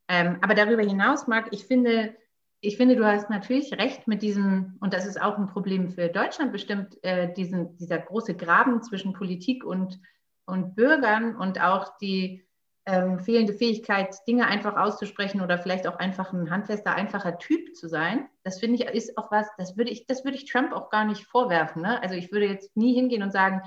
Ähm, 0.07 0.37
aber 0.41 0.53
darüber 0.53 0.83
hinaus, 0.83 1.27
Marc, 1.27 1.47
ich 1.51 1.65
finde, 1.65 2.15
ich 2.61 2.77
finde, 2.77 2.95
du 2.95 3.05
hast 3.05 3.29
natürlich 3.29 3.73
recht 3.73 4.07
mit 4.07 4.21
diesem, 4.21 4.77
und 4.79 4.93
das 4.93 5.05
ist 5.05 5.21
auch 5.21 5.37
ein 5.37 5.47
Problem 5.47 5.89
für 5.89 6.07
Deutschland 6.07 6.51
bestimmt, 6.51 6.97
äh, 7.03 7.33
diesen, 7.33 7.75
dieser 7.77 7.99
große 7.99 8.35
Graben 8.35 8.81
zwischen 8.81 9.13
Politik 9.13 9.65
und, 9.65 9.99
und 10.45 10.75
Bürgern 10.75 11.35
und 11.35 11.61
auch 11.61 11.97
die 11.97 12.45
ähm, 12.85 13.19
fehlende 13.19 13.53
Fähigkeit, 13.53 14.15
Dinge 14.27 14.47
einfach 14.47 14.75
auszusprechen 14.75 15.41
oder 15.41 15.57
vielleicht 15.57 15.87
auch 15.87 15.97
einfach 15.99 16.33
ein 16.33 16.49
handfester, 16.49 16.93
einfacher 16.93 17.37
Typ 17.37 17.75
zu 17.75 17.87
sein. 17.87 18.27
Das 18.43 18.59
finde 18.59 18.83
ich 18.83 18.89
ist 18.89 19.17
auch 19.17 19.31
was, 19.31 19.47
das 19.57 19.77
würde 19.77 19.91
ich, 19.91 20.05
das 20.05 20.25
würde 20.25 20.37
ich 20.37 20.51
Trump 20.51 20.73
auch 20.73 20.89
gar 20.89 21.05
nicht 21.05 21.25
vorwerfen. 21.25 21.81
Ne? 21.81 22.01
Also 22.01 22.15
ich 22.15 22.31
würde 22.31 22.47
jetzt 22.47 22.75
nie 22.75 22.93
hingehen 22.93 23.23
und 23.23 23.31
sagen, 23.31 23.61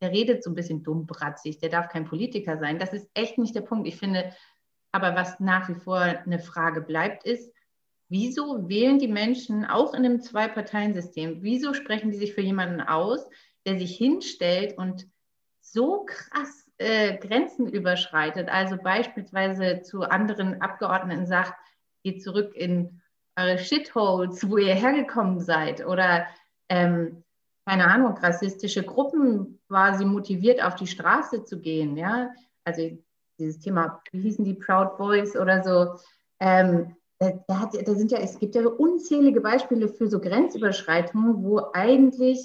der 0.00 0.12
redet 0.12 0.44
so 0.44 0.50
ein 0.50 0.54
bisschen 0.54 0.82
dummbratzig, 0.82 1.58
der 1.58 1.70
darf 1.70 1.88
kein 1.88 2.04
Politiker 2.04 2.58
sein. 2.58 2.78
Das 2.78 2.92
ist 2.92 3.08
echt 3.14 3.38
nicht 3.38 3.54
der 3.54 3.62
Punkt. 3.62 3.88
Ich 3.88 3.96
finde, 3.96 4.32
aber 4.92 5.14
was 5.14 5.40
nach 5.40 5.68
wie 5.68 5.74
vor 5.74 5.98
eine 5.98 6.38
Frage 6.38 6.82
bleibt, 6.82 7.24
ist, 7.24 7.52
wieso 8.08 8.68
wählen 8.68 8.98
die 8.98 9.08
Menschen 9.08 9.64
auch 9.64 9.94
in 9.94 10.04
einem 10.04 10.20
Zwei-Parteien-System, 10.20 11.42
wieso 11.42 11.74
sprechen 11.74 12.10
die 12.10 12.16
sich 12.16 12.34
für 12.34 12.42
jemanden 12.42 12.80
aus, 12.80 13.28
der 13.66 13.78
sich 13.78 13.96
hinstellt 13.96 14.78
und 14.78 15.08
so 15.60 16.04
krass 16.06 16.67
äh, 16.78 17.16
Grenzen 17.18 17.68
überschreitet, 17.68 18.48
also 18.48 18.76
beispielsweise 18.76 19.82
zu 19.82 20.02
anderen 20.02 20.60
Abgeordneten 20.62 21.26
sagt, 21.26 21.54
geht 22.02 22.22
zurück 22.22 22.54
in 22.54 23.00
eure 23.36 23.58
Shitholes, 23.58 24.48
wo 24.48 24.56
ihr 24.56 24.74
hergekommen 24.74 25.40
seid. 25.40 25.84
Oder 25.84 26.26
ähm, 26.68 27.24
keine 27.66 27.86
Ahnung, 27.88 28.16
rassistische 28.16 28.82
Gruppen 28.82 29.60
quasi 29.68 30.04
motiviert, 30.04 30.62
auf 30.62 30.74
die 30.76 30.86
Straße 30.86 31.44
zu 31.44 31.60
gehen, 31.60 31.96
ja, 31.96 32.30
also 32.64 32.90
dieses 33.38 33.60
Thema, 33.60 34.02
wie 34.10 34.22
hießen 34.22 34.44
die 34.44 34.54
Proud 34.54 34.96
Boys 34.96 35.36
oder 35.36 35.62
so, 35.62 36.00
ähm, 36.40 36.96
da, 37.18 37.60
hat, 37.60 37.74
da 37.74 37.94
sind 37.94 38.10
ja, 38.10 38.18
es 38.18 38.38
gibt 38.38 38.54
ja 38.54 38.66
unzählige 38.66 39.40
Beispiele 39.40 39.88
für 39.88 40.08
so 40.08 40.20
Grenzüberschreitungen, 40.20 41.42
wo 41.42 41.60
eigentlich 41.72 42.40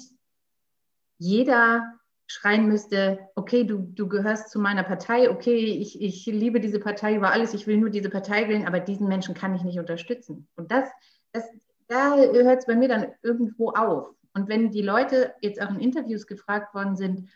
jeder 1.18 1.93
schreien 2.26 2.66
müsste, 2.68 3.18
okay, 3.34 3.64
du, 3.64 3.78
du 3.78 4.08
gehörst 4.08 4.50
zu 4.50 4.58
meiner 4.58 4.82
Partei, 4.82 5.30
okay, 5.30 5.56
ich, 5.56 6.00
ich 6.00 6.26
liebe 6.26 6.60
diese 6.60 6.80
Partei 6.80 7.16
über 7.16 7.32
alles, 7.32 7.54
ich 7.54 7.66
will 7.66 7.76
nur 7.76 7.90
diese 7.90 8.10
Partei 8.10 8.48
wählen, 8.48 8.66
aber 8.66 8.80
diesen 8.80 9.08
Menschen 9.08 9.34
kann 9.34 9.54
ich 9.54 9.62
nicht 9.62 9.78
unterstützen. 9.78 10.48
Und 10.56 10.70
das, 10.70 10.88
das 11.32 11.44
da 11.88 12.16
hört 12.16 12.60
es 12.60 12.66
bei 12.66 12.74
mir 12.74 12.88
dann 12.88 13.06
irgendwo 13.22 13.70
auf. 13.70 14.14
Und 14.32 14.48
wenn 14.48 14.70
die 14.70 14.82
Leute 14.82 15.34
jetzt 15.40 15.60
auch 15.60 15.70
in 15.70 15.80
Interviews 15.80 16.26
gefragt 16.26 16.74
worden 16.74 16.96
sind, 16.96 17.28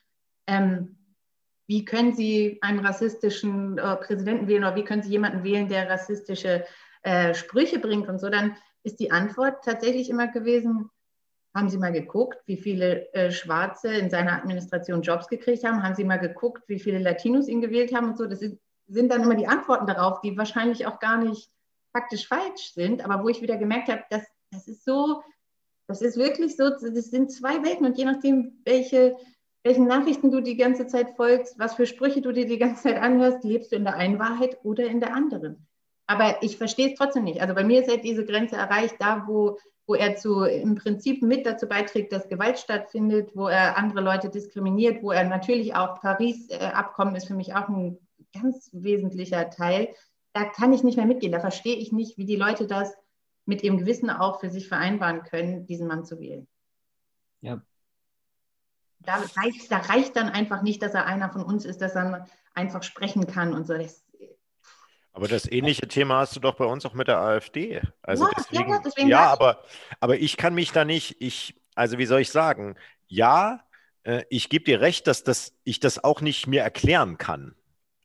ähm, 0.46 0.96
wie 1.66 1.84
können 1.84 2.14
sie 2.14 2.58
einen 2.62 2.84
rassistischen 2.84 3.76
äh, 3.78 3.96
Präsidenten 3.96 4.48
wählen 4.48 4.64
oder 4.64 4.76
wie 4.76 4.84
können 4.84 5.02
sie 5.02 5.10
jemanden 5.10 5.44
wählen, 5.44 5.68
der 5.68 5.88
rassistische 5.88 6.64
äh, 7.02 7.34
Sprüche 7.34 7.78
bringt 7.78 8.08
und 8.08 8.18
so, 8.18 8.30
dann 8.30 8.56
ist 8.82 9.00
die 9.00 9.10
Antwort 9.10 9.64
tatsächlich 9.64 10.08
immer 10.08 10.28
gewesen, 10.28 10.90
haben 11.54 11.68
Sie 11.68 11.78
mal 11.78 11.92
geguckt, 11.92 12.38
wie 12.46 12.56
viele 12.56 13.12
äh, 13.14 13.30
Schwarze 13.30 13.88
in 13.88 14.10
seiner 14.10 14.32
Administration 14.32 15.02
Jobs 15.02 15.28
gekriegt 15.28 15.64
haben? 15.64 15.82
Haben 15.82 15.94
Sie 15.94 16.04
mal 16.04 16.18
geguckt, 16.18 16.62
wie 16.68 16.78
viele 16.78 16.98
Latinos 16.98 17.48
ihn 17.48 17.60
gewählt 17.60 17.94
haben 17.94 18.10
und 18.10 18.18
so? 18.18 18.26
Das 18.26 18.42
ist, 18.42 18.56
sind 18.86 19.10
dann 19.10 19.22
immer 19.22 19.34
die 19.34 19.48
Antworten 19.48 19.86
darauf, 19.86 20.20
die 20.20 20.36
wahrscheinlich 20.36 20.86
auch 20.86 20.98
gar 20.98 21.18
nicht 21.18 21.50
faktisch 21.92 22.28
falsch 22.28 22.72
sind, 22.74 23.04
aber 23.04 23.22
wo 23.22 23.28
ich 23.28 23.42
wieder 23.42 23.56
gemerkt 23.56 23.88
habe, 23.88 24.04
dass 24.10 24.24
das 24.50 24.68
ist 24.68 24.84
so, 24.84 25.22
das 25.86 26.02
ist 26.02 26.16
wirklich 26.16 26.56
so, 26.56 26.70
das 26.70 26.80
sind 26.82 27.32
zwei 27.32 27.62
Welten 27.62 27.86
und 27.86 27.98
je 27.98 28.04
nachdem, 28.04 28.60
welche, 28.64 29.16
welchen 29.62 29.86
Nachrichten 29.86 30.30
du 30.30 30.40
die 30.40 30.56
ganze 30.56 30.86
Zeit 30.86 31.16
folgst, 31.16 31.58
was 31.58 31.74
für 31.74 31.86
Sprüche 31.86 32.22
du 32.22 32.32
dir 32.32 32.46
die 32.46 32.58
ganze 32.58 32.84
Zeit 32.84 32.96
anhörst, 32.96 33.44
lebst 33.44 33.72
du 33.72 33.76
in 33.76 33.84
der 33.84 33.94
einen 33.94 34.18
Wahrheit 34.18 34.58
oder 34.64 34.86
in 34.86 35.00
der 35.00 35.14
anderen. 35.14 35.67
Aber 36.08 36.42
ich 36.42 36.56
verstehe 36.56 36.88
es 36.88 36.98
trotzdem 36.98 37.24
nicht. 37.24 37.40
Also 37.40 37.54
bei 37.54 37.62
mir 37.62 37.82
ist 37.82 37.88
halt 37.88 38.02
diese 38.02 38.24
Grenze 38.24 38.56
erreicht, 38.56 38.96
da 38.98 39.24
wo 39.28 39.58
wo 39.88 39.94
er 39.94 40.16
zu, 40.16 40.42
im 40.42 40.74
Prinzip 40.74 41.22
mit 41.22 41.46
dazu 41.46 41.66
beiträgt, 41.66 42.12
dass 42.12 42.28
Gewalt 42.28 42.58
stattfindet, 42.58 43.30
wo 43.34 43.48
er 43.48 43.78
andere 43.78 44.02
Leute 44.02 44.28
diskriminiert, 44.28 45.02
wo 45.02 45.12
er 45.12 45.24
natürlich 45.24 45.74
auch 45.74 45.98
Paris-Abkommen 46.02 47.16
ist 47.16 47.26
für 47.26 47.34
mich 47.34 47.54
auch 47.54 47.68
ein 47.68 47.98
ganz 48.34 48.68
wesentlicher 48.74 49.48
Teil. 49.48 49.88
Da 50.34 50.44
kann 50.44 50.74
ich 50.74 50.82
nicht 50.82 50.98
mehr 50.98 51.06
mitgehen. 51.06 51.32
Da 51.32 51.40
verstehe 51.40 51.76
ich 51.76 51.90
nicht, 51.90 52.18
wie 52.18 52.26
die 52.26 52.36
Leute 52.36 52.66
das 52.66 52.94
mit 53.46 53.62
ihrem 53.62 53.78
Gewissen 53.78 54.10
auch 54.10 54.40
für 54.40 54.50
sich 54.50 54.68
vereinbaren 54.68 55.22
können, 55.22 55.64
diesen 55.64 55.88
Mann 55.88 56.04
zu 56.04 56.20
wählen. 56.20 56.46
Ja. 57.40 57.62
Da 59.00 59.24
reicht, 59.36 59.72
da 59.72 59.78
reicht 59.78 60.16
dann 60.16 60.28
einfach 60.28 60.60
nicht, 60.60 60.82
dass 60.82 60.92
er 60.92 61.06
einer 61.06 61.30
von 61.30 61.42
uns 61.42 61.64
ist, 61.64 61.80
dass 61.80 61.94
er 61.96 62.26
einfach 62.52 62.82
sprechen 62.82 63.26
kann 63.26 63.54
und 63.54 63.66
so. 63.66 63.72
Das 63.72 64.04
aber 65.18 65.26
das 65.26 65.50
ähnliche 65.50 65.88
Thema 65.88 66.20
hast 66.20 66.36
du 66.36 66.40
doch 66.40 66.54
bei 66.54 66.64
uns 66.64 66.86
auch 66.86 66.94
mit 66.94 67.08
der 67.08 67.18
AfD. 67.18 67.82
Also 68.02 68.26
ja, 68.26 68.30
deswegen, 68.38 68.70
ja, 68.70 68.80
deswegen 68.84 69.08
ja 69.08 69.26
aber, 69.26 69.64
aber 69.98 70.16
ich 70.16 70.36
kann 70.36 70.54
mich 70.54 70.70
da 70.70 70.84
nicht, 70.84 71.16
ich, 71.18 71.56
also 71.74 71.98
wie 71.98 72.06
soll 72.06 72.20
ich 72.20 72.30
sagen, 72.30 72.76
ja, 73.08 73.64
äh, 74.04 74.22
ich 74.30 74.48
gebe 74.48 74.64
dir 74.64 74.80
recht, 74.80 75.08
dass 75.08 75.24
das, 75.24 75.54
ich 75.64 75.80
das 75.80 76.04
auch 76.04 76.20
nicht 76.20 76.46
mir 76.46 76.62
erklären 76.62 77.18
kann. 77.18 77.56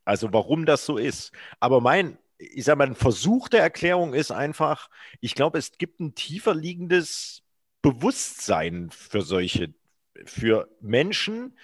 Also 0.06 0.34
warum 0.34 0.66
das 0.66 0.88
so 0.88 0.98
ist. 0.98 1.34
Aber 1.60 1.82
mein, 1.82 2.18
ich 2.40 2.64
sage 2.64 2.80
mal, 2.80 2.88
ein 2.88 2.96
Versuch 2.96 3.48
der 3.48 3.62
Erklärung 3.62 4.16
ist 4.16 4.32
einfach, 4.32 4.90
ich 5.22 5.36
glaube, 5.36 5.60
es 5.60 5.78
gibt 5.78 6.00
ein 6.00 6.16
tiefer 6.16 6.56
liegendes 6.56 7.44
Bewusstsein 7.84 8.90
für 8.90 9.22
solche, 9.22 9.72
für 10.26 10.68
Menschen, 10.82 11.60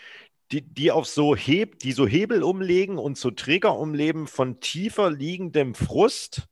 die, 0.52 0.62
die 0.62 0.92
auf 0.92 1.06
so 1.06 1.36
Heb, 1.36 1.80
die 1.80 1.92
so 1.92 2.08
Hebel 2.08 2.44
umlegen 2.44 2.98
und 2.98 3.18
so 3.18 3.32
Trigger 3.32 3.78
umleben 3.78 4.28
von 4.28 4.60
tiefer 4.60 5.12
liegendem 5.12 5.76
Frust, 5.76 6.48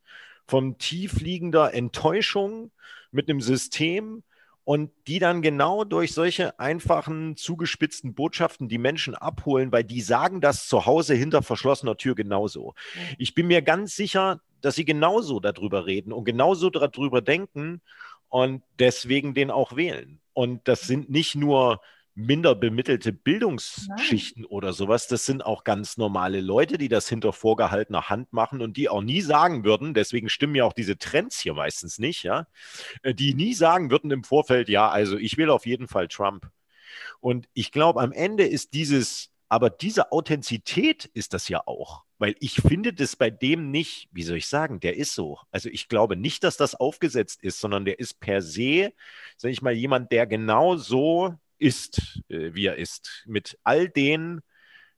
von 0.45 0.77
tief 0.77 1.19
liegender 1.19 1.73
Enttäuschung 1.73 2.71
mit 3.11 3.29
einem 3.29 3.41
System 3.41 4.23
und 4.63 4.91
die 5.07 5.19
dann 5.19 5.41
genau 5.41 5.83
durch 5.83 6.13
solche 6.13 6.59
einfachen, 6.59 7.37
zugespitzten 7.37 8.13
Botschaften 8.13 8.67
die 8.67 8.77
Menschen 8.77 9.15
abholen, 9.15 9.71
weil 9.71 9.83
die 9.83 10.01
sagen 10.01 10.41
das 10.41 10.67
zu 10.67 10.85
Hause 10.85 11.15
hinter 11.15 11.41
verschlossener 11.41 11.97
Tür 11.97 12.15
genauso. 12.15 12.75
Ich 13.17 13.33
bin 13.33 13.47
mir 13.47 13.61
ganz 13.61 13.95
sicher, 13.95 14.41
dass 14.61 14.75
sie 14.75 14.85
genauso 14.85 15.39
darüber 15.39 15.85
reden 15.85 16.11
und 16.11 16.25
genauso 16.25 16.69
darüber 16.69 17.21
denken 17.21 17.81
und 18.29 18.61
deswegen 18.77 19.33
den 19.33 19.51
auch 19.51 19.75
wählen. 19.75 20.19
Und 20.33 20.67
das 20.67 20.81
sind 20.81 21.09
nicht 21.09 21.35
nur 21.35 21.81
minder 22.17 22.55
bemittelte 22.55 23.13
Bildungsschichten 23.13 24.41
Nein. 24.41 24.49
oder 24.49 24.73
sowas. 24.73 25.07
Das 25.07 25.25
sind 25.25 25.45
auch 25.45 25.63
ganz 25.63 25.97
normale 25.97 26.41
Leute, 26.41 26.79
die 26.79 26.89
das 26.89 27.07
hinter 27.07 27.31
vorgehaltener 27.31 28.09
Hand 28.09 28.33
machen 28.33 28.61
und 28.61 28.75
die 28.75 28.89
auch 28.89 29.03
nie 29.03 29.21
sagen 29.21 29.63
würden, 29.63 29.93
deswegen 29.93 30.27
stimmen 30.27 30.55
ja 30.55 30.65
auch 30.65 30.73
diese 30.73 30.97
Trends 30.97 31.39
hier 31.39 31.53
meistens 31.53 31.99
nicht, 31.99 32.23
ja, 32.23 32.47
äh, 33.03 33.13
die 33.13 33.35
nie 33.35 33.53
sagen 33.53 33.91
würden 33.91 34.09
im 34.09 34.23
Vorfeld, 34.23 34.67
ja, 34.67 34.89
also 34.89 35.15
ich 35.17 35.37
will 35.37 35.51
auf 35.51 35.67
jeden 35.67 35.87
Fall 35.87 36.07
Trump. 36.07 36.49
Und 37.19 37.47
ich 37.53 37.71
glaube, 37.71 38.01
am 38.01 38.11
Ende 38.11 38.47
ist 38.47 38.73
dieses, 38.73 39.29
aber 39.47 39.69
diese 39.69 40.11
Authentizität 40.11 41.05
ist 41.13 41.33
das 41.33 41.49
ja 41.49 41.61
auch. 41.67 42.03
Weil 42.17 42.35
ich 42.39 42.55
finde 42.55 42.93
das 42.93 43.15
bei 43.15 43.29
dem 43.29 43.69
nicht, 43.69 44.09
wie 44.11 44.23
soll 44.23 44.37
ich 44.37 44.47
sagen, 44.47 44.79
der 44.79 44.97
ist 44.97 45.13
so. 45.13 45.37
Also 45.51 45.69
ich 45.69 45.87
glaube 45.87 46.15
nicht, 46.15 46.43
dass 46.43 46.57
das 46.57 46.73
aufgesetzt 46.73 47.43
ist, 47.43 47.59
sondern 47.59 47.85
der 47.85 47.99
ist 47.99 48.19
per 48.19 48.41
se, 48.41 48.91
sage 49.37 49.51
ich 49.51 49.61
mal, 49.61 49.73
jemand, 49.73 50.11
der 50.11 50.25
genau 50.25 50.77
so 50.77 51.35
ist, 51.59 52.21
äh, 52.29 52.53
wie 52.53 52.65
er 52.65 52.77
ist. 52.77 53.23
Mit 53.25 53.57
all 53.63 53.89
den 53.89 54.41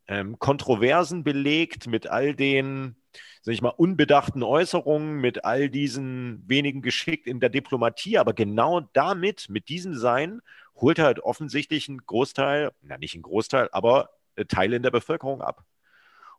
ähm, 0.07 0.39
Kontroversen 0.39 1.23
belegt, 1.23 1.87
mit 1.87 2.07
all 2.07 2.35
den, 2.35 2.95
sag 3.41 3.53
ich 3.53 3.61
mal, 3.61 3.69
unbedachten 3.69 4.43
Äußerungen, 4.43 5.21
mit 5.21 5.45
all 5.45 5.69
diesen 5.69 6.43
wenigen 6.47 6.81
Geschick 6.81 7.27
in 7.27 7.39
der 7.39 7.49
Diplomatie, 7.49 8.17
aber 8.17 8.33
genau 8.33 8.81
damit, 8.93 9.47
mit 9.49 9.69
diesem 9.69 9.93
Sein, 9.95 10.41
holt 10.75 10.99
er 10.99 11.05
halt 11.05 11.19
offensichtlich 11.19 11.89
einen 11.89 12.05
Großteil, 12.05 12.71
na 12.81 12.97
nicht 12.97 13.13
einen 13.13 13.23
Großteil, 13.23 13.69
aber 13.71 14.09
äh, 14.35 14.45
Teile 14.45 14.75
in 14.75 14.83
der 14.83 14.91
Bevölkerung 14.91 15.41
ab. 15.41 15.63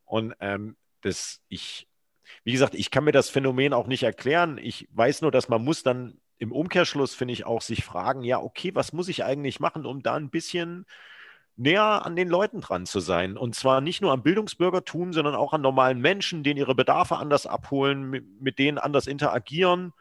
Und 0.05 0.35
ähm, 0.41 0.77
das, 1.03 1.41
ich, 1.49 1.89
wie 2.45 2.53
gesagt, 2.53 2.75
ich 2.75 2.91
kann 2.91 3.05
mir 3.05 3.12
das 3.12 3.31
Phänomen 3.31 3.73
auch 3.73 3.87
nicht 3.87 4.03
erklären. 4.03 4.59
Ich 4.59 4.89
weiß 4.93 5.23
nur, 5.23 5.31
dass 5.31 5.49
man 5.49 5.62
muss 5.62 5.83
dann 5.83 6.20
im 6.41 6.53
Umkehrschluss 6.53 7.14
finde 7.14 7.34
ich 7.34 7.45
auch 7.45 7.61
sich 7.61 7.84
fragen, 7.84 8.22
ja, 8.24 8.41
okay, 8.41 8.74
was 8.74 8.95
muss 8.95 9.09
ich 9.09 9.24
eigentlich 9.24 9.61
machen, 9.61 9.84
um 9.84 10.03
da 10.03 10.14
ein 10.14 10.30
bisschen 10.30 10.86
näher 11.57 12.07
an 12.07 12.16
den 12.16 12.30
Leuten 12.30 12.62
dran 12.62 12.86
zu 12.86 13.01
sein. 13.01 13.36
Und 13.36 13.55
zwar 13.55 13.82
nicht 13.82 14.01
nur 14.01 14.11
am 14.11 14.22
Bildungsbürgertum, 14.22 15.12
sondern 15.12 15.34
auch 15.34 15.53
an 15.53 15.61
normalen 15.61 16.01
Menschen, 16.01 16.43
denen 16.43 16.57
ihre 16.57 16.74
Bedarfe 16.74 17.18
anders 17.18 17.47
abholen, 17.47 18.09
mit, 18.09 18.41
mit 18.41 18.59
denen 18.59 18.78
anders 18.78 19.07
interagieren. 19.07 19.93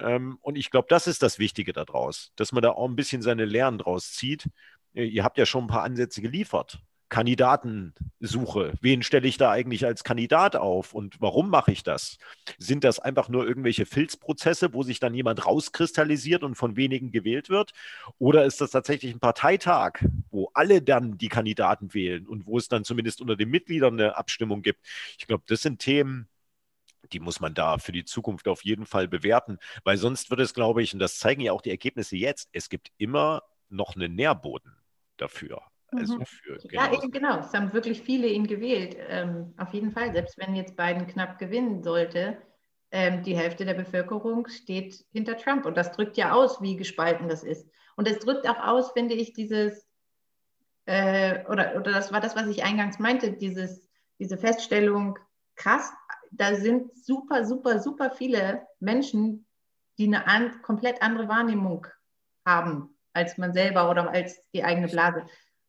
Ähm, 0.00 0.38
und 0.42 0.58
ich 0.58 0.72
glaube, 0.72 0.88
das 0.90 1.06
ist 1.06 1.22
das 1.22 1.38
Wichtige 1.38 1.72
daraus, 1.72 2.32
dass 2.34 2.50
man 2.50 2.62
da 2.62 2.70
auch 2.70 2.88
ein 2.88 2.96
bisschen 2.96 3.22
seine 3.22 3.44
Lehren 3.44 3.78
draus 3.78 4.12
zieht. 4.12 4.48
Ihr 4.92 5.22
habt 5.22 5.38
ja 5.38 5.46
schon 5.46 5.64
ein 5.64 5.68
paar 5.68 5.84
Ansätze 5.84 6.20
geliefert. 6.20 6.80
Kandidatensuche. 7.14 8.72
Wen 8.80 9.04
stelle 9.04 9.28
ich 9.28 9.36
da 9.36 9.52
eigentlich 9.52 9.86
als 9.86 10.02
Kandidat 10.02 10.56
auf 10.56 10.92
und 10.94 11.20
warum 11.20 11.48
mache 11.48 11.70
ich 11.70 11.84
das? 11.84 12.18
Sind 12.58 12.82
das 12.82 12.98
einfach 12.98 13.28
nur 13.28 13.46
irgendwelche 13.46 13.86
Filzprozesse, 13.86 14.74
wo 14.74 14.82
sich 14.82 14.98
dann 14.98 15.14
jemand 15.14 15.46
rauskristallisiert 15.46 16.42
und 16.42 16.56
von 16.56 16.74
wenigen 16.74 17.12
gewählt 17.12 17.50
wird? 17.50 17.70
Oder 18.18 18.44
ist 18.44 18.60
das 18.60 18.72
tatsächlich 18.72 19.14
ein 19.14 19.20
Parteitag, 19.20 20.00
wo 20.32 20.50
alle 20.54 20.82
dann 20.82 21.16
die 21.16 21.28
Kandidaten 21.28 21.94
wählen 21.94 22.26
und 22.26 22.46
wo 22.46 22.58
es 22.58 22.66
dann 22.66 22.82
zumindest 22.82 23.20
unter 23.20 23.36
den 23.36 23.48
Mitgliedern 23.48 23.94
eine 23.94 24.16
Abstimmung 24.16 24.62
gibt? 24.62 24.84
Ich 25.16 25.28
glaube, 25.28 25.44
das 25.46 25.62
sind 25.62 25.78
Themen, 25.78 26.26
die 27.12 27.20
muss 27.20 27.38
man 27.38 27.54
da 27.54 27.78
für 27.78 27.92
die 27.92 28.04
Zukunft 28.04 28.48
auf 28.48 28.64
jeden 28.64 28.86
Fall 28.86 29.06
bewerten, 29.06 29.58
weil 29.84 29.98
sonst 29.98 30.30
wird 30.30 30.40
es, 30.40 30.52
glaube 30.52 30.82
ich, 30.82 30.92
und 30.92 30.98
das 30.98 31.20
zeigen 31.20 31.42
ja 31.42 31.52
auch 31.52 31.62
die 31.62 31.70
Ergebnisse 31.70 32.16
jetzt, 32.16 32.48
es 32.50 32.68
gibt 32.68 32.90
immer 32.98 33.44
noch 33.68 33.94
einen 33.94 34.16
Nährboden 34.16 34.72
dafür. 35.16 35.62
Also 35.92 36.18
mhm. 36.18 36.26
für, 36.26 36.58
genau. 36.68 36.82
Ja, 36.82 36.92
eben 36.92 37.10
genau. 37.10 37.38
Es 37.40 37.52
haben 37.52 37.72
wirklich 37.72 38.02
viele 38.02 38.26
ihn 38.28 38.46
gewählt. 38.46 38.96
Ähm, 39.08 39.54
auf 39.56 39.72
jeden 39.72 39.92
Fall, 39.92 40.12
selbst 40.12 40.38
wenn 40.38 40.54
jetzt 40.54 40.76
Biden 40.76 41.06
knapp 41.06 41.38
gewinnen 41.38 41.82
sollte, 41.82 42.38
ähm, 42.90 43.22
die 43.22 43.36
Hälfte 43.36 43.64
der 43.64 43.74
Bevölkerung 43.74 44.48
steht 44.48 45.04
hinter 45.12 45.36
Trump. 45.36 45.66
Und 45.66 45.76
das 45.76 45.92
drückt 45.92 46.16
ja 46.16 46.32
aus, 46.32 46.60
wie 46.60 46.76
gespalten 46.76 47.28
das 47.28 47.42
ist. 47.42 47.68
Und 47.96 48.08
es 48.08 48.18
drückt 48.18 48.48
auch 48.48 48.60
aus, 48.60 48.92
finde 48.92 49.14
ich, 49.14 49.32
dieses, 49.32 49.86
äh, 50.86 51.44
oder, 51.46 51.76
oder 51.76 51.92
das 51.92 52.12
war 52.12 52.20
das, 52.20 52.36
was 52.36 52.48
ich 52.48 52.64
eingangs 52.64 52.98
meinte, 52.98 53.32
dieses, 53.32 53.88
diese 54.18 54.38
Feststellung, 54.38 55.18
krass, 55.54 55.92
da 56.30 56.56
sind 56.56 56.96
super, 56.96 57.44
super, 57.44 57.80
super 57.80 58.10
viele 58.10 58.66
Menschen, 58.80 59.46
die 59.98 60.06
eine 60.06 60.26
an, 60.26 60.62
komplett 60.62 61.02
andere 61.02 61.28
Wahrnehmung 61.28 61.86
haben 62.44 62.90
als 63.14 63.38
man 63.38 63.52
selber 63.52 63.88
oder 63.88 64.10
als 64.10 64.50
die 64.50 64.64
eigene 64.64 64.88
Blase. 64.88 65.24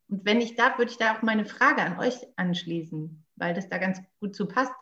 Und 0.09 0.25
wenn 0.25 0.41
ich 0.41 0.55
darf, 0.55 0.77
würde 0.77 0.91
ich 0.91 0.97
da 0.97 1.15
auch 1.15 1.21
meine 1.21 1.45
Frage 1.45 1.81
an 1.81 1.99
euch 1.99 2.15
anschließen, 2.35 3.25
weil 3.35 3.53
das 3.53 3.69
da 3.69 3.77
ganz 3.77 3.99
gut 4.19 4.35
zu 4.35 4.47
passt. 4.47 4.73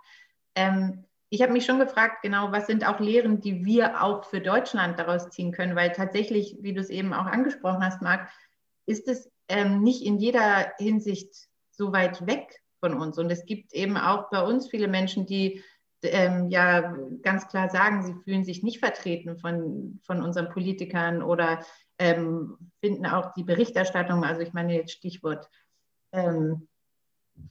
Ähm, 0.55 1.05
ich 1.30 1.41
habe 1.41 1.53
mich 1.53 1.65
schon 1.65 1.80
gefragt, 1.80 2.21
genau, 2.21 2.51
was 2.51 2.67
sind 2.67 2.88
auch 2.88 2.99
Lehren, 2.99 3.41
die 3.41 3.65
wir 3.65 4.03
auch 4.03 4.26
für 4.26 4.39
Deutschland 4.39 4.99
daraus 4.99 5.30
ziehen 5.32 5.51
können, 5.51 5.76
weil 5.76 5.91
tatsächlich, 5.91 6.57
wie 6.61 6.74
du 6.74 6.82
es 6.82 6.89
eben 6.89 7.13
auch 7.13 7.26
angesprochen 7.26 7.84
hast, 7.84 8.01
Marc, 8.01 8.30
ist 8.86 9.07
es 9.07 9.32
ähm, 9.47 9.82
nicht 9.82 10.05
in 10.05 10.19
jeder 10.19 10.74
Hinsicht 10.78 11.49
so 11.71 11.91
weit 11.91 12.28
weg 12.28 12.61
von 12.80 12.93
uns. 12.93 13.17
Und 13.17 13.32
es 13.32 13.45
gibt 13.45 13.74
eben 13.74 13.97
auch 13.97 14.30
bei 14.30 14.43
uns 14.43 14.67
viele 14.67 14.88
Menschen, 14.88 15.26
die 15.26 15.63
ähm, 16.04 16.49
ja 16.49 16.95
ganz 17.22 17.47
klar 17.47 17.70
sagen, 17.70 18.04
sie 18.04 18.16
fühlen 18.24 18.43
sich 18.43 18.64
nicht 18.64 18.80
vertreten 18.80 19.38
von, 19.38 19.99
von 20.04 20.22
unseren 20.22 20.49
Politikern 20.49 21.22
oder 21.22 21.64
ähm, 21.99 22.58
finden 22.80 23.06
auch 23.06 23.34
die 23.34 23.43
Berichterstattung, 23.43 24.24
also 24.24 24.41
ich 24.41 24.54
meine 24.54 24.76
jetzt 24.76 24.91
Stichwort 24.91 25.49
ähm, 26.12 26.68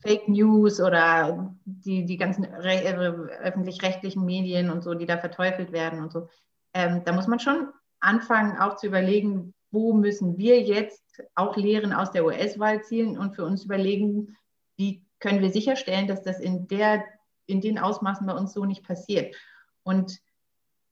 Fake 0.00 0.28
News 0.28 0.80
oder 0.80 1.54
die, 1.64 2.04
die 2.04 2.16
ganzen 2.16 2.44
äh, 2.44 2.94
öffentlich-rechtlichen 3.42 4.24
Medien 4.24 4.70
und 4.70 4.82
so, 4.82 4.94
die 4.94 5.06
da 5.06 5.18
verteufelt 5.18 5.72
werden 5.72 6.00
und 6.00 6.12
so. 6.12 6.28
Ähm, 6.74 7.02
da 7.04 7.12
muss 7.12 7.26
man 7.26 7.40
schon 7.40 7.68
anfangen, 8.00 8.58
auch 8.58 8.76
zu 8.76 8.86
überlegen, 8.86 9.54
wo 9.70 9.92
müssen 9.92 10.38
wir 10.38 10.60
jetzt 10.60 11.22
auch 11.34 11.56
Lehren 11.56 11.92
aus 11.92 12.10
der 12.12 12.24
US-Wahl 12.24 12.82
zielen 12.82 13.18
und 13.18 13.34
für 13.34 13.44
uns 13.44 13.64
überlegen, 13.64 14.36
wie 14.76 15.04
können 15.18 15.40
wir 15.40 15.50
sicherstellen, 15.50 16.06
dass 16.06 16.22
das 16.22 16.40
in, 16.40 16.66
der, 16.68 17.04
in 17.46 17.60
den 17.60 17.78
Ausmaßen 17.78 18.26
bei 18.26 18.34
uns 18.34 18.52
so 18.52 18.64
nicht 18.64 18.84
passiert. 18.84 19.34
Und 19.82 20.18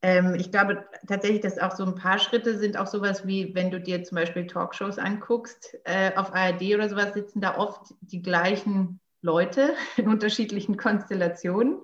ähm, 0.02 0.34
ich 0.34 0.50
glaube 0.50 0.84
tatsächlich, 1.06 1.42
dass 1.42 1.58
auch 1.58 1.76
so 1.76 1.84
ein 1.84 1.94
paar 1.94 2.18
Schritte 2.18 2.58
sind 2.58 2.76
auch 2.76 2.86
sowas 2.86 3.26
wie, 3.26 3.54
wenn 3.54 3.70
du 3.70 3.80
dir 3.80 4.02
zum 4.02 4.16
Beispiel 4.16 4.46
Talkshows 4.46 4.98
anguckst, 4.98 5.76
äh, 5.84 6.12
auf 6.16 6.34
ARD 6.34 6.62
oder 6.74 6.88
sowas 6.88 7.12
sitzen 7.12 7.40
da 7.40 7.58
oft 7.58 7.94
die 8.00 8.22
gleichen 8.22 9.00
Leute 9.22 9.74
in 9.96 10.08
unterschiedlichen 10.08 10.76
Konstellationen. 10.76 11.78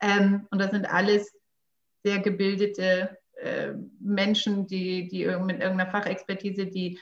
Ähm, 0.00 0.46
und 0.50 0.58
das 0.58 0.72
sind 0.72 0.86
alles 0.86 1.32
sehr 2.04 2.18
gebildete 2.18 3.16
äh, 3.36 3.72
Menschen, 4.00 4.66
die, 4.66 5.06
die 5.08 5.24
mit 5.26 5.60
irgendeiner 5.60 5.90
Fachexpertise, 5.90 6.66
die 6.66 6.98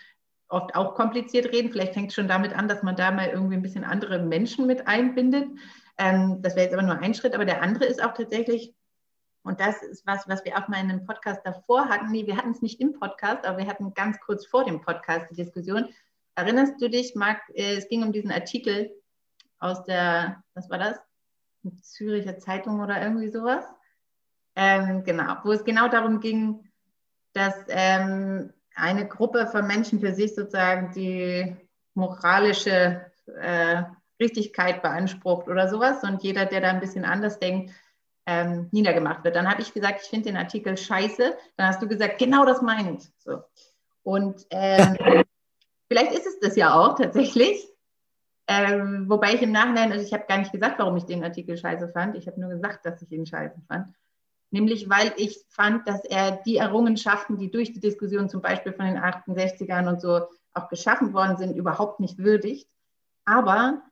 oft 0.49 0.75
auch 0.75 0.95
kompliziert 0.95 1.53
reden. 1.53 1.71
Vielleicht 1.71 1.95
fängt 1.95 2.09
es 2.09 2.15
schon 2.15 2.29
damit 2.29 2.53
an, 2.53 2.69
dass 2.69 2.83
man 2.83 2.97
da 2.97 3.11
mal 3.11 3.29
irgendwie 3.29 3.55
ein 3.55 3.63
bisschen 3.63 3.85
andere 3.85 4.19
Menschen 4.19 4.67
mit 4.67 4.87
einbindet. 4.87 5.49
Ähm, 6.01 6.41
das 6.41 6.57
wäre 6.57 6.65
jetzt 6.65 6.73
aber 6.73 6.83
nur 6.83 6.99
ein 6.99 7.15
Schritt. 7.15 7.35
Aber 7.35 7.45
der 7.45 7.63
andere 7.63 7.85
ist 7.85 8.03
auch 8.03 8.15
tatsächlich, 8.15 8.75
und 9.43 9.61
das 9.61 9.83
ist 9.83 10.07
was, 10.07 10.27
was 10.29 10.45
wir 10.45 10.57
auch 10.57 10.67
mal 10.69 10.81
in 10.81 10.91
einem 10.91 11.07
Podcast 11.07 11.43
davor 11.45 11.89
hatten. 11.89 12.11
Nee, 12.11 12.27
wir 12.27 12.37
hatten 12.37 12.53
es 12.53 12.63
nicht 12.63 12.81
im 12.81 12.99
Podcast, 12.99 13.45
aber 13.45 13.59
wir 13.59 13.67
hatten 13.67 13.93
ganz 13.93 14.19
kurz 14.21 14.47
vor 14.47 14.65
dem 14.65 14.81
Podcast 14.81 15.31
die 15.31 15.37
Diskussion. 15.37 15.89
Erinnerst 16.35 16.81
du 16.81 16.89
dich, 16.89 17.15
Marc, 17.15 17.43
äh, 17.51 17.77
es 17.77 17.89
ging 17.89 18.03
um 18.03 18.13
diesen 18.13 18.33
Artikel 18.33 18.91
aus 19.59 19.85
der, 19.85 20.43
was 20.55 20.71
war 20.71 20.79
das? 20.79 20.99
Züricher 21.83 22.39
Zeitung 22.39 22.81
oder 22.81 23.03
irgendwie 23.03 23.29
sowas? 23.29 23.67
Ähm, 24.57 25.05
genau, 25.05 25.37
wo 25.45 25.53
es 25.53 25.65
genau 25.65 25.89
darum 25.89 26.21
ging, 26.21 26.67
dass 27.35 27.55
ähm, 27.69 28.55
eine 28.75 29.07
Gruppe 29.07 29.47
von 29.47 29.67
Menschen 29.67 30.01
für 30.01 30.15
sich 30.15 30.35
sozusagen 30.35 30.93
die 30.93 31.55
moralische 31.93 33.13
äh, 33.39 33.83
Richtigkeit 34.21 34.83
beansprucht 34.83 35.49
oder 35.49 35.69
sowas 35.69 36.03
und 36.05 36.23
jeder, 36.23 36.47
der 36.47 36.61
da 36.61 36.69
ein 36.69 36.81
bisschen 36.81 37.05
anders 37.05 37.39
denkt, 37.39 37.73
ähm, 38.27 38.69
niedergemacht 38.71 39.25
wird. 39.25 39.35
Dann 39.35 39.51
habe 39.51 39.63
ich 39.63 39.73
gesagt, 39.73 40.03
ich 40.03 40.09
finde 40.09 40.29
den 40.29 40.37
Artikel 40.37 40.77
scheiße. 40.77 41.37
Dann 41.57 41.67
hast 41.67 41.83
du 41.83 41.89
gesagt, 41.89 42.19
genau 42.19 42.45
das 42.45 42.63
meine 42.63 42.97
ich. 42.97 43.09
So. 43.19 43.43
Und 44.03 44.47
ähm, 44.51 44.97
vielleicht 45.89 46.13
ist 46.13 46.27
es 46.27 46.39
das 46.41 46.57
ja 46.57 46.75
auch 46.75 46.97
tatsächlich. 46.97 47.67
Ähm, 48.47 49.09
wobei 49.09 49.35
ich 49.35 49.43
im 49.43 49.53
Nachhinein, 49.53 49.93
also 49.93 50.05
ich 50.05 50.13
habe 50.13 50.27
gar 50.27 50.39
nicht 50.39 50.53
gesagt, 50.53 50.79
warum 50.79 50.97
ich 50.97 51.05
den 51.05 51.25
Artikel 51.25 51.57
scheiße 51.57 51.89
fand. 51.89 52.17
Ich 52.17 52.27
habe 52.27 52.41
nur 52.41 52.51
gesagt, 52.51 52.85
dass 52.85 53.01
ich 53.01 53.11
ihn 53.11 53.27
scheiße 53.27 53.61
fand. 53.69 53.95
Nämlich, 54.51 54.91
weil 54.91 55.13
ich 55.17 55.45
fand, 55.49 55.87
dass 55.87 56.05
er 56.05 56.33
die 56.33 56.57
Errungenschaften, 56.57 57.39
die 57.39 57.51
durch 57.51 57.73
die 57.73 57.81
Diskussion 57.81 58.29
zum 58.29 58.43
Beispiel 58.43 58.73
von 58.73 58.87
den 58.87 58.99
68ern 58.99 59.89
und 59.89 60.01
so 60.01 60.27
auch 60.53 60.69
geschaffen 60.69 61.13
worden 61.13 61.37
sind, 61.37 61.57
überhaupt 61.57 62.01
nicht 62.01 62.19
würdigt. 62.19 62.69
Aber 63.25 63.83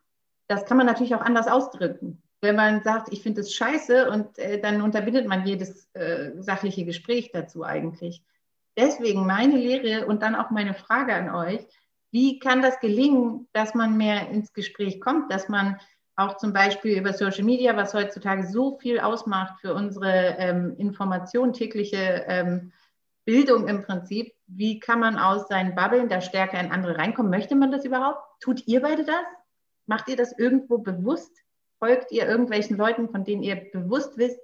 das 0.49 0.64
kann 0.64 0.76
man 0.76 0.86
natürlich 0.86 1.14
auch 1.14 1.20
anders 1.20 1.46
ausdrücken 1.46 2.22
wenn 2.40 2.57
man 2.57 2.82
sagt, 2.82 3.12
ich 3.12 3.22
finde 3.22 3.40
es 3.40 3.55
scheiße 3.55 4.11
und 4.11 4.38
äh, 4.38 4.61
dann 4.61 4.82
unterbindet 4.82 5.26
man 5.26 5.46
jedes 5.46 5.88
äh, 5.94 6.30
sachliche 6.38 6.84
Gespräch 6.84 7.30
dazu 7.32 7.64
eigentlich. 7.64 8.22
deswegen 8.76 9.26
meine 9.26 9.57
Lehre 9.57 10.07
und 10.07 10.22
dann 10.22 10.36
auch 10.36 10.51
meine 10.51 10.74
Frage 10.74 11.12
an 11.14 11.30
euch, 11.34 11.66
wie 12.12 12.38
kann 12.38 12.62
das 12.62 12.78
gelingen, 12.80 13.49
dass 13.53 13.74
man 13.74 13.96
mehr 13.96 14.30
ins 14.30 14.53
Gespräch 14.53 15.01
kommt, 15.01 15.32
dass 15.32 15.49
man 15.49 15.80
auch 16.14 16.36
zum 16.36 16.53
Beispiel 16.53 16.96
über 16.96 17.12
Social 17.12 17.44
Media, 17.44 17.76
was 17.76 17.94
heutzutage 17.94 18.46
so 18.46 18.78
viel 18.78 19.01
ausmacht 19.01 19.61
für 19.61 19.74
unsere 19.74 20.36
ähm, 20.38 20.74
Information, 20.78 21.53
tägliche 21.53 22.24
ähm, 22.28 22.72
Bildung 23.24 23.68
im 23.68 23.82
Prinzip, 23.82 24.32
wie 24.46 24.80
kann 24.80 25.01
man 25.01 25.18
aus 25.18 25.49
seinen 25.49 25.74
Bubbeln 25.74 26.09
da 26.09 26.20
stärker 26.20 26.59
in 26.59 26.72
andere 26.72 26.96
reinkommen? 26.96 27.30
Möchte 27.30 27.57
man 27.57 27.70
das 27.70 27.84
überhaupt? 27.84 28.20
Tut 28.40 28.66
ihr 28.66 28.80
beide 28.80 29.05
das? 29.05 29.24
Macht 29.89 30.09
ihr 30.09 30.16
das 30.16 30.39
irgendwo 30.39 30.78
bewusst? 30.78 31.32
Folgt 31.78 32.12
ihr 32.12 32.28
irgendwelchen 32.28 32.76
Leuten, 32.76 33.09
von 33.09 33.24
denen 33.24 33.43
ihr 33.43 33.57
bewusst 33.57 34.18
wisst, 34.18 34.39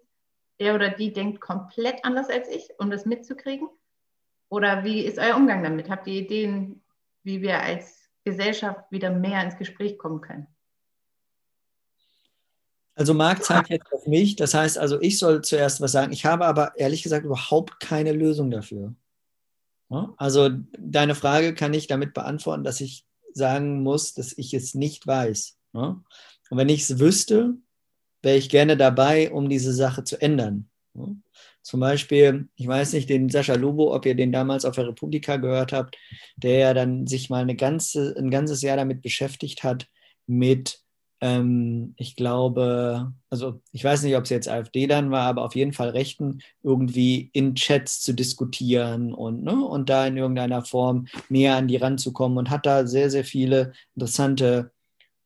der 0.59 0.75
oder 0.75 0.89
die 0.89 1.13
denkt 1.13 1.41
komplett 1.41 2.05
anders 2.05 2.31
als 2.31 2.49
ich, 2.49 2.71
um 2.79 2.91
das 2.91 3.05
mitzukriegen? 3.05 3.69
Oder 4.49 4.85
wie 4.85 5.01
ist 5.03 5.19
euer 5.19 5.37
Umgang 5.37 5.63
damit? 5.63 5.91
Habt 5.91 6.07
ihr 6.07 6.23
Ideen, 6.23 6.83
wie 7.25 7.43
wir 7.43 7.61
als 7.61 8.09
Gesellschaft 8.25 8.91
wieder 8.91 9.11
mehr 9.11 9.45
ins 9.45 9.59
Gespräch 9.59 9.99
kommen 9.99 10.23
können? 10.23 10.47
Also 12.95 13.13
Marc 13.13 13.45
zeigt 13.45 13.71
jetzt 13.71 13.93
auf 13.93 14.07
mich, 14.07 14.37
das 14.37 14.55
heißt 14.55 14.79
also, 14.79 15.01
ich 15.01 15.19
soll 15.19 15.43
zuerst 15.43 15.81
was 15.81 15.93
sagen. 15.93 16.13
Ich 16.13 16.25
habe 16.25 16.47
aber 16.47 16.77
ehrlich 16.77 17.03
gesagt 17.03 17.27
überhaupt 17.27 17.81
keine 17.81 18.13
Lösung 18.13 18.51
dafür. 18.51 18.95
Also 20.17 20.51
deine 20.79 21.15
Frage 21.15 21.55
kann 21.55 21.75
ich 21.75 21.87
damit 21.87 22.15
beantworten, 22.15 22.65
dass 22.65 22.81
ich 22.81 23.05
sagen 23.35 23.83
muss, 23.83 24.15
dass 24.15 24.37
ich 24.39 24.55
es 24.55 24.75
nicht 24.75 25.07
weiß. 25.07 25.59
Und 26.51 26.59
wenn 26.59 26.69
ich 26.69 26.83
es 26.83 26.99
wüsste, 26.99 27.55
wäre 28.23 28.37
ich 28.37 28.49
gerne 28.49 28.77
dabei, 28.77 29.31
um 29.33 29.49
diese 29.49 29.73
Sache 29.73 30.05
zu 30.05 30.21
ändern. 30.21 30.71
Zum 31.63 31.81
Beispiel, 31.81 32.49
ich 32.57 32.69
weiß 32.69 32.93
nicht, 32.93 33.09
den 33.09 33.31
Sascha 33.31 33.55
Lubo, 33.55 33.95
ob 33.95 34.07
ihr 34.07 34.15
den 34.15 34.33
damals 34.33 34.65
auf 34.65 34.75
der 34.77 34.87
Republika 34.87 35.37
gehört 35.37 35.73
habt, 35.73 35.97
der 36.37 36.59
ja 36.59 36.75
dann 36.75 37.07
sich 37.07 37.31
mal 37.31 37.43
eine 37.43 37.57
ganze, 37.57 38.15
ein 38.17 38.31
ganzes 38.31 38.63
Jahr 38.63 38.77
damit 38.77 39.03
beschäftigt 39.03 39.63
hat, 39.65 39.89
mit, 40.27 40.84
ähm, 41.25 41.95
ich 41.97 42.17
glaube, 42.17 43.15
also 43.31 43.63
ich 43.73 43.83
weiß 43.83 44.03
nicht, 44.03 44.15
ob 44.15 44.25
es 44.25 44.31
jetzt 44.31 44.47
AfD 44.47 44.87
dann 44.87 45.11
war, 45.11 45.23
aber 45.23 45.43
auf 45.43 45.57
jeden 45.57 45.73
Fall 45.73 45.89
Rechten, 45.89 46.43
irgendwie 46.63 47.31
in 47.33 47.55
Chats 47.55 48.03
zu 48.03 48.13
diskutieren 48.13 49.15
und, 49.15 49.43
ne, 49.43 49.55
und 49.55 49.89
da 49.89 50.07
in 50.07 50.19
irgendeiner 50.19 50.67
Form 50.67 51.07
näher 51.31 51.57
an 51.57 51.67
die 51.67 51.79
ranzukommen 51.79 52.37
und 52.37 52.51
hat 52.51 52.67
da 52.67 52.87
sehr, 52.87 53.09
sehr 53.09 53.25
viele 53.25 53.73
interessante 53.95 54.71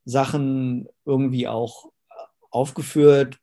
Sachen 0.05 0.87
irgendwie 1.03 1.49
auch 1.49 1.91
aufgeführt, 2.49 3.37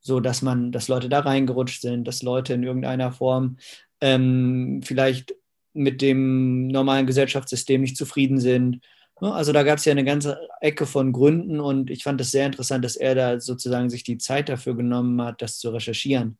so 0.00 0.20
dass 0.20 0.40
man, 0.40 0.70
dass 0.70 0.86
Leute 0.86 1.08
da 1.08 1.18
reingerutscht 1.18 1.82
sind, 1.82 2.06
dass 2.06 2.22
Leute 2.22 2.54
in 2.54 2.62
irgendeiner 2.62 3.10
Form 3.10 3.56
ähm, 4.00 4.82
vielleicht 4.84 5.34
mit 5.72 6.00
dem 6.00 6.68
normalen 6.68 7.08
Gesellschaftssystem 7.08 7.80
nicht 7.80 7.96
zufrieden 7.96 8.38
sind. 8.38 8.84
Also 9.20 9.52
da 9.52 9.62
gab 9.62 9.78
es 9.78 9.84
ja 9.84 9.92
eine 9.92 10.04
ganze 10.04 10.38
Ecke 10.60 10.86
von 10.86 11.12
Gründen 11.12 11.60
und 11.60 11.90
ich 11.90 12.04
fand 12.04 12.20
es 12.20 12.30
sehr 12.30 12.46
interessant, 12.46 12.84
dass 12.84 12.96
er 12.96 13.14
da 13.14 13.40
sozusagen 13.40 13.90
sich 13.90 14.04
die 14.04 14.18
Zeit 14.18 14.48
dafür 14.48 14.76
genommen 14.76 15.20
hat, 15.22 15.42
das 15.42 15.58
zu 15.58 15.70
recherchieren. 15.70 16.38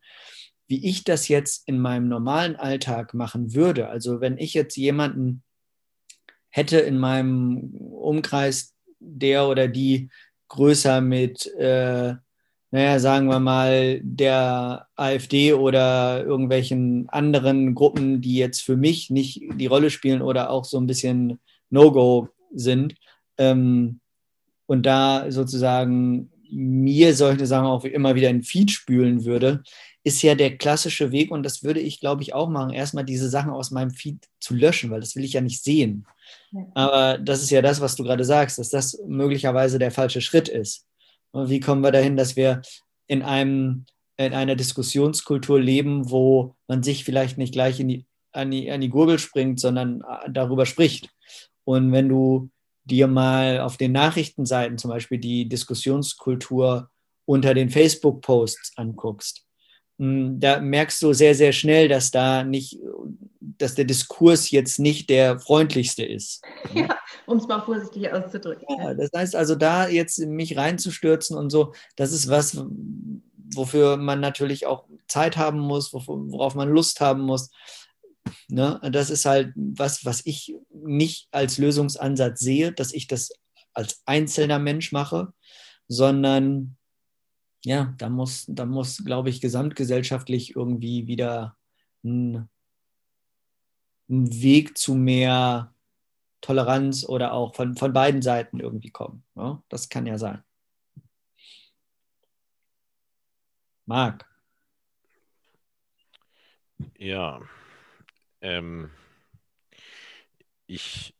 Wie 0.67 0.87
ich 0.87 1.03
das 1.03 1.27
jetzt 1.27 1.67
in 1.67 1.79
meinem 1.79 2.07
normalen 2.07 2.55
Alltag 2.55 3.13
machen 3.13 3.53
würde, 3.53 3.89
also 3.89 4.21
wenn 4.21 4.37
ich 4.37 4.53
jetzt 4.53 4.77
jemanden 4.77 5.43
hätte 6.49 6.79
in 6.79 6.97
meinem 6.97 7.73
Umkreis, 7.75 8.73
der 8.99 9.47
oder 9.47 9.67
die 9.67 10.09
größer 10.47 11.01
mit 11.01 11.47
äh, 11.55 12.15
naja, 12.71 12.99
sagen 12.99 13.27
wir 13.29 13.39
mal, 13.39 13.99
der 14.03 14.87
AfD 14.95 15.53
oder 15.53 16.23
irgendwelchen 16.23 17.09
anderen 17.09 17.73
Gruppen, 17.73 18.21
die 18.21 18.35
jetzt 18.35 18.61
für 18.61 18.77
mich 18.77 19.09
nicht 19.09 19.41
die 19.55 19.65
Rolle 19.65 19.89
spielen 19.89 20.21
oder 20.21 20.51
auch 20.51 20.65
so 20.65 20.77
ein 20.77 20.85
bisschen 20.85 21.39
No-Go 21.71 22.29
sind. 22.53 22.95
Ähm, 23.37 23.99
und 24.65 24.85
da 24.85 25.31
sozusagen 25.31 26.31
mir 26.51 27.15
solche 27.15 27.45
Sachen 27.45 27.67
auch 27.67 27.85
immer 27.85 28.15
wieder 28.15 28.29
in 28.29 28.43
Feed 28.43 28.71
spülen 28.71 29.25
würde, 29.25 29.63
ist 30.03 30.21
ja 30.21 30.35
der 30.35 30.57
klassische 30.57 31.11
Weg 31.11 31.31
und 31.31 31.43
das 31.43 31.63
würde 31.63 31.79
ich, 31.79 31.99
glaube 31.99 32.23
ich, 32.23 32.33
auch 32.33 32.49
machen, 32.49 32.71
erstmal 32.71 33.05
diese 33.05 33.29
Sachen 33.29 33.51
aus 33.51 33.71
meinem 33.71 33.91
Feed 33.91 34.27
zu 34.39 34.55
löschen, 34.55 34.89
weil 34.89 35.01
das 35.01 35.15
will 35.15 35.23
ich 35.23 35.33
ja 35.33 35.41
nicht 35.41 35.63
sehen. 35.63 36.05
Aber 36.73 37.17
das 37.17 37.43
ist 37.43 37.49
ja 37.49 37.61
das, 37.61 37.81
was 37.81 37.95
du 37.95 38.03
gerade 38.03 38.23
sagst, 38.23 38.57
dass 38.57 38.69
das 38.69 38.99
möglicherweise 39.07 39.77
der 39.77 39.91
falsche 39.91 40.21
Schritt 40.21 40.47
ist. 40.47 40.87
Wie 41.33 41.59
kommen 41.59 41.83
wir 41.83 41.91
dahin, 41.91 42.17
dass 42.17 42.35
wir 42.35 42.61
in, 43.07 43.21
einem, 43.21 43.85
in 44.17 44.33
einer 44.33 44.55
Diskussionskultur 44.55 45.59
leben, 45.59 46.09
wo 46.09 46.55
man 46.67 46.81
sich 46.81 47.03
vielleicht 47.03 47.37
nicht 47.37 47.53
gleich 47.53 47.79
in 47.79 47.87
die, 47.87 48.05
an, 48.31 48.51
die, 48.51 48.71
an 48.71 48.81
die 48.81 48.89
Gurgel 48.89 49.19
springt, 49.19 49.59
sondern 49.59 50.01
äh, 50.01 50.31
darüber 50.31 50.65
spricht? 50.65 51.09
Und 51.69 51.91
wenn 51.91 52.09
du 52.09 52.49
dir 52.83 53.05
mal 53.05 53.59
auf 53.59 53.77
den 53.77 53.91
Nachrichtenseiten 53.91 54.79
zum 54.79 54.89
Beispiel 54.89 55.19
die 55.19 55.47
Diskussionskultur 55.47 56.89
unter 57.25 57.53
den 57.53 57.69
Facebook-Posts 57.69 58.71
anguckst, 58.75 59.45
hm, 59.99 60.39
da 60.39 60.61
merkst 60.61 60.99
du 61.03 61.13
sehr, 61.13 61.35
sehr 61.35 61.51
schnell, 61.51 61.87
dass 61.87 62.09
da 62.09 62.43
nicht, 62.43 62.79
dass 63.39 63.75
der 63.75 63.85
Diskurs 63.85 64.49
jetzt 64.49 64.79
nicht 64.79 65.11
der 65.11 65.39
freundlichste 65.39 66.03
ist. 66.03 66.41
Ja, 66.73 66.89
um 67.27 67.37
es 67.37 67.47
mal 67.47 67.61
vorsichtig 67.61 68.11
auszudrücken. 68.11 68.65
Ja, 68.79 68.95
das 68.95 69.11
heißt 69.15 69.35
also, 69.35 69.53
da 69.53 69.87
jetzt 69.87 70.17
mich 70.17 70.57
reinzustürzen 70.57 71.37
und 71.37 71.51
so, 71.51 71.73
das 71.95 72.11
ist 72.11 72.31
was, 72.31 72.65
wofür 73.53 73.95
man 73.95 74.19
natürlich 74.21 74.65
auch 74.65 74.85
Zeit 75.07 75.37
haben 75.37 75.59
muss, 75.59 75.93
worauf 75.93 76.55
man 76.55 76.69
Lust 76.69 76.99
haben 76.99 77.21
muss. 77.21 77.51
Ne? 78.47 78.79
Das 78.91 79.09
ist 79.09 79.25
halt 79.25 79.53
was, 79.55 80.05
was 80.05 80.25
ich 80.25 80.55
nicht 80.71 81.27
als 81.31 81.57
Lösungsansatz 81.57 82.39
sehe, 82.39 82.71
dass 82.71 82.93
ich 82.93 83.07
das 83.07 83.31
als 83.73 84.01
einzelner 84.05 84.59
Mensch 84.59 84.91
mache, 84.91 85.33
sondern 85.87 86.77
ja, 87.65 87.93
da 87.97 88.09
muss, 88.09 88.45
da 88.47 88.65
muss, 88.65 89.03
glaube 89.03 89.29
ich, 89.29 89.41
gesamtgesellschaftlich 89.41 90.55
irgendwie 90.55 91.07
wieder 91.07 91.57
ein, 92.03 92.49
ein 94.09 94.41
Weg 94.41 94.77
zu 94.77 94.95
mehr 94.95 95.73
Toleranz 96.41 97.03
oder 97.07 97.33
auch 97.33 97.55
von, 97.55 97.75
von 97.75 97.91
beiden 97.91 98.21
Seiten 98.21 98.59
irgendwie 98.59 98.91
kommen. 98.91 99.23
Ja, 99.35 99.61
das 99.69 99.89
kann 99.89 100.05
ja 100.05 100.17
sein. 100.17 100.41
Marc. 103.85 104.25
Ja. 106.97 107.41
Ähm, 108.41 108.91
ich, 110.67 111.15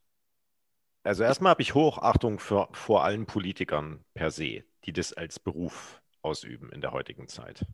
also 1.03 1.23
erstmal 1.23 1.51
habe 1.51 1.61
ich 1.61 1.73
Hochachtung 1.73 2.39
für, 2.39 2.69
vor 2.71 3.03
allen 3.03 3.25
Politikern 3.25 4.03
per 4.13 4.31
se, 4.31 4.63
die 4.85 4.93
das 4.93 5.13
als 5.13 5.39
Beruf 5.39 6.01
ausüben 6.21 6.71
in 6.71 6.81
der 6.81 6.91
heutigen 6.91 7.27
Zeit. 7.27 7.65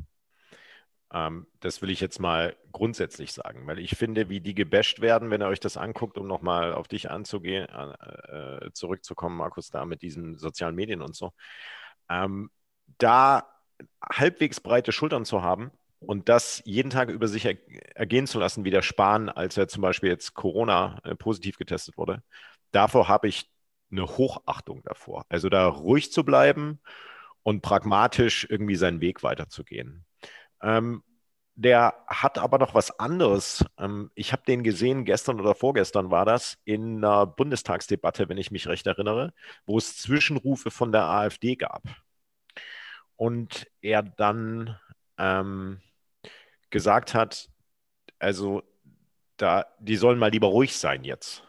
Ähm, 1.13 1.47
das 1.59 1.81
will 1.81 1.89
ich 1.89 2.01
jetzt 2.01 2.19
mal 2.19 2.55
grundsätzlich 2.71 3.33
sagen, 3.33 3.67
weil 3.67 3.79
ich 3.79 3.95
finde, 3.95 4.29
wie 4.29 4.41
die 4.41 4.55
gebasht 4.55 5.01
werden, 5.01 5.29
wenn 5.29 5.41
ihr 5.41 5.47
euch 5.47 5.59
das 5.59 5.77
anguckt, 5.77 6.17
um 6.17 6.27
nochmal 6.27 6.73
auf 6.73 6.87
dich 6.87 7.11
anzugehen, 7.11 7.67
äh, 7.69 8.71
zurückzukommen, 8.73 9.37
Markus, 9.37 9.69
da 9.69 9.85
mit 9.85 10.01
diesen 10.01 10.37
sozialen 10.37 10.75
Medien 10.75 11.01
und 11.01 11.15
so, 11.15 11.31
ähm, 12.09 12.49
da 12.97 13.49
halbwegs 14.01 14.61
breite 14.61 14.91
Schultern 14.91 15.25
zu 15.25 15.41
haben 15.41 15.71
und 15.99 16.29
das 16.29 16.61
jeden 16.65 16.89
Tag 16.89 17.09
über 17.09 17.27
sich 17.27 17.45
er 17.45 17.57
ergehen 17.95 18.27
zu 18.27 18.39
lassen, 18.39 18.65
wie 18.65 18.71
der 18.71 18.81
Spahn, 18.81 19.29
als 19.29 19.57
er 19.57 19.67
zum 19.67 19.81
Beispiel 19.81 20.09
jetzt 20.09 20.33
Corona 20.33 20.99
äh, 21.03 21.15
positiv 21.15 21.57
getestet 21.57 21.97
wurde, 21.97 22.23
davor 22.71 23.07
habe 23.07 23.27
ich 23.27 23.49
eine 23.91 24.05
Hochachtung 24.07 24.81
davor. 24.83 25.25
Also 25.29 25.49
da 25.49 25.67
ruhig 25.67 26.11
zu 26.11 26.23
bleiben 26.23 26.79
und 27.43 27.61
pragmatisch 27.61 28.47
irgendwie 28.49 28.75
seinen 28.75 29.01
Weg 29.01 29.23
weiterzugehen. 29.23 30.05
Ähm, 30.61 31.03
der 31.55 31.93
hat 32.07 32.37
aber 32.37 32.57
noch 32.57 32.73
was 32.75 32.99
anderes. 32.99 33.63
Ähm, 33.77 34.11
ich 34.15 34.33
habe 34.33 34.43
den 34.45 34.63
gesehen, 34.63 35.05
gestern 35.05 35.39
oder 35.39 35.55
vorgestern 35.55 36.11
war 36.11 36.25
das, 36.25 36.57
in 36.65 36.97
einer 36.97 37.25
Bundestagsdebatte, 37.25 38.27
wenn 38.29 38.37
ich 38.37 38.51
mich 38.51 38.67
recht 38.67 38.85
erinnere, 38.87 39.33
wo 39.65 39.77
es 39.77 39.97
Zwischenrufe 39.97 40.71
von 40.71 40.91
der 40.91 41.03
AfD 41.05 41.55
gab. 41.55 41.83
Und 43.15 43.67
er 43.81 44.03
dann 44.03 44.77
ähm, 45.18 45.82
gesagt 46.70 47.13
hat, 47.13 47.49
also 48.20 48.63
da, 49.38 49.66
die 49.80 49.97
sollen 49.97 50.20
mal 50.20 50.32
lieber 50.32 50.47
ruhig 50.47 50.78
sein 50.78 51.03
jetzt. 51.03 51.43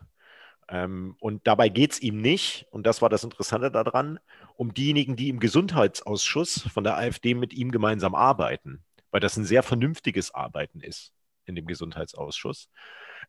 Ähm, 0.69 1.17
und 1.21 1.47
dabei 1.47 1.69
geht 1.69 1.93
es 1.93 2.01
ihm 2.03 2.21
nicht, 2.21 2.67
und 2.71 2.87
das 2.87 3.03
war 3.03 3.09
das 3.09 3.25
Interessante 3.25 3.71
daran, 3.71 4.19
um 4.57 4.75
diejenigen, 4.75 5.17
die 5.17 5.29
im 5.29 5.41
Gesundheitsausschuss 5.41 6.69
von 6.73 6.85
der 6.85 6.97
AfD 6.97 7.35
mit 7.35 7.55
ihm 7.55 7.71
gemeinsam 7.71 8.15
arbeiten 8.15 8.85
weil 9.17 9.21
das 9.21 9.39
ein 9.39 9.47
sehr 9.47 9.63
vernünftiges 9.63 10.35
Arbeiten 10.35 10.81
ist 10.81 11.11
in 11.47 11.55
dem 11.55 11.67
Gesundheitsausschuss. 11.67 12.69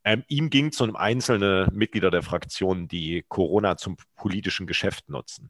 Ähm, 0.03 0.25
ihm 0.27 0.49
ging 0.49 0.67
es 0.67 0.81
um 0.81 0.97
einzelne 0.97 1.69
Mitglieder 1.71 2.11
der 2.11 2.23
Fraktion, 2.23 2.89
die 2.89 3.23
Corona 3.29 3.77
zum 3.77 3.95
politischen 4.17 4.67
Geschäft 4.67 5.07
nutzen. 5.07 5.49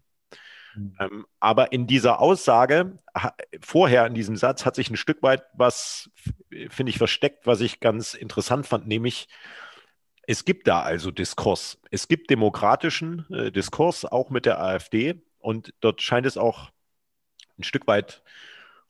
Mhm. 0.75 1.25
Aber 1.39 1.71
in 1.71 1.87
dieser 1.87 2.19
Aussage, 2.19 2.97
vorher 3.61 4.05
in 4.05 4.13
diesem 4.13 4.35
Satz, 4.35 4.65
hat 4.65 4.75
sich 4.75 4.89
ein 4.89 4.97
Stück 4.97 5.23
weit 5.23 5.43
was, 5.53 6.09
finde 6.69 6.89
ich, 6.89 6.97
versteckt, 6.97 7.47
was 7.47 7.61
ich 7.61 7.79
ganz 7.79 8.13
interessant 8.13 8.67
fand, 8.67 8.87
nämlich, 8.87 9.27
es 10.29 10.43
gibt 10.43 10.67
da 10.67 10.81
also 10.81 11.09
Diskurs. 11.09 11.79
Es 11.89 12.07
gibt 12.07 12.29
demokratischen 12.29 13.25
äh, 13.31 13.51
Diskurs, 13.51 14.03
auch 14.03 14.29
mit 14.29 14.45
der 14.45 14.61
AfD. 14.61 15.21
Und 15.39 15.73
dort 15.79 16.01
scheint 16.01 16.25
es 16.25 16.37
auch 16.37 16.69
ein 17.57 17.63
Stück 17.63 17.87
weit 17.87 18.21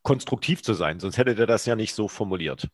konstruktiv 0.01 0.63
zu 0.63 0.73
sein, 0.73 0.99
sonst 0.99 1.17
hätte 1.17 1.35
der 1.35 1.47
das 1.47 1.65
ja 1.65 1.75
nicht 1.75 1.93
so 1.93 2.07
formuliert. 2.07 2.69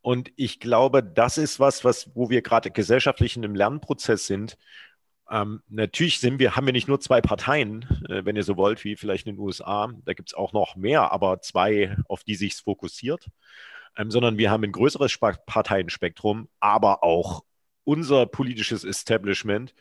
Und 0.00 0.32
ich 0.36 0.60
glaube, 0.60 1.02
das 1.02 1.38
ist 1.38 1.60
was, 1.60 1.84
was, 1.84 2.10
wo 2.14 2.30
wir 2.30 2.42
gerade 2.42 2.70
gesellschaftlich 2.70 3.36
in 3.36 3.44
einem 3.44 3.54
Lernprozess 3.54 4.26
sind. 4.26 4.58
Ähm, 5.30 5.62
natürlich 5.68 6.20
sind 6.20 6.38
wir, 6.38 6.54
haben 6.54 6.66
wir 6.66 6.72
nicht 6.72 6.88
nur 6.88 7.00
zwei 7.00 7.20
Parteien, 7.20 7.82
äh, 8.08 8.24
wenn 8.24 8.36
ihr 8.36 8.42
so 8.42 8.56
wollt, 8.56 8.84
wie 8.84 8.96
vielleicht 8.96 9.26
in 9.26 9.36
den 9.36 9.40
USA. 9.42 9.90
Da 10.04 10.12
gibt 10.12 10.30
es 10.30 10.34
auch 10.34 10.52
noch 10.52 10.76
mehr, 10.76 11.12
aber 11.12 11.40
zwei, 11.40 11.96
auf 12.08 12.24
die 12.24 12.34
sich 12.34 12.56
fokussiert. 12.56 13.28
Ähm, 13.96 14.10
sondern 14.10 14.38
wir 14.38 14.50
haben 14.50 14.64
ein 14.64 14.72
größeres 14.72 15.18
Parteienspektrum, 15.46 16.48
aber 16.60 17.04
auch 17.04 17.44
unser 17.84 18.26
politisches 18.26 18.84
Establishment 18.84 19.74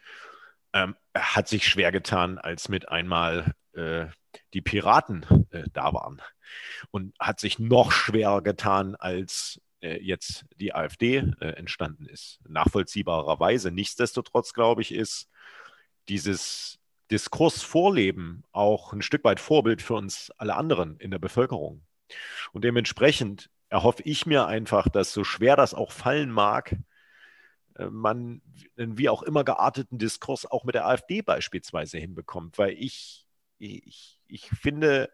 ähm, 0.74 0.96
hat 1.16 1.48
sich 1.48 1.68
schwer 1.68 1.92
getan, 1.92 2.38
als 2.38 2.70
mit 2.70 2.90
einmal 2.90 3.54
äh, 3.74 4.08
die 4.54 4.62
Piraten 4.62 5.48
äh, 5.52 5.64
da 5.74 5.94
waren. 5.94 6.22
Und 6.92 7.16
hat 7.20 7.40
sich 7.40 7.60
noch 7.60 7.92
schwerer 7.92 8.42
getan, 8.42 8.96
als 8.96 9.60
äh, 9.82 10.00
jetzt 10.02 10.46
die 10.58 10.74
AfD 10.74 11.18
äh, 11.40 11.48
entstanden 11.56 12.06
ist. 12.06 12.40
Nachvollziehbarerweise. 12.48 13.72
Nichtsdestotrotz, 13.72 14.54
glaube 14.54 14.82
ich, 14.82 14.94
ist 14.94 15.30
dieses 16.10 16.80
Diskursvorleben 17.12 18.44
auch 18.52 18.94
ein 18.94 19.02
Stück 19.02 19.24
weit 19.24 19.40
Vorbild 19.40 19.82
für 19.82 19.94
uns 19.94 20.32
alle 20.38 20.56
anderen 20.56 20.98
in 20.98 21.12
der 21.12 21.20
Bevölkerung. 21.20 21.86
Und 22.52 22.64
dementsprechend 22.64 23.50
erhoffe 23.70 24.04
ich 24.04 24.26
mir 24.26 24.46
einfach, 24.46 24.88
dass 24.88 25.14
so 25.14 25.24
schwer 25.24 25.56
das 25.56 25.74
auch 25.74 25.92
fallen 25.92 26.32
mag, 26.32 26.76
äh, 27.76 27.86
man 27.86 28.42
einen 28.78 28.98
wie 28.98 29.10
auch 29.10 29.24
immer 29.24 29.44
gearteten 29.44 29.98
Diskurs 29.98 30.46
auch 30.46 30.64
mit 30.64 30.76
der 30.76 30.88
AfD 30.88 31.22
beispielsweise 31.22 31.98
hinbekommt, 31.98 32.58
weil 32.58 32.74
ich, 32.74 33.28
ich, 33.58 34.20
ich 34.28 34.50
finde, 34.50 35.10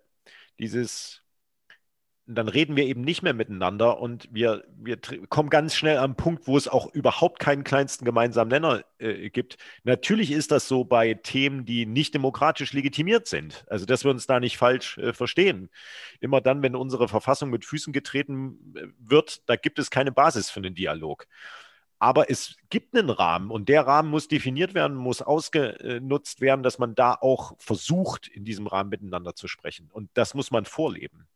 dieses, 0.60 1.24
dann 2.36 2.48
reden 2.48 2.76
wir 2.76 2.86
eben 2.86 3.02
nicht 3.02 3.24
mehr 3.24 3.34
miteinander 3.34 4.00
und 4.00 4.28
wir, 4.32 4.64
wir 4.78 4.98
kommen 5.30 5.50
ganz 5.50 5.76
schnell 5.76 5.98
am 5.98 6.16
Punkt, 6.16 6.48
wo 6.48 6.58
es 6.58 6.68
auch 6.68 6.94
überhaupt 6.94 7.40
keinen 7.40 7.64
kleinsten 7.64 8.06
gemeinsamen 8.06 8.50
Nenner 8.50 8.84
äh, 9.00 9.30
gibt. 9.32 9.58
Natürlich 9.84 10.32
ist 10.32 10.52
das 10.52 10.68
so 10.68 10.84
bei 10.86 11.16
Themen, 11.16 11.66
die 11.66 11.88
nicht 11.88 12.14
demokratisch 12.14 12.72
legitimiert 12.74 13.28
sind. 13.28 13.66
Also, 13.68 13.86
dass 13.88 14.04
wir 14.04 14.12
uns 14.12 14.28
da 14.28 14.40
nicht 14.40 14.58
falsch 14.58 15.00
äh, 15.00 15.14
verstehen. 15.14 15.70
Immer 16.20 16.40
dann, 16.40 16.62
wenn 16.62 16.76
unsere 16.76 17.08
Verfassung 17.08 17.50
mit 17.50 17.66
Füßen 17.66 17.94
getreten 17.94 18.76
äh, 18.76 18.88
wird, 19.00 19.50
da 19.50 19.56
gibt 19.56 19.80
es 19.80 19.90
keine 19.90 20.12
Basis 20.12 20.52
für 20.52 20.60
einen 20.60 20.76
Dialog. 20.76 21.26
Aber 21.98 22.30
es 22.30 22.56
gibt 22.70 22.96
einen 22.96 23.10
Rahmen 23.10 23.50
und 23.50 23.70
der 23.70 23.88
Rahmen 23.88 24.10
muss 24.10 24.28
definiert 24.28 24.74
werden, 24.74 24.96
muss 24.96 25.22
ausgenutzt 25.22 26.42
werden, 26.42 26.64
dass 26.64 26.80
man 26.80 26.96
da 26.96 27.14
auch 27.14 27.54
versucht, 27.58 28.28
in 28.28 28.46
diesem 28.46 28.68
Rahmen 28.68 28.90
miteinander 28.90 29.36
zu 29.36 29.48
sprechen. 29.48 29.90
Und 29.92 30.10
das 30.14 30.34
muss 30.34 30.52
man 30.52 30.66
vorleben. 30.66 31.28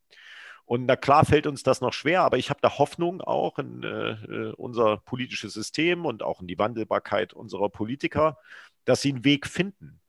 Und 0.65 0.85
na 0.85 0.95
klar 0.95 1.25
fällt 1.25 1.45
uns 1.45 1.63
das 1.63 1.81
noch 1.81 1.93
schwer, 1.93 2.21
aber 2.21 2.37
ich 2.37 2.49
habe 2.49 2.61
da 2.61 2.77
Hoffnung 2.77 3.21
auch 3.21 3.59
in 3.59 3.83
äh, 3.83 4.11
äh, 4.11 4.53
unser 4.53 4.97
politisches 4.97 5.53
System 5.53 6.05
und 6.05 6.23
auch 6.23 6.41
in 6.41 6.47
die 6.47 6.57
Wandelbarkeit 6.57 7.33
unserer 7.33 7.69
Politiker, 7.69 8.37
dass 8.85 9.01
sie 9.01 9.09
einen 9.09 9.25
Weg 9.25 9.47
finden, 9.47 10.01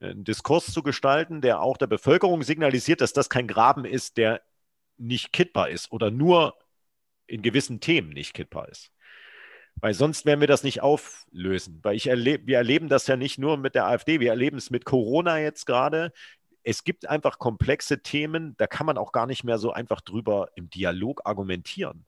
einen 0.00 0.24
Diskurs 0.24 0.72
zu 0.72 0.82
gestalten, 0.82 1.42
der 1.42 1.60
auch 1.60 1.76
der 1.76 1.86
Bevölkerung 1.86 2.42
signalisiert, 2.42 3.02
dass 3.02 3.12
das 3.12 3.28
kein 3.28 3.46
Graben 3.46 3.84
ist, 3.84 4.16
der 4.16 4.40
nicht 4.96 5.32
kittbar 5.32 5.68
ist 5.68 5.92
oder 5.92 6.10
nur 6.10 6.54
in 7.26 7.42
gewissen 7.42 7.80
Themen 7.80 8.10
nicht 8.10 8.34
kittbar 8.34 8.68
ist. 8.68 8.92
Weil 9.76 9.94
sonst 9.94 10.26
werden 10.26 10.40
wir 10.40 10.48
das 10.48 10.62
nicht 10.62 10.82
auflösen. 10.82 11.80
Weil 11.82 11.96
ich 11.96 12.08
erlebe, 12.08 12.46
wir 12.46 12.58
erleben 12.58 12.88
das 12.88 13.06
ja 13.06 13.16
nicht 13.16 13.38
nur 13.38 13.56
mit 13.56 13.74
der 13.74 13.86
AfD, 13.86 14.20
wir 14.20 14.30
erleben 14.30 14.58
es 14.58 14.70
mit 14.70 14.84
Corona 14.84 15.38
jetzt 15.38 15.64
gerade. 15.64 16.12
Es 16.62 16.84
gibt 16.84 17.08
einfach 17.08 17.38
komplexe 17.38 18.02
Themen, 18.02 18.54
da 18.58 18.66
kann 18.66 18.86
man 18.86 18.98
auch 18.98 19.12
gar 19.12 19.26
nicht 19.26 19.44
mehr 19.44 19.58
so 19.58 19.72
einfach 19.72 20.00
drüber 20.00 20.48
im 20.54 20.70
Dialog 20.70 21.22
argumentieren. 21.24 22.06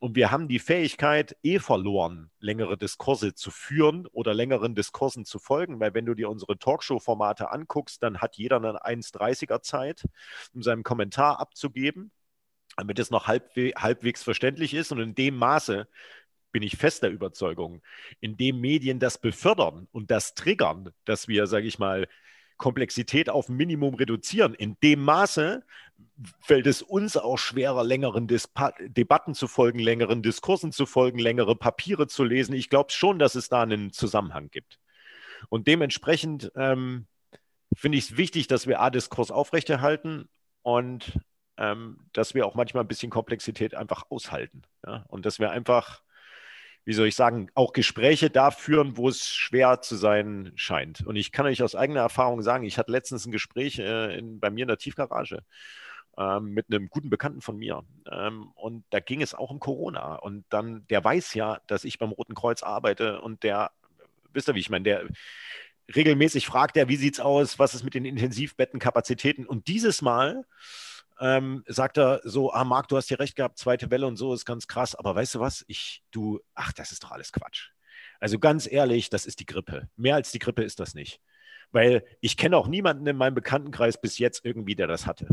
Und 0.00 0.14
wir 0.14 0.30
haben 0.30 0.46
die 0.46 0.60
Fähigkeit 0.60 1.36
eh 1.42 1.58
verloren, 1.58 2.30
längere 2.38 2.78
Diskurse 2.78 3.34
zu 3.34 3.50
führen 3.50 4.06
oder 4.06 4.32
längeren 4.32 4.76
Diskursen 4.76 5.24
zu 5.24 5.40
folgen, 5.40 5.80
weil 5.80 5.92
wenn 5.92 6.06
du 6.06 6.14
dir 6.14 6.30
unsere 6.30 6.56
Talkshow-Formate 6.56 7.50
anguckst, 7.50 8.02
dann 8.02 8.18
hat 8.18 8.36
jeder 8.36 8.56
eine 8.56 8.84
1,30er 8.84 9.60
Zeit, 9.60 10.04
um 10.52 10.62
seinen 10.62 10.84
Kommentar 10.84 11.40
abzugeben, 11.40 12.12
damit 12.76 13.00
es 13.00 13.10
noch 13.10 13.26
halbwe 13.26 13.72
halbwegs 13.76 14.22
verständlich 14.22 14.72
ist. 14.72 14.92
Und 14.92 15.00
in 15.00 15.16
dem 15.16 15.36
Maße, 15.36 15.88
bin 16.52 16.62
ich 16.62 16.76
fester 16.76 17.08
Überzeugung, 17.08 17.82
indem 18.20 18.60
Medien 18.60 18.98
das 18.98 19.18
befördern 19.18 19.88
und 19.92 20.10
das 20.10 20.34
triggern, 20.34 20.92
dass 21.04 21.28
wir, 21.28 21.46
sage 21.46 21.66
ich 21.66 21.78
mal, 21.78 22.08
Komplexität 22.58 23.30
auf 23.30 23.48
ein 23.48 23.56
Minimum 23.56 23.94
reduzieren. 23.94 24.54
In 24.54 24.76
dem 24.82 25.02
Maße 25.02 25.64
fällt 26.40 26.66
es 26.66 26.82
uns 26.82 27.16
auch 27.16 27.38
schwerer, 27.38 27.84
längeren 27.84 28.26
Dispa 28.26 28.74
Debatten 28.80 29.34
zu 29.34 29.46
folgen, 29.46 29.78
längeren 29.78 30.22
Diskursen 30.22 30.72
zu 30.72 30.84
folgen, 30.84 31.18
längere 31.18 31.56
Papiere 31.56 32.08
zu 32.08 32.24
lesen. 32.24 32.54
Ich 32.54 32.68
glaube 32.68 32.92
schon, 32.92 33.18
dass 33.18 33.34
es 33.34 33.48
da 33.48 33.62
einen 33.62 33.92
Zusammenhang 33.92 34.50
gibt. 34.50 34.78
Und 35.48 35.68
dementsprechend 35.68 36.52
ähm, 36.56 37.06
finde 37.74 37.98
ich 37.98 38.10
es 38.10 38.16
wichtig, 38.16 38.48
dass 38.48 38.66
wir 38.66 38.80
A-Diskurs 38.80 39.30
aufrechterhalten 39.30 40.28
und 40.62 41.18
ähm, 41.56 41.98
dass 42.12 42.34
wir 42.34 42.46
auch 42.46 42.54
manchmal 42.54 42.84
ein 42.84 42.88
bisschen 42.88 43.10
Komplexität 43.10 43.74
einfach 43.74 44.10
aushalten. 44.10 44.62
Ja? 44.84 45.04
Und 45.08 45.26
dass 45.26 45.38
wir 45.38 45.50
einfach 45.50 46.02
wie 46.84 46.92
soll 46.94 47.06
ich 47.08 47.14
sagen, 47.14 47.50
auch 47.54 47.72
Gespräche 47.72 48.30
da 48.30 48.50
führen, 48.50 48.96
wo 48.96 49.08
es 49.08 49.28
schwer 49.28 49.80
zu 49.82 49.96
sein 49.96 50.52
scheint. 50.56 51.06
Und 51.06 51.16
ich 51.16 51.32
kann 51.32 51.46
euch 51.46 51.62
aus 51.62 51.74
eigener 51.74 52.00
Erfahrung 52.00 52.42
sagen, 52.42 52.64
ich 52.64 52.78
hatte 52.78 52.92
letztens 52.92 53.26
ein 53.26 53.32
Gespräch 53.32 53.78
äh, 53.78 54.18
in, 54.18 54.40
bei 54.40 54.50
mir 54.50 54.62
in 54.62 54.68
der 54.68 54.78
Tiefgarage 54.78 55.42
ähm, 56.18 56.52
mit 56.52 56.66
einem 56.70 56.88
guten 56.88 57.10
Bekannten 57.10 57.40
von 57.40 57.56
mir. 57.56 57.84
Ähm, 58.10 58.50
und 58.54 58.84
da 58.90 59.00
ging 59.00 59.22
es 59.22 59.34
auch 59.34 59.50
um 59.50 59.60
Corona. 59.60 60.16
Und 60.16 60.44
dann, 60.48 60.86
der 60.88 61.04
weiß 61.04 61.34
ja, 61.34 61.60
dass 61.66 61.84
ich 61.84 61.98
beim 61.98 62.10
Roten 62.10 62.34
Kreuz 62.34 62.62
arbeite 62.62 63.20
und 63.20 63.42
der, 63.42 63.70
wisst 64.32 64.48
ihr, 64.48 64.54
wie 64.54 64.60
ich 64.60 64.70
meine, 64.70 64.84
der 64.84 65.04
regelmäßig 65.94 66.46
fragt 66.46 66.76
er, 66.76 66.88
wie 66.88 66.96
sieht 66.96 67.14
es 67.14 67.20
aus, 67.20 67.58
was 67.58 67.74
ist 67.74 67.84
mit 67.84 67.94
den 67.94 68.04
Intensivbettenkapazitäten? 68.04 69.46
Und 69.46 69.68
dieses 69.68 70.02
Mal 70.02 70.44
ähm, 71.20 71.64
sagt 71.66 71.98
er 71.98 72.20
so, 72.24 72.52
ah 72.52 72.64
Marc, 72.64 72.88
du 72.88 72.96
hast 72.96 73.08
hier 73.08 73.18
recht 73.18 73.36
gehabt, 73.36 73.58
zweite 73.58 73.90
Welle 73.90 74.06
und 74.06 74.16
so 74.16 74.32
ist 74.34 74.44
ganz 74.44 74.66
krass, 74.66 74.94
aber 74.94 75.14
weißt 75.14 75.36
du 75.36 75.40
was, 75.40 75.64
ich, 75.68 76.02
du, 76.10 76.40
ach, 76.54 76.72
das 76.72 76.92
ist 76.92 77.04
doch 77.04 77.10
alles 77.12 77.32
Quatsch. 77.32 77.70
Also 78.20 78.38
ganz 78.38 78.70
ehrlich, 78.70 79.10
das 79.10 79.26
ist 79.26 79.40
die 79.40 79.46
Grippe. 79.46 79.88
Mehr 79.96 80.14
als 80.14 80.32
die 80.32 80.38
Grippe 80.38 80.62
ist 80.62 80.80
das 80.80 80.94
nicht. 80.94 81.20
Weil 81.70 82.04
ich 82.20 82.36
kenne 82.36 82.56
auch 82.56 82.66
niemanden 82.66 83.06
in 83.06 83.16
meinem 83.16 83.34
Bekanntenkreis 83.34 84.00
bis 84.00 84.18
jetzt 84.18 84.44
irgendwie, 84.44 84.74
der 84.74 84.86
das 84.86 85.06
hatte. 85.06 85.28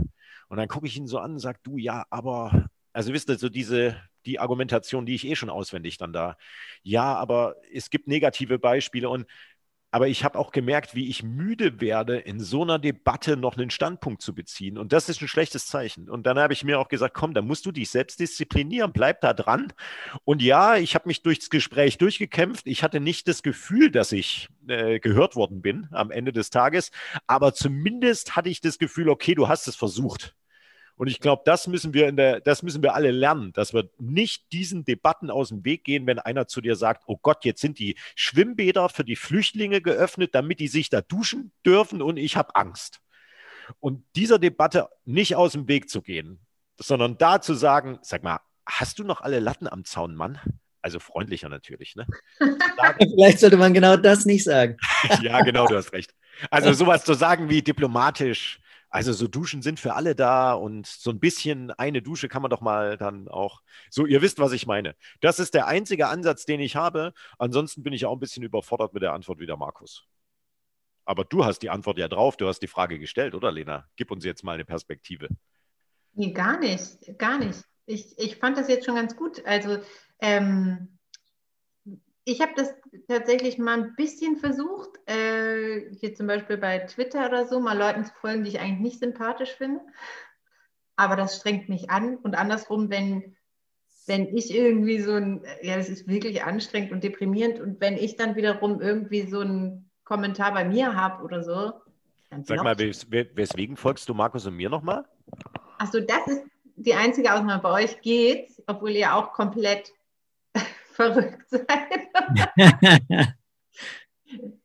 Und 0.49 0.57
dann 0.57 0.67
gucke 0.67 0.85
ich 0.85 0.97
ihn 0.97 1.07
so 1.07 1.19
an 1.19 1.33
und 1.33 1.39
sage, 1.39 1.59
du, 1.63 1.77
ja, 1.77 2.05
aber, 2.09 2.67
also 2.93 3.13
wisst 3.13 3.29
ihr, 3.29 3.37
so 3.37 3.49
diese, 3.49 3.95
die 4.25 4.39
Argumentation, 4.39 5.05
die 5.05 5.15
ich 5.15 5.25
eh 5.25 5.35
schon 5.35 5.49
auswendig 5.49 5.97
dann 5.97 6.13
da. 6.13 6.37
Ja, 6.83 7.15
aber 7.15 7.55
es 7.73 7.89
gibt 7.89 8.07
negative 8.07 8.59
Beispiele 8.59 9.09
und 9.09 9.25
aber 9.95 10.09
ich 10.09 10.25
habe 10.25 10.37
auch 10.37 10.51
gemerkt, 10.51 10.93
wie 10.93 11.07
ich 11.07 11.23
müde 11.23 11.79
werde, 11.79 12.17
in 12.17 12.41
so 12.41 12.63
einer 12.63 12.79
Debatte 12.79 13.37
noch 13.37 13.55
einen 13.55 13.69
Standpunkt 13.69 14.21
zu 14.21 14.35
beziehen. 14.35 14.77
Und 14.77 14.91
das 14.91 15.07
ist 15.07 15.21
ein 15.21 15.29
schlechtes 15.29 15.67
Zeichen. 15.67 16.09
Und 16.09 16.25
dann 16.25 16.37
habe 16.37 16.51
ich 16.51 16.65
mir 16.65 16.81
auch 16.81 16.89
gesagt, 16.89 17.13
komm, 17.13 17.33
da 17.33 17.41
musst 17.41 17.65
du 17.65 17.71
dich 17.71 17.89
selbst 17.89 18.19
disziplinieren, 18.19 18.91
bleib 18.91 19.21
da 19.21 19.33
dran. 19.33 19.71
Und 20.25 20.41
ja, 20.41 20.75
ich 20.75 20.95
habe 20.95 21.07
mich 21.07 21.23
durchs 21.23 21.49
Gespräch 21.49 21.97
durchgekämpft. 21.97 22.67
Ich 22.67 22.83
hatte 22.83 22.99
nicht 22.99 23.29
das 23.29 23.41
Gefühl, 23.41 23.89
dass 23.89 24.11
ich 24.11 24.49
äh, 24.67 24.99
gehört 24.99 25.37
worden 25.37 25.61
bin 25.61 25.87
am 25.91 26.11
Ende 26.11 26.33
des 26.33 26.49
Tages. 26.49 26.91
Aber 27.25 27.53
zumindest 27.53 28.35
hatte 28.35 28.49
ich 28.49 28.59
das 28.59 28.77
Gefühl, 28.79 29.07
okay, 29.07 29.33
du 29.33 29.47
hast 29.47 29.65
es 29.69 29.77
versucht. 29.77 30.35
Und 30.97 31.07
ich 31.07 31.19
glaube, 31.19 31.41
das 31.45 31.67
müssen 31.67 31.93
wir 31.93 32.07
in 32.07 32.15
der, 32.15 32.39
das 32.39 32.63
müssen 32.63 32.81
wir 32.81 32.93
alle 32.93 33.11
lernen, 33.11 33.51
dass 33.51 33.73
wir 33.73 33.89
nicht 33.99 34.51
diesen 34.53 34.85
Debatten 34.85 35.29
aus 35.29 35.49
dem 35.49 35.65
Weg 35.65 35.83
gehen, 35.83 36.07
wenn 36.07 36.19
einer 36.19 36.47
zu 36.47 36.61
dir 36.61 36.75
sagt, 36.75 37.03
oh 37.07 37.17
Gott, 37.21 37.43
jetzt 37.43 37.61
sind 37.61 37.79
die 37.79 37.97
Schwimmbäder 38.15 38.87
für 38.87 39.03
die 39.03 39.17
Flüchtlinge 39.17 39.81
geöffnet, 39.81 40.33
damit 40.33 40.59
die 40.59 40.69
sich 40.69 40.89
da 40.89 41.01
duschen 41.01 41.51
dürfen 41.65 42.01
und 42.01 42.17
ich 42.17 42.37
habe 42.37 42.55
Angst. 42.55 43.01
Und 43.79 44.05
dieser 44.15 44.39
Debatte 44.39 44.89
nicht 45.03 45.35
aus 45.35 45.51
dem 45.51 45.67
Weg 45.67 45.89
zu 45.89 46.01
gehen, 46.01 46.39
sondern 46.79 47.17
da 47.17 47.41
zu 47.41 47.53
sagen, 47.55 47.99
sag 48.01 48.23
mal, 48.23 48.39
hast 48.65 48.99
du 48.99 49.03
noch 49.03 49.21
alle 49.21 49.39
Latten 49.39 49.67
am 49.67 49.83
Zaun, 49.85 50.15
Mann? 50.15 50.39
Also 50.81 50.99
freundlicher 50.99 51.49
natürlich, 51.49 51.95
ne? 51.95 52.05
Vielleicht 52.99 53.39
sollte 53.39 53.57
man 53.57 53.73
genau 53.73 53.97
das 53.97 54.25
nicht 54.25 54.43
sagen. 54.43 54.77
ja, 55.21 55.41
genau, 55.41 55.65
du 55.65 55.75
hast 55.75 55.93
recht. 55.93 56.13
Also 56.51 56.73
sowas 56.73 57.03
zu 57.03 57.15
sagen 57.15 57.49
wie 57.49 57.61
diplomatisch, 57.61 58.59
also 58.95 59.11
so 59.11 59.27
Duschen 59.27 59.61
sind 59.61 59.77
für 59.77 59.93
alle 59.95 60.15
da 60.15 60.53
und 60.53 60.87
so 60.87 61.09
ein 61.09 61.19
bisschen 61.19 61.69
eine 61.71 62.01
Dusche 62.01 62.29
kann 62.29 62.41
man 62.41 62.49
doch 62.49 62.61
mal 62.61 62.95
dann 62.95 63.27
auch. 63.27 63.61
So, 63.89 64.05
ihr 64.05 64.21
wisst, 64.21 64.39
was 64.39 64.53
ich 64.53 64.67
meine. 64.67 64.95
Das 65.19 65.37
ist 65.37 65.53
der 65.53 65.67
einzige 65.67 66.07
Ansatz, 66.07 66.45
den 66.45 66.61
ich 66.61 66.77
habe. 66.77 67.11
Ansonsten 67.37 67.83
bin 67.83 67.91
ich 67.91 68.05
auch 68.05 68.13
ein 68.13 68.21
bisschen 68.21 68.43
überfordert 68.43 68.93
mit 68.93 69.03
der 69.03 69.11
Antwort 69.11 69.41
wie 69.41 69.45
der 69.45 69.57
Markus. 69.57 70.05
Aber 71.03 71.25
du 71.25 71.43
hast 71.43 71.59
die 71.59 71.69
Antwort 71.69 71.97
ja 71.97 72.07
drauf, 72.07 72.37
du 72.37 72.47
hast 72.47 72.61
die 72.61 72.67
Frage 72.67 72.97
gestellt, 72.97 73.35
oder 73.35 73.51
Lena? 73.51 73.85
Gib 73.97 74.11
uns 74.11 74.23
jetzt 74.23 74.45
mal 74.45 74.53
eine 74.53 74.63
Perspektive. 74.63 75.27
Nee, 76.13 76.31
gar 76.31 76.57
nicht, 76.57 77.17
gar 77.17 77.37
nicht. 77.37 77.65
Ich, 77.85 78.17
ich 78.17 78.37
fand 78.37 78.57
das 78.57 78.69
jetzt 78.69 78.85
schon 78.85 78.95
ganz 78.95 79.17
gut. 79.17 79.45
Also 79.45 79.79
ähm, 80.19 80.94
ich 82.25 82.41
habe 82.41 82.53
das 82.55 82.73
tatsächlich 83.07 83.59
mal 83.59 83.79
ein 83.79 83.95
bisschen 83.95 84.37
versucht, 84.37 84.89
äh, 85.05 85.91
hier 85.99 86.15
zum 86.15 86.25
Beispiel 86.25 86.57
bei 86.57 86.79
Twitter 86.79 87.27
oder 87.27 87.47
so, 87.47 87.59
mal 87.59 87.77
Leuten 87.77 88.03
zu 88.03 88.13
folgen, 88.19 88.43
die 88.43 88.49
ich 88.49 88.59
eigentlich 88.59 88.79
nicht 88.79 88.99
sympathisch 88.99 89.51
finde. 89.51 89.79
Aber 90.95 91.15
das 91.15 91.37
strengt 91.37 91.69
mich 91.69 91.91
an. 91.91 92.17
Und 92.17 92.35
andersrum, 92.35 92.89
wenn, 92.89 93.35
wenn 94.07 94.35
ich 94.35 94.53
irgendwie 94.53 94.99
so 94.99 95.13
ein, 95.13 95.43
ja, 95.61 95.77
das 95.77 95.87
ist 95.87 96.07
wirklich 96.07 96.43
anstrengend 96.43 96.91
und 96.91 97.03
deprimierend. 97.03 97.59
Und 97.59 97.79
wenn 97.79 97.95
ich 97.95 98.15
dann 98.15 98.35
wiederum 98.35 98.81
irgendwie 98.81 99.27
so 99.27 99.41
einen 99.41 99.91
Kommentar 100.03 100.51
bei 100.51 100.65
mir 100.65 100.95
habe 100.95 101.23
oder 101.23 101.43
so, 101.43 101.73
dann 102.31 102.43
Sag 102.43 102.63
mal, 102.63 102.77
wes 102.79 103.07
weswegen 103.11 103.77
folgst 103.77 104.09
du 104.09 104.15
Markus 104.15 104.47
und 104.47 104.55
mir 104.55 104.69
nochmal? 104.69 105.05
Achso, 105.77 105.99
das 105.99 106.27
ist 106.27 106.43
die 106.75 106.95
einzige 106.95 107.31
Ausnahme. 107.31 107.61
Bei 107.61 107.83
euch 107.83 108.01
geht, 108.01 108.49
obwohl 108.65 108.91
ihr 108.91 109.13
auch 109.15 109.31
komplett 109.33 109.93
verrückt 110.95 111.49
sein. 111.49 111.67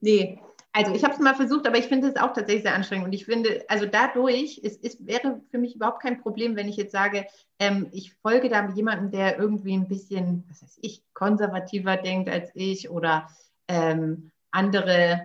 nee, 0.00 0.40
also 0.72 0.94
ich 0.94 1.02
habe 1.02 1.14
es 1.14 1.20
mal 1.20 1.34
versucht, 1.34 1.66
aber 1.66 1.78
ich 1.78 1.86
finde 1.86 2.08
es 2.08 2.16
auch 2.16 2.32
tatsächlich 2.32 2.62
sehr 2.62 2.74
anstrengend. 2.74 3.06
Und 3.06 3.12
ich 3.12 3.24
finde, 3.24 3.64
also 3.68 3.86
dadurch, 3.86 4.60
es, 4.62 4.78
es 4.82 5.04
wäre 5.04 5.40
für 5.50 5.58
mich 5.58 5.74
überhaupt 5.74 6.02
kein 6.02 6.20
Problem, 6.20 6.54
wenn 6.54 6.68
ich 6.68 6.76
jetzt 6.76 6.92
sage, 6.92 7.26
ähm, 7.58 7.88
ich 7.92 8.14
folge 8.14 8.48
da 8.48 8.68
jemandem, 8.68 9.10
der 9.10 9.38
irgendwie 9.38 9.74
ein 9.74 9.88
bisschen, 9.88 10.44
was 10.48 10.62
weiß 10.62 10.78
ich, 10.82 11.02
konservativer 11.12 11.96
denkt 11.96 12.30
als 12.30 12.50
ich 12.54 12.88
oder 12.88 13.28
ähm, 13.66 14.30
andere 14.52 15.22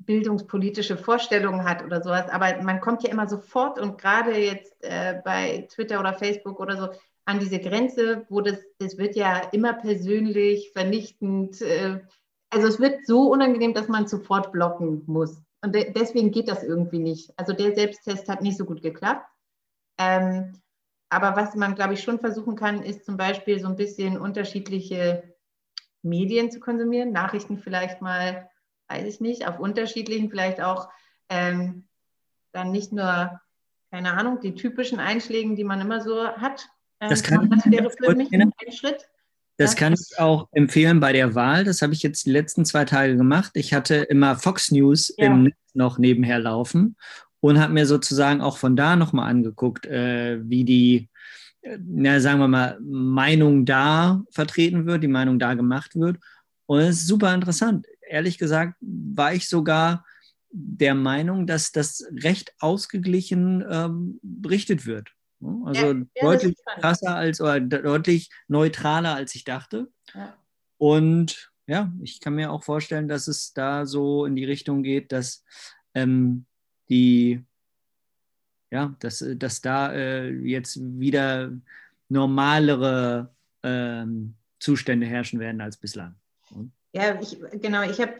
bildungspolitische 0.00 0.96
Vorstellungen 0.96 1.64
hat 1.64 1.84
oder 1.84 2.02
sowas. 2.02 2.28
Aber 2.28 2.60
man 2.62 2.80
kommt 2.80 3.04
ja 3.04 3.10
immer 3.10 3.28
sofort 3.28 3.78
und 3.78 3.98
gerade 3.98 4.36
jetzt 4.36 4.82
äh, 4.82 5.20
bei 5.24 5.68
Twitter 5.72 6.00
oder 6.00 6.14
Facebook 6.14 6.58
oder 6.58 6.76
so, 6.76 6.88
an 7.24 7.38
diese 7.38 7.60
Grenze, 7.60 8.26
wo 8.28 8.40
das, 8.40 8.58
das 8.78 8.98
wird 8.98 9.16
ja 9.16 9.38
immer 9.52 9.74
persönlich, 9.74 10.72
vernichtend. 10.72 11.60
Äh, 11.60 12.00
also 12.50 12.66
es 12.66 12.80
wird 12.80 13.06
so 13.06 13.30
unangenehm, 13.30 13.74
dass 13.74 13.88
man 13.88 14.06
sofort 14.06 14.52
blocken 14.52 15.02
muss. 15.06 15.42
Und 15.62 15.74
de 15.74 15.92
deswegen 15.92 16.32
geht 16.32 16.48
das 16.48 16.64
irgendwie 16.64 16.98
nicht. 16.98 17.32
Also 17.36 17.52
der 17.52 17.74
Selbsttest 17.74 18.28
hat 18.28 18.42
nicht 18.42 18.58
so 18.58 18.64
gut 18.64 18.82
geklappt. 18.82 19.26
Ähm, 19.98 20.60
aber 21.08 21.36
was 21.36 21.54
man, 21.54 21.74
glaube 21.74 21.94
ich, 21.94 22.02
schon 22.02 22.18
versuchen 22.18 22.56
kann, 22.56 22.82
ist 22.82 23.04
zum 23.04 23.16
Beispiel 23.16 23.60
so 23.60 23.68
ein 23.68 23.76
bisschen 23.76 24.18
unterschiedliche 24.18 25.34
Medien 26.02 26.50
zu 26.50 26.58
konsumieren, 26.58 27.12
Nachrichten 27.12 27.58
vielleicht 27.58 28.00
mal, 28.00 28.50
weiß 28.88 29.06
ich 29.06 29.20
nicht, 29.20 29.46
auf 29.46 29.60
unterschiedlichen, 29.60 30.30
vielleicht 30.30 30.60
auch 30.60 30.88
ähm, 31.28 31.86
dann 32.52 32.72
nicht 32.72 32.92
nur, 32.92 33.40
keine 33.90 34.14
Ahnung, 34.14 34.40
die 34.40 34.54
typischen 34.54 34.98
Einschlägen, 34.98 35.54
die 35.54 35.64
man 35.64 35.80
immer 35.80 36.00
so 36.00 36.26
hat, 36.26 36.68
das 37.08 37.20
ähm, 37.30 37.38
kann, 37.38 37.50
das 37.50 37.70
wäre 37.70 37.90
für 37.90 38.14
mich 38.14 38.32
ein 38.32 38.52
Schritt. 38.70 39.08
Das 39.58 39.76
kann 39.76 39.92
ich 39.92 40.18
auch 40.18 40.48
empfehlen 40.52 40.98
bei 41.00 41.12
der 41.12 41.34
Wahl. 41.34 41.64
Das 41.64 41.82
habe 41.82 41.92
ich 41.92 42.02
jetzt 42.02 42.26
die 42.26 42.30
letzten 42.30 42.64
zwei 42.64 42.84
Tage 42.84 43.16
gemacht. 43.16 43.52
Ich 43.54 43.74
hatte 43.74 43.96
immer 43.96 44.36
Fox 44.36 44.70
News 44.70 45.14
ja. 45.16 45.26
im 45.26 45.44
Netz 45.44 45.56
noch 45.74 45.98
nebenher 45.98 46.38
laufen 46.38 46.96
und 47.40 47.60
habe 47.60 47.72
mir 47.72 47.86
sozusagen 47.86 48.40
auch 48.40 48.56
von 48.56 48.76
da 48.76 48.96
nochmal 48.96 49.30
angeguckt, 49.30 49.86
äh, 49.86 50.40
wie 50.48 50.64
die, 50.64 51.08
äh, 51.62 51.78
na, 51.84 52.20
sagen 52.20 52.40
wir 52.40 52.48
mal, 52.48 52.78
Meinung 52.80 53.64
da 53.64 54.22
vertreten 54.30 54.86
wird, 54.86 55.02
die 55.02 55.08
Meinung 55.08 55.38
da 55.38 55.54
gemacht 55.54 55.94
wird. 55.94 56.18
Und 56.66 56.80
es 56.80 57.00
ist 57.00 57.06
super 57.06 57.34
interessant. 57.34 57.86
Ehrlich 58.08 58.38
gesagt 58.38 58.76
war 58.80 59.34
ich 59.34 59.48
sogar 59.48 60.04
der 60.50 60.94
Meinung, 60.94 61.46
dass 61.46 61.72
das 61.72 62.04
recht 62.12 62.54
ausgeglichen 62.58 63.64
ähm, 63.68 64.18
berichtet 64.22 64.86
wird. 64.86 65.12
Ne? 65.42 65.62
Also 65.66 65.92
ja, 65.92 66.04
deutlich 66.20 66.56
krasser 66.78 67.14
als 67.14 67.40
oder 67.40 67.60
deutlich 67.60 68.30
neutraler, 68.48 69.14
als 69.14 69.34
ich 69.34 69.44
dachte. 69.44 69.90
Ja. 70.14 70.36
Und 70.78 71.52
ja, 71.66 71.92
ich 72.02 72.20
kann 72.20 72.34
mir 72.34 72.50
auch 72.50 72.64
vorstellen, 72.64 73.08
dass 73.08 73.28
es 73.28 73.52
da 73.52 73.86
so 73.86 74.26
in 74.26 74.36
die 74.36 74.44
Richtung 74.44 74.82
geht, 74.82 75.12
dass 75.12 75.44
ähm, 75.94 76.46
die, 76.88 77.44
ja, 78.70 78.94
dass, 79.00 79.24
dass 79.36 79.60
da 79.60 79.92
äh, 79.92 80.30
jetzt 80.30 80.78
wieder 80.80 81.52
normalere 82.08 83.34
ähm, 83.62 84.34
Zustände 84.58 85.06
herrschen 85.06 85.40
werden 85.40 85.60
als 85.60 85.76
bislang. 85.76 86.14
Ja, 86.92 87.18
ich, 87.20 87.38
genau. 87.60 87.82
Ich 87.82 88.00
habe 88.00 88.14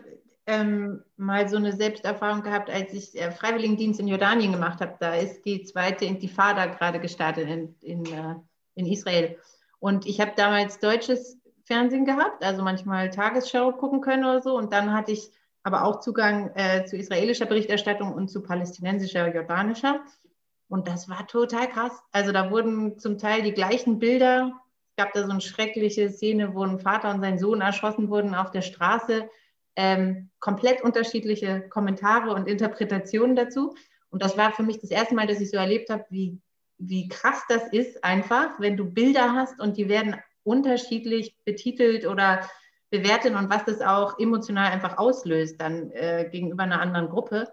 ähm, 0.47 1.03
mal 1.16 1.49
so 1.49 1.57
eine 1.57 1.72
Selbsterfahrung 1.72 2.43
gehabt, 2.43 2.68
als 2.68 2.93
ich 2.93 3.20
äh, 3.20 3.30
Freiwilligendienst 3.30 4.01
in 4.01 4.09
Jordanien 4.09 4.53
gemacht 4.53 4.80
habe. 4.80 4.97
Da 4.99 5.14
ist 5.14 5.45
die 5.45 5.62
zweite 5.62 6.05
Intifada 6.05 6.66
gerade 6.66 7.01
gestartet 7.01 7.49
in, 7.49 7.74
in, 7.80 8.07
äh, 8.07 8.34
in 8.74 8.86
Israel. 8.86 9.38
Und 9.78 10.07
ich 10.07 10.20
habe 10.20 10.32
damals 10.36 10.78
deutsches 10.78 11.38
Fernsehen 11.64 12.05
gehabt, 12.05 12.45
also 12.45 12.62
manchmal 12.62 13.11
Tagesschau 13.11 13.72
gucken 13.72 14.01
können 14.01 14.24
oder 14.24 14.43
so. 14.43 14.57
Und 14.57 14.72
dann 14.72 14.93
hatte 14.93 15.12
ich 15.12 15.30
aber 15.62 15.84
auch 15.84 16.01
Zugang 16.01 16.51
äh, 16.55 16.84
zu 16.84 16.97
israelischer 16.97 17.47
Berichterstattung 17.47 18.12
und 18.12 18.28
zu 18.28 18.43
palästinensischer, 18.43 19.32
jordanischer. 19.32 20.01
Und 20.68 20.88
das 20.88 21.09
war 21.09 21.26
total 21.26 21.68
krass. 21.68 21.93
Also 22.11 22.32
da 22.32 22.51
wurden 22.51 22.99
zum 22.99 23.18
Teil 23.18 23.43
die 23.43 23.53
gleichen 23.53 23.99
Bilder. 23.99 24.53
Es 24.90 24.97
gab 24.97 25.12
da 25.12 25.24
so 25.24 25.30
eine 25.30 25.40
schreckliche 25.40 26.11
Szene, 26.11 26.55
wo 26.55 26.64
ein 26.64 26.80
Vater 26.80 27.11
und 27.11 27.20
sein 27.20 27.38
Sohn 27.38 27.61
erschossen 27.61 28.09
wurden 28.09 28.34
auf 28.34 28.51
der 28.51 28.62
Straße 28.62 29.28
ähm, 29.76 30.30
komplett 30.40 30.82
unterschiedliche 30.82 31.68
Kommentare 31.68 32.34
und 32.34 32.48
Interpretationen 32.48 33.36
dazu. 33.36 33.74
Und 34.10 34.22
das 34.22 34.36
war 34.36 34.52
für 34.52 34.62
mich 34.62 34.80
das 34.80 34.90
erste 34.90 35.14
Mal, 35.14 35.26
dass 35.26 35.40
ich 35.40 35.50
so 35.50 35.56
erlebt 35.56 35.90
habe, 35.90 36.04
wie, 36.10 36.38
wie 36.78 37.08
krass 37.08 37.42
das 37.48 37.68
ist, 37.72 38.04
einfach, 38.04 38.58
wenn 38.60 38.76
du 38.76 38.84
Bilder 38.84 39.32
hast 39.32 39.58
und 39.60 39.76
die 39.76 39.88
werden 39.88 40.16
unterschiedlich 40.44 41.36
betitelt 41.44 42.06
oder 42.06 42.48
bewertet 42.90 43.34
und 43.34 43.48
was 43.48 43.64
das 43.64 43.80
auch 43.80 44.18
emotional 44.18 44.70
einfach 44.70 44.98
auslöst 44.98 45.60
dann 45.60 45.90
äh, 45.92 46.28
gegenüber 46.30 46.64
einer 46.64 46.80
anderen 46.80 47.08
Gruppe. 47.08 47.48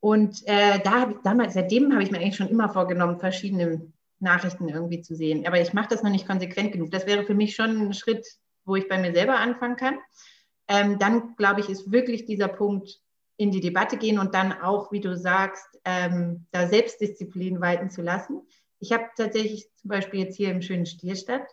Und 0.00 0.40
äh, 0.46 0.78
da 0.82 1.00
habe 1.00 1.12
ich 1.12 1.18
damals, 1.22 1.54
seitdem 1.54 1.92
habe 1.92 2.02
ich 2.02 2.10
mir 2.10 2.18
eigentlich 2.18 2.36
schon 2.36 2.48
immer 2.48 2.70
vorgenommen, 2.70 3.18
verschiedene 3.18 3.92
Nachrichten 4.20 4.68
irgendwie 4.68 5.02
zu 5.02 5.14
sehen. 5.14 5.46
Aber 5.46 5.60
ich 5.60 5.74
mache 5.74 5.88
das 5.90 6.02
noch 6.02 6.10
nicht 6.10 6.26
konsequent 6.26 6.72
genug. 6.72 6.90
Das 6.92 7.06
wäre 7.06 7.24
für 7.24 7.34
mich 7.34 7.54
schon 7.54 7.88
ein 7.88 7.92
Schritt, 7.92 8.26
wo 8.64 8.76
ich 8.76 8.88
bei 8.88 8.98
mir 8.98 9.12
selber 9.12 9.36
anfangen 9.36 9.76
kann 9.76 9.98
ähm, 10.68 10.98
dann 10.98 11.34
glaube 11.36 11.60
ich, 11.60 11.68
ist 11.68 11.90
wirklich 11.90 12.26
dieser 12.26 12.48
Punkt 12.48 13.00
in 13.36 13.50
die 13.50 13.60
Debatte 13.60 13.96
gehen 13.96 14.18
und 14.18 14.34
dann 14.34 14.52
auch, 14.52 14.92
wie 14.92 15.00
du 15.00 15.16
sagst, 15.16 15.80
ähm, 15.84 16.46
da 16.50 16.66
Selbstdisziplin 16.66 17.60
walten 17.60 17.88
zu 17.88 18.02
lassen. 18.02 18.42
Ich 18.80 18.92
habe 18.92 19.04
tatsächlich 19.16 19.68
zum 19.76 19.88
Beispiel 19.88 20.20
jetzt 20.20 20.36
hier 20.36 20.50
im 20.50 20.62
schönen 20.62 20.86
Stierstadt 20.86 21.46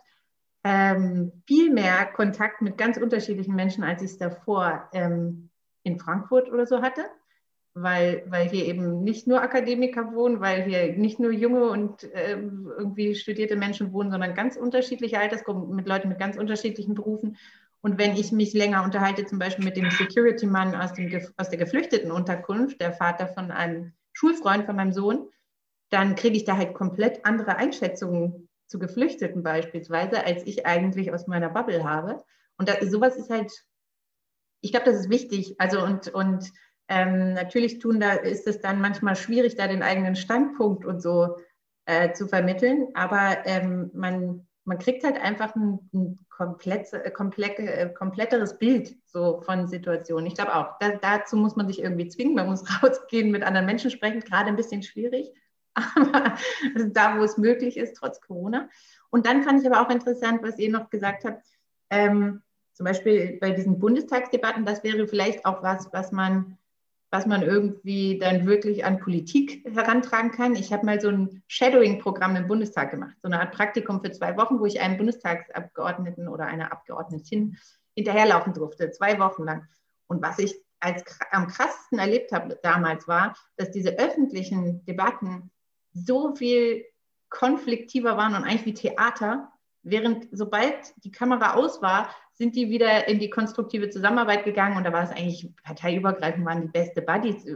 ähm, 0.64 1.32
viel 1.46 1.72
mehr 1.72 2.06
Kontakt 2.06 2.60
mit 2.60 2.76
ganz 2.76 2.96
unterschiedlichen 2.96 3.54
Menschen, 3.54 3.84
als 3.84 4.02
ich 4.02 4.10
es 4.10 4.18
davor 4.18 4.88
ähm, 4.92 5.50
in 5.84 6.00
Frankfurt 6.00 6.50
oder 6.50 6.66
so 6.66 6.82
hatte, 6.82 7.04
weil, 7.74 8.24
weil 8.26 8.48
hier 8.48 8.64
eben 8.66 9.04
nicht 9.04 9.28
nur 9.28 9.42
Akademiker 9.42 10.12
wohnen, 10.12 10.40
weil 10.40 10.64
hier 10.64 10.96
nicht 10.96 11.20
nur 11.20 11.30
junge 11.30 11.70
und 11.70 12.02
äh, 12.12 12.32
irgendwie 12.32 13.14
studierte 13.14 13.54
Menschen 13.54 13.92
wohnen, 13.92 14.10
sondern 14.10 14.34
ganz 14.34 14.56
unterschiedliche 14.56 15.20
Altersgruppen 15.20 15.76
mit 15.76 15.86
Leuten 15.86 16.08
mit 16.08 16.18
ganz 16.18 16.36
unterschiedlichen 16.36 16.94
Berufen. 16.94 17.36
Und 17.82 17.98
wenn 17.98 18.16
ich 18.16 18.32
mich 18.32 18.52
länger 18.52 18.82
unterhalte, 18.82 19.26
zum 19.26 19.38
Beispiel 19.38 19.64
mit 19.64 19.76
dem 19.76 19.90
Security-Mann 19.90 20.74
aus, 20.74 20.92
aus 21.36 21.50
der 21.50 21.58
Geflüchtetenunterkunft, 21.58 22.80
der 22.80 22.92
Vater 22.92 23.28
von 23.28 23.50
einem 23.50 23.92
Schulfreund 24.12 24.64
von 24.64 24.76
meinem 24.76 24.92
Sohn, 24.92 25.28
dann 25.90 26.16
kriege 26.16 26.36
ich 26.36 26.44
da 26.44 26.56
halt 26.56 26.74
komplett 26.74 27.24
andere 27.24 27.56
Einschätzungen 27.56 28.48
zu 28.66 28.78
Geflüchteten 28.78 29.42
beispielsweise, 29.42 30.24
als 30.24 30.42
ich 30.44 30.66
eigentlich 30.66 31.12
aus 31.12 31.26
meiner 31.26 31.50
Bubble 31.50 31.84
habe. 31.84 32.24
Und 32.58 32.68
da, 32.68 32.74
sowas 32.84 33.16
ist 33.16 33.30
halt, 33.30 33.52
ich 34.60 34.72
glaube, 34.72 34.86
das 34.86 34.96
ist 35.00 35.10
wichtig. 35.10 35.54
Also 35.58 35.82
und, 35.82 36.08
und 36.08 36.50
ähm, 36.88 37.34
natürlich 37.34 37.78
tun 37.78 38.00
da 38.00 38.12
ist 38.12 38.46
es 38.46 38.60
dann 38.60 38.80
manchmal 38.80 39.16
schwierig, 39.16 39.56
da 39.56 39.68
den 39.68 39.82
eigenen 39.82 40.16
Standpunkt 40.16 40.84
und 40.84 41.00
so 41.00 41.36
äh, 41.84 42.12
zu 42.12 42.26
vermitteln. 42.26 42.88
Aber 42.94 43.46
ähm, 43.46 43.90
man 43.94 44.46
man 44.66 44.78
kriegt 44.78 45.04
halt 45.04 45.16
einfach 45.16 45.54
ein, 45.54 45.78
ein 45.94 46.18
komplett, 46.28 46.92
äh, 46.92 47.10
komplett, 47.10 47.58
äh, 47.58 47.88
kompletteres 47.96 48.58
Bild 48.58 48.96
so 49.06 49.40
von 49.42 49.68
Situationen. 49.68 50.26
Ich 50.26 50.34
glaube 50.34 50.54
auch, 50.54 50.78
da, 50.80 50.90
dazu 50.90 51.36
muss 51.36 51.54
man 51.54 51.68
sich 51.68 51.80
irgendwie 51.80 52.08
zwingen. 52.08 52.34
Man 52.34 52.48
muss 52.48 52.64
rausgehen, 52.82 53.30
mit 53.30 53.44
anderen 53.44 53.66
Menschen 53.66 53.90
sprechen, 53.90 54.20
gerade 54.20 54.48
ein 54.48 54.56
bisschen 54.56 54.82
schwierig, 54.82 55.32
aber 55.74 56.34
da, 56.88 57.18
wo 57.18 57.22
es 57.22 57.38
möglich 57.38 57.76
ist, 57.76 57.96
trotz 57.96 58.20
Corona. 58.20 58.68
Und 59.10 59.24
dann 59.24 59.44
fand 59.44 59.60
ich 59.60 59.70
aber 59.70 59.86
auch 59.86 59.90
interessant, 59.90 60.42
was 60.42 60.58
ihr 60.58 60.70
noch 60.70 60.90
gesagt 60.90 61.24
habt, 61.24 61.46
ähm, 61.90 62.42
zum 62.72 62.84
Beispiel 62.84 63.38
bei 63.40 63.52
diesen 63.52 63.78
Bundestagsdebatten, 63.78 64.66
das 64.66 64.82
wäre 64.82 65.06
vielleicht 65.06 65.46
auch 65.46 65.62
was, 65.62 65.92
was 65.92 66.12
man 66.12 66.58
was 67.16 67.24
man 67.24 67.40
irgendwie 67.40 68.18
dann 68.18 68.46
wirklich 68.46 68.84
an 68.84 68.98
Politik 68.98 69.64
herantragen 69.64 70.32
kann. 70.32 70.54
Ich 70.54 70.70
habe 70.70 70.84
mal 70.84 71.00
so 71.00 71.08
ein 71.08 71.42
Shadowing-Programm 71.46 72.36
im 72.36 72.46
Bundestag 72.46 72.90
gemacht, 72.90 73.16
so 73.22 73.28
eine 73.28 73.40
Art 73.40 73.52
Praktikum 73.52 74.02
für 74.02 74.10
zwei 74.12 74.36
Wochen, 74.36 74.60
wo 74.60 74.66
ich 74.66 74.82
einem 74.82 74.98
Bundestagsabgeordneten 74.98 76.28
oder 76.28 76.44
einer 76.44 76.72
Abgeordneten 76.72 77.56
hinterherlaufen 77.94 78.52
durfte, 78.52 78.90
zwei 78.90 79.18
Wochen 79.18 79.44
lang. 79.44 79.66
Und 80.08 80.20
was 80.20 80.38
ich 80.38 80.62
als 80.78 81.04
am 81.30 81.46
krassesten 81.46 81.98
erlebt 81.98 82.32
habe 82.32 82.58
damals 82.62 83.08
war, 83.08 83.34
dass 83.56 83.70
diese 83.70 83.98
öffentlichen 83.98 84.84
Debatten 84.84 85.50
so 85.94 86.34
viel 86.34 86.84
konfliktiver 87.30 88.18
waren 88.18 88.34
und 88.34 88.44
eigentlich 88.44 88.66
wie 88.66 88.74
Theater, 88.74 89.50
während 89.82 90.28
sobald 90.32 90.92
die 91.02 91.12
Kamera 91.12 91.54
aus 91.54 91.80
war, 91.80 92.10
sind 92.36 92.54
die 92.54 92.68
wieder 92.68 93.08
in 93.08 93.18
die 93.18 93.30
konstruktive 93.30 93.88
Zusammenarbeit 93.88 94.44
gegangen 94.44 94.76
und 94.76 94.84
da 94.84 94.92
war 94.92 95.02
es 95.02 95.10
eigentlich 95.10 95.50
parteiübergreifend, 95.64 96.44
waren 96.44 96.62
die 96.62 96.68
beste 96.68 97.02
Buddies, 97.02 97.46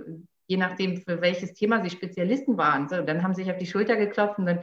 je 0.47 0.57
nachdem, 0.57 0.97
für 0.97 1.21
welches 1.21 1.53
Thema 1.53 1.83
sie 1.83 1.91
Spezialisten 1.91 2.57
waren. 2.57 2.89
So, 2.89 3.03
dann 3.03 3.23
haben 3.23 3.35
sie 3.35 3.43
sich 3.43 3.53
auf 3.53 3.59
die 3.59 3.67
Schulter 3.67 3.97
geklopft 3.97 4.39
und 4.39 4.47
dann 4.47 4.61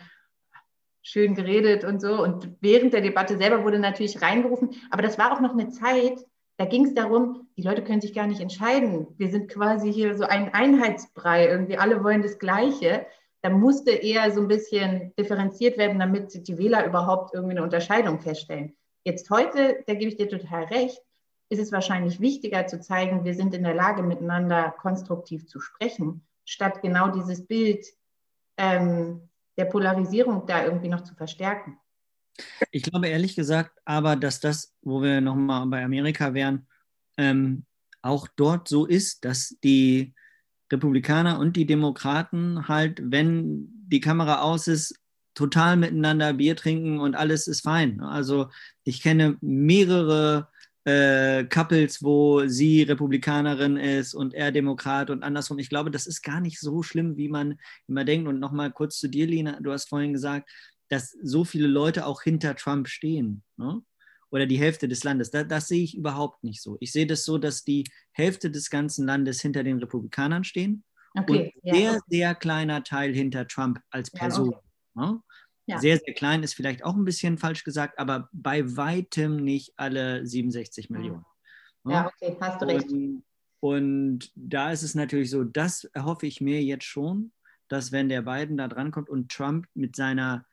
schön 1.03 1.35
geredet 1.35 1.85
und 1.85 2.01
so. 2.01 2.21
Und 2.21 2.57
während 2.61 2.93
der 2.93 3.01
Debatte 3.01 3.37
selber 3.37 3.63
wurde 3.63 3.79
natürlich 3.79 4.21
reingerufen. 4.21 4.71
Aber 4.89 5.03
das 5.03 5.17
war 5.17 5.31
auch 5.31 5.39
noch 5.39 5.53
eine 5.53 5.69
Zeit, 5.69 6.19
da 6.57 6.65
ging 6.65 6.85
es 6.85 6.95
darum, 6.95 7.47
die 7.55 7.61
Leute 7.61 7.83
können 7.83 8.01
sich 8.01 8.13
gar 8.13 8.25
nicht 8.25 8.41
entscheiden. 8.41 9.07
Wir 9.17 9.29
sind 9.29 9.49
quasi 9.49 9.93
hier 9.93 10.17
so 10.17 10.23
ein 10.23 10.53
Einheitsbrei, 10.53 11.47
irgendwie 11.47 11.77
alle 11.77 12.03
wollen 12.03 12.23
das 12.23 12.39
Gleiche. 12.39 13.05
Da 13.43 13.51
musste 13.51 13.91
eher 13.91 14.31
so 14.31 14.41
ein 14.41 14.47
bisschen 14.47 15.13
differenziert 15.19 15.77
werden, 15.77 15.99
damit 15.99 16.47
die 16.47 16.57
Wähler 16.57 16.85
überhaupt 16.87 17.35
irgendwie 17.35 17.51
eine 17.51 17.63
Unterscheidung 17.63 18.19
feststellen. 18.19 18.75
Jetzt 19.07 19.29
heute, 19.29 19.85
da 19.87 19.93
gebe 19.93 20.11
ich 20.11 20.17
dir 20.17 20.27
total 20.27 20.65
recht, 20.65 21.01
ist 21.47 21.61
es 21.61 21.71
wahrscheinlich 21.71 22.19
wichtiger 22.19 22.67
zu 22.67 22.81
zeigen, 22.81 23.23
wir 23.23 23.35
sind 23.35 23.53
in 23.53 23.63
der 23.63 23.73
Lage, 23.73 24.03
miteinander 24.03 24.75
konstruktiv 24.81 25.47
zu 25.47 25.61
sprechen, 25.61 26.27
statt 26.43 26.81
genau 26.81 27.07
dieses 27.07 27.47
Bild 27.47 27.85
ähm, 28.57 29.21
der 29.57 29.63
Polarisierung 29.63 30.45
da 30.45 30.65
irgendwie 30.65 30.89
noch 30.89 31.05
zu 31.05 31.15
verstärken. 31.15 31.77
Ich 32.69 32.83
glaube 32.83 33.07
ehrlich 33.07 33.37
gesagt 33.37 33.79
aber, 33.85 34.17
dass 34.17 34.41
das, 34.41 34.75
wo 34.81 35.01
wir 35.01 35.21
nochmal 35.21 35.65
bei 35.67 35.85
Amerika 35.85 36.33
wären, 36.33 36.67
ähm, 37.15 37.63
auch 38.01 38.27
dort 38.35 38.67
so 38.67 38.85
ist, 38.85 39.23
dass 39.23 39.55
die 39.63 40.15
Republikaner 40.69 41.39
und 41.39 41.55
die 41.55 41.65
Demokraten 41.65 42.67
halt, 42.67 42.99
wenn 43.01 43.69
die 43.87 44.01
Kamera 44.01 44.41
aus 44.41 44.67
ist, 44.67 44.99
total 45.37 45.77
miteinander 45.77 46.33
Bier 46.33 46.55
trinken 46.55 46.99
und 46.99 47.13
alles 47.13 47.47
ist 47.47 47.61
fein. 47.61 48.01
Also 48.01 48.49
ich 48.83 49.03
kenne 49.03 49.37
mehrere 49.39 50.47
äh, 50.83 51.43
Couples, 51.43 52.01
wo 52.01 52.47
sie 52.47 52.81
Republikanerin 52.81 53.77
ist 53.77 54.15
und 54.15 54.33
er 54.33 54.51
Demokrat 54.51 55.11
und 55.11 55.21
andersrum. 55.21 55.59
Ich 55.59 55.69
glaube, 55.69 55.91
das 55.91 56.07
ist 56.07 56.23
gar 56.23 56.41
nicht 56.41 56.59
so 56.59 56.81
schlimm, 56.81 57.17
wie 57.17 57.29
man 57.29 57.59
immer 57.87 58.03
denkt. 58.03 58.27
Und 58.27 58.39
nochmal 58.39 58.71
kurz 58.71 58.97
zu 58.97 59.09
dir, 59.09 59.27
Lina, 59.27 59.59
du 59.61 59.71
hast 59.71 59.89
vorhin 59.89 60.13
gesagt, 60.13 60.49
dass 60.89 61.15
so 61.21 61.43
viele 61.43 61.67
Leute 61.67 62.07
auch 62.07 62.23
hinter 62.23 62.55
Trump 62.55 62.87
stehen. 62.87 63.43
Ne? 63.57 63.83
Oder 64.31 64.47
die 64.47 64.57
Hälfte 64.57 64.87
des 64.87 65.03
Landes. 65.03 65.29
Da, 65.29 65.43
das 65.43 65.67
sehe 65.67 65.83
ich 65.83 65.95
überhaupt 65.95 66.43
nicht 66.43 66.63
so. 66.63 66.77
Ich 66.79 66.91
sehe 66.91 67.05
das 67.05 67.25
so, 67.25 67.37
dass 67.37 67.63
die 67.63 67.83
Hälfte 68.11 68.49
des 68.49 68.71
ganzen 68.71 69.05
Landes 69.05 69.39
hinter 69.39 69.63
den 69.63 69.77
Republikanern 69.77 70.43
stehen 70.43 70.83
okay, 71.15 71.53
und 71.53 71.63
ja. 71.63 71.75
sehr, 71.75 71.99
sehr 72.07 72.33
kleiner 72.33 72.83
Teil 72.83 73.13
hinter 73.13 73.47
Trump 73.47 73.79
als 73.91 74.09
Person. 74.09 74.51
Ja, 74.51 74.57
okay. 74.57 74.66
Ne? 74.97 75.21
Ja. 75.67 75.79
Sehr, 75.79 75.97
sehr 75.97 76.13
klein 76.13 76.43
ist 76.43 76.53
vielleicht 76.53 76.83
auch 76.83 76.95
ein 76.95 77.03
bisschen 77.03 77.37
falsch 77.37 77.65
gesagt, 77.65 77.99
aber 77.99 78.29
bei 78.31 78.77
weitem 78.77 79.35
nicht 79.35 79.73
alle 79.75 80.25
67 80.25 80.89
Millionen. 80.89 81.25
Ja, 81.85 82.07
okay, 82.07 82.37
hast 82.39 82.61
du 82.61 82.65
recht. 82.65 82.89
Und, 82.89 83.23
und 83.59 84.31
da 84.35 84.71
ist 84.71 84.83
es 84.83 84.95
natürlich 84.95 85.29
so, 85.29 85.43
das 85.43 85.83
erhoffe 85.93 86.25
ich 86.25 86.39
mir 86.39 86.63
jetzt 86.63 86.85
schon, 86.85 87.33
dass 87.67 87.91
wenn 87.91 88.07
der 88.07 88.21
Biden 88.21 88.55
da 88.55 88.69
drankommt 88.69 89.09
und 89.09 89.29
Trump 89.29 89.67
mit 89.73 89.95
seiner, 89.97 90.45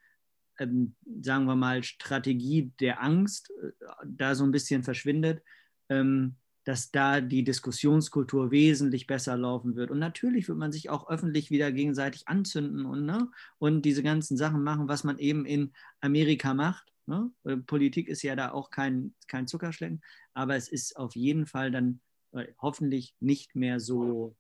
ähm, 0.59 0.97
sagen 1.20 1.45
wir 1.45 1.55
mal, 1.55 1.84
Strategie 1.84 2.72
der 2.80 3.01
Angst 3.01 3.53
äh, 3.62 3.70
da 4.05 4.34
so 4.34 4.42
ein 4.42 4.51
bisschen 4.51 4.82
verschwindet, 4.82 5.45
ähm, 5.90 6.36
dass 6.65 6.91
da 6.91 7.21
die 7.21 7.45
Diskussionskultur 7.45 8.51
wesentlich 8.51 9.07
besser 9.07 9.37
laufen 9.37 9.77
wird. 9.77 9.91
Und 9.91 9.99
natürlich 9.99 10.49
wird 10.49 10.59
man 10.59 10.73
sich 10.73 10.91
auch 10.91 11.09
öffentlich 11.09 11.51
wieder 11.51 11.71
gegenseitig 11.73 12.27
anzünden 12.27 12.87
und, 12.87 13.05
ne, 13.05 13.31
und 13.59 13.83
diese 13.83 14.03
ganzen 14.03 14.37
Sachen 14.37 14.62
machen, 14.62 14.89
was 14.89 15.05
man 15.05 15.19
eben 15.19 15.45
in 15.45 15.73
Amerika 16.01 16.55
macht. 16.55 16.91
Ne? 17.07 17.31
Äh, 17.45 17.59
Politik 17.59 18.09
ist 18.09 18.23
ja 18.23 18.35
da 18.35 18.53
auch 18.53 18.71
kein, 18.71 19.15
kein 19.29 19.47
Zuckerschlecken, 19.47 20.03
aber 20.33 20.57
es 20.57 20.69
ist 20.69 20.97
auf 20.97 21.15
jeden 21.15 21.47
Fall 21.47 21.71
dann 21.71 22.01
äh, 22.33 22.47
hoffentlich 22.59 23.15
nicht 23.21 23.55
mehr 23.55 23.79
so, 23.79 24.35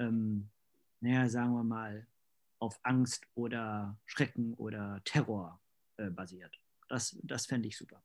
ähm, 0.00 0.50
naja, 1.00 1.28
sagen 1.28 1.52
wir 1.54 1.64
mal, 1.64 2.06
auf 2.58 2.80
Angst 2.82 3.24
oder 3.34 3.96
Schrecken 4.04 4.54
oder 4.54 5.00
Terror 5.04 5.60
äh, 5.96 6.10
basiert. 6.10 6.58
Das, 6.88 7.16
das 7.22 7.46
fände 7.46 7.68
ich 7.68 7.76
super. 7.76 8.02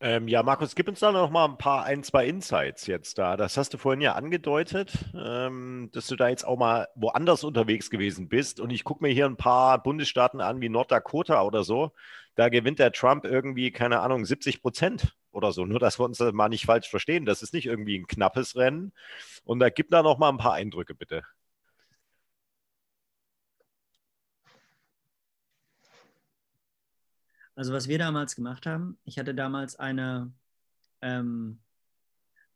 Ähm, 0.00 0.28
ja, 0.28 0.44
Markus, 0.44 0.76
gib 0.76 0.86
uns 0.86 1.00
da 1.00 1.10
noch 1.10 1.30
mal 1.30 1.44
ein 1.44 1.58
paar, 1.58 1.84
ein, 1.84 2.04
zwei 2.04 2.26
Insights 2.26 2.86
jetzt 2.86 3.18
da. 3.18 3.36
Das 3.36 3.56
hast 3.56 3.74
du 3.74 3.78
vorhin 3.78 4.00
ja 4.00 4.12
angedeutet, 4.14 4.92
ähm, 5.14 5.90
dass 5.92 6.06
du 6.06 6.14
da 6.14 6.28
jetzt 6.28 6.44
auch 6.46 6.56
mal 6.56 6.86
woanders 6.94 7.42
unterwegs 7.42 7.90
gewesen 7.90 8.28
bist. 8.28 8.60
Und 8.60 8.70
ich 8.70 8.84
gucke 8.84 9.02
mir 9.02 9.12
hier 9.12 9.26
ein 9.26 9.36
paar 9.36 9.82
Bundesstaaten 9.82 10.40
an, 10.40 10.60
wie 10.60 10.68
Norddakota 10.68 11.42
oder 11.42 11.64
so. 11.64 11.92
Da 12.36 12.48
gewinnt 12.48 12.78
der 12.78 12.92
Trump 12.92 13.24
irgendwie, 13.24 13.72
keine 13.72 13.98
Ahnung, 13.98 14.24
70 14.24 14.62
Prozent 14.62 15.16
oder 15.32 15.50
so. 15.50 15.66
Nur, 15.66 15.80
dass 15.80 15.98
wir 15.98 16.04
uns 16.04 16.20
mal 16.20 16.48
nicht 16.48 16.66
falsch 16.66 16.88
verstehen. 16.88 17.26
Das 17.26 17.42
ist 17.42 17.52
nicht 17.52 17.66
irgendwie 17.66 17.98
ein 17.98 18.06
knappes 18.06 18.54
Rennen. 18.54 18.92
Und 19.44 19.58
da 19.58 19.68
gib 19.68 19.90
da 19.90 20.04
noch 20.04 20.18
mal 20.18 20.28
ein 20.28 20.38
paar 20.38 20.52
Eindrücke, 20.54 20.94
bitte. 20.94 21.24
Also 27.58 27.72
was 27.72 27.88
wir 27.88 27.98
damals 27.98 28.36
gemacht 28.36 28.66
haben, 28.66 28.98
ich 29.04 29.18
hatte 29.18 29.34
damals 29.34 29.74
eine, 29.74 30.32
ähm, 31.02 31.58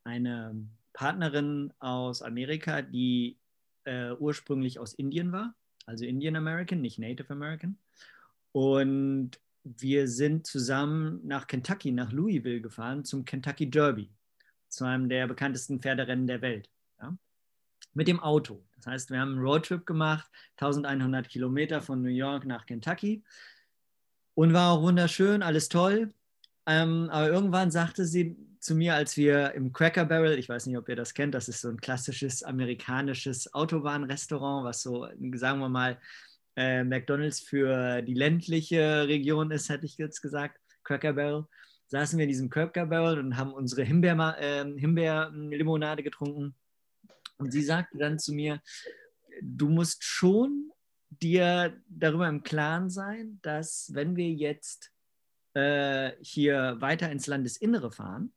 eine 0.05 0.55
Partnerin 0.92 1.72
aus 1.80 2.22
Amerika, 2.22 2.82
die 2.82 3.36
äh, 3.82 4.12
ursprünglich 4.12 4.78
aus 4.78 4.94
Indien 4.94 5.32
war, 5.32 5.57
also 5.86 6.05
Indian 6.05 6.36
American, 6.36 6.80
nicht 6.80 7.00
Native 7.00 7.32
American. 7.32 7.78
Und 8.53 9.40
wir 9.64 10.07
sind 10.07 10.46
zusammen 10.46 11.20
nach 11.24 11.48
Kentucky, 11.48 11.90
nach 11.90 12.12
Louisville 12.12 12.61
gefahren 12.61 13.05
zum 13.05 13.24
Kentucky 13.24 13.68
Derby, 13.68 14.09
zu 14.68 14.84
einem 14.84 15.09
der 15.09 15.26
bekanntesten 15.26 15.80
Pferderennen 15.80 16.28
der 16.28 16.42
Welt. 16.42 16.70
Ja? 17.00 17.12
Mit 17.92 18.07
dem 18.07 18.20
Auto. 18.20 18.64
Das 18.76 18.86
heißt, 18.86 19.11
wir 19.11 19.18
haben 19.18 19.32
einen 19.32 19.42
Roadtrip 19.42 19.84
gemacht, 19.84 20.30
1100 20.59 21.28
Kilometer 21.28 21.82
von 21.82 22.03
New 22.03 22.09
York 22.09 22.46
nach 22.46 22.66
Kentucky 22.66 23.24
und 24.35 24.53
war 24.53 24.72
auch 24.72 24.83
wunderschön, 24.83 25.43
alles 25.43 25.68
toll. 25.68 26.12
Ähm, 26.66 27.09
aber 27.11 27.28
irgendwann 27.28 27.70
sagte 27.70 28.05
sie 28.05 28.37
zu 28.61 28.74
mir, 28.74 28.95
als 28.95 29.16
wir 29.16 29.53
im 29.55 29.72
Cracker 29.72 30.05
Barrel, 30.05 30.39
ich 30.39 30.49
weiß 30.49 30.66
nicht, 30.66 30.76
ob 30.78 30.89
ihr 30.89 30.97
das 30.97 31.14
kennt, 31.14 31.35
das 31.35 31.49
ist 31.49 31.61
so 31.61 31.68
ein 31.68 31.80
klassisches 31.80 32.43
amerikanisches 32.45 33.53
Autobahnrestaurant, 33.53 34.64
was 34.64 34.83
so, 34.83 35.09
sagen 35.35 35.59
wir 35.59 35.68
mal, 35.68 35.99
äh, 36.57 36.85
McDonalds 36.85 37.41
für 37.41 38.03
die 38.03 38.14
ländliche 38.14 39.09
Region 39.09 39.51
ist, 39.51 39.68
hätte 39.68 39.87
ich 39.87 39.97
jetzt 39.99 40.20
gesagt, 40.20 40.59
Cracker 40.85 41.14
Barrel. 41.14 41.47
Saßen 41.89 42.18
wir 42.18 42.24
in 42.24 42.30
diesem 42.30 42.51
Cracker 42.51 42.87
Barrel 42.87 43.18
und 43.18 43.37
haben 43.37 43.53
unsere 43.53 43.83
Himbeer, 43.83 44.37
äh, 44.39 44.64
Himbeerlimonade 44.78 46.03
getrunken. 46.03 46.55
Und 47.39 47.51
sie 47.51 47.62
sagte 47.62 47.99
dann 47.99 48.18
zu 48.18 48.33
mir, 48.33 48.62
du 49.43 49.68
musst 49.68 50.05
schon 50.05 50.72
dir 51.20 51.80
darüber 51.88 52.28
im 52.28 52.42
Klaren 52.42 52.90
sein, 52.90 53.38
dass 53.42 53.90
wenn 53.94 54.16
wir 54.16 54.30
jetzt 54.30 54.92
äh, 55.54 56.12
hier 56.20 56.76
weiter 56.80 57.10
ins 57.10 57.26
Landesinnere 57.26 57.90
fahren, 57.90 58.32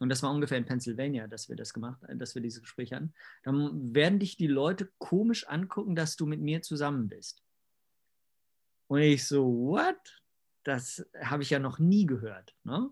und 0.00 0.08
das 0.08 0.22
war 0.22 0.32
ungefähr 0.32 0.58
in 0.58 0.64
Pennsylvania, 0.64 1.28
dass 1.28 1.48
wir 1.48 1.56
das 1.56 1.72
gemacht, 1.72 2.00
dass 2.08 2.34
wir 2.34 2.42
dieses 2.42 2.60
Gespräch 2.60 2.92
hatten, 2.92 3.14
dann 3.44 3.94
werden 3.94 4.18
dich 4.18 4.36
die 4.36 4.48
Leute 4.48 4.90
komisch 4.98 5.46
angucken, 5.46 5.94
dass 5.94 6.16
du 6.16 6.26
mit 6.26 6.40
mir 6.40 6.62
zusammen 6.62 7.08
bist. 7.08 7.42
Und 8.88 9.00
ich 9.00 9.26
so, 9.26 9.46
what? 9.46 10.22
Das 10.64 11.06
habe 11.20 11.42
ich 11.42 11.50
ja 11.50 11.58
noch 11.58 11.78
nie 11.78 12.06
gehört. 12.06 12.54
Ne? 12.64 12.90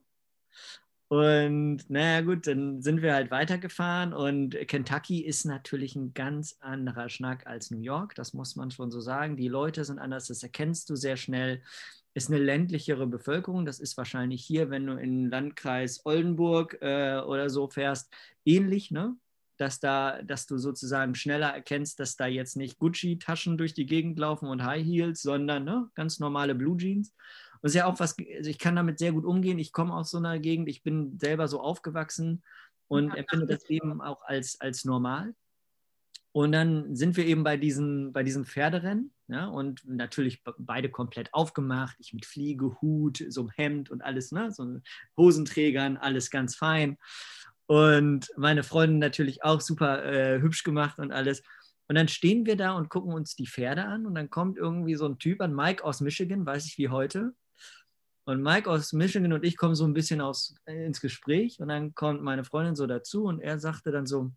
Und 1.13 1.91
naja, 1.91 2.21
gut, 2.21 2.47
dann 2.47 2.83
sind 2.83 3.03
wir 3.03 3.15
halt 3.15 3.33
weitergefahren 3.33 4.13
und 4.13 4.57
Kentucky 4.69 5.25
ist 5.25 5.45
natürlich 5.45 5.97
ein 5.97 6.15
ganz 6.15 6.57
anderer 6.61 7.09
Schnack 7.09 7.49
als 7.49 7.73
New 7.73 7.81
York, 7.81 8.15
das 8.15 8.33
muss 8.33 8.55
man 8.55 8.71
schon 8.71 8.93
so 8.93 9.01
sagen. 9.01 9.37
Die 9.37 9.49
Leute 9.49 9.85
sind 9.85 9.99
anders, 9.99 10.29
das 10.29 10.45
erkennst 10.45 10.89
du 10.89 10.95
sehr 10.95 11.17
schnell. 11.17 11.63
Ist 12.15 12.29
eine 12.31 12.39
ländlichere 12.39 13.09
Bevölkerung, 13.09 13.65
das 13.67 13.81
ist 13.81 13.97
wahrscheinlich 13.97 14.45
hier, 14.45 14.71
wenn 14.71 14.87
du 14.87 14.93
in 14.99 15.25
den 15.25 15.31
Landkreis 15.31 16.07
Oldenburg 16.07 16.79
äh, 16.81 17.19
oder 17.19 17.51
so 17.51 17.69
fährst, 17.69 18.13
ähnlich, 18.45 18.93
ne? 18.93 19.17
Dass, 19.57 19.81
da, 19.81 20.23
dass 20.23 20.47
du 20.47 20.59
sozusagen 20.59 21.17
schneller 21.17 21.49
erkennst, 21.49 21.99
dass 21.99 22.17
da 22.17 22.27
jetzt 22.27 22.57
nicht 22.57 22.79
Gucci-Taschen 22.79 23.59
durch 23.59 23.75
die 23.75 23.85
Gegend 23.85 24.19
laufen 24.19 24.47
und 24.49 24.65
High 24.65 24.87
Heels, 24.87 25.23
sondern 25.23 25.65
ne, 25.65 25.91
ganz 25.95 26.19
normale 26.21 26.55
Blue 26.55 26.79
Jeans. 26.79 27.13
Und 27.63 27.69
ist 27.69 27.75
ja 27.75 27.87
auch 27.87 28.01
was, 28.01 28.17
also 28.19 28.51
ich 28.51 28.59
kann 28.59 28.77
damit 28.77 28.99
sehr 28.99 29.13
gut 29.13 29.25
umgehen. 29.25 29.59
Ich 29.59 29.73
komme 29.73 29.95
aus 29.95 30.11
so 30.11 30.19
einer 30.19 30.39
Gegend, 30.39 30.69
ich 30.69 30.83
bin 30.83 31.19
selber 31.19 31.47
so 31.49 31.61
aufgewachsen 31.61 32.43
und 32.89 33.15
empfinde 33.15 33.47
das 33.47 33.69
eben 33.69 34.01
auch 34.01 34.23
als, 34.23 34.61
als 34.61 34.85
normal. 34.85 35.35
Und 36.33 36.53
dann 36.53 36.95
sind 36.95 37.17
wir 37.17 37.27
eben 37.27 37.43
bei 37.43 37.57
diesen, 37.57 38.13
bei 38.13 38.23
diesem 38.23 38.45
Pferderennen. 38.45 39.13
Ja, 39.29 39.47
und 39.47 39.83
natürlich 39.87 40.43
beide 40.59 40.91
komplett 40.91 41.33
aufgemacht. 41.33 41.97
Ich 42.01 42.13
mit 42.13 42.27
Fliege, 42.27 42.81
Hut, 42.81 43.25
so 43.29 43.43
einem 43.43 43.51
Hemd 43.51 43.91
und 43.91 44.03
alles, 44.03 44.33
ne? 44.33 44.51
so 44.51 44.81
Hosenträgern, 45.17 45.97
alles 45.97 46.31
ganz 46.31 46.57
fein. 46.57 46.99
Und 47.67 48.33
meine 48.37 48.65
Freundin 48.65 48.99
natürlich 48.99 49.45
auch 49.45 49.61
super 49.61 50.05
äh, 50.05 50.41
hübsch 50.41 50.65
gemacht 50.65 50.99
und 50.99 51.13
alles. 51.13 51.45
Und 51.87 51.95
dann 51.95 52.09
stehen 52.09 52.45
wir 52.47 52.57
da 52.57 52.73
und 52.73 52.89
gucken 52.89 53.13
uns 53.13 53.37
die 53.37 53.47
Pferde 53.47 53.85
an 53.85 54.07
und 54.07 54.17
dann 54.17 54.31
kommt 54.31 54.59
irgendwie 54.59 54.97
so 54.97 55.07
ein 55.07 55.19
Typ 55.19 55.41
an, 55.41 55.55
Mike 55.55 55.85
aus 55.85 56.01
Michigan, 56.01 56.45
weiß 56.45 56.67
ich 56.67 56.79
wie 56.79 56.89
heute. 56.89 57.33
Und 58.25 58.43
Mike 58.43 58.71
aus 58.71 58.93
Michigan 58.93 59.33
und 59.33 59.45
ich 59.45 59.57
kommen 59.57 59.75
so 59.75 59.85
ein 59.85 59.95
bisschen 59.95 60.21
aus, 60.21 60.55
äh, 60.67 60.87
ins 60.87 61.01
Gespräch 61.01 61.61
und 61.61 61.69
dann 61.69 61.95
kommt 61.95 62.23
meine 62.23 62.45
Freundin 62.45 62.77
so 62.77 62.87
dazu 62.87 63.25
und 63.25 63.41
er 63.41 63.59
sagte 63.59 63.91
dann 63.91 64.07
so, 64.07 64.31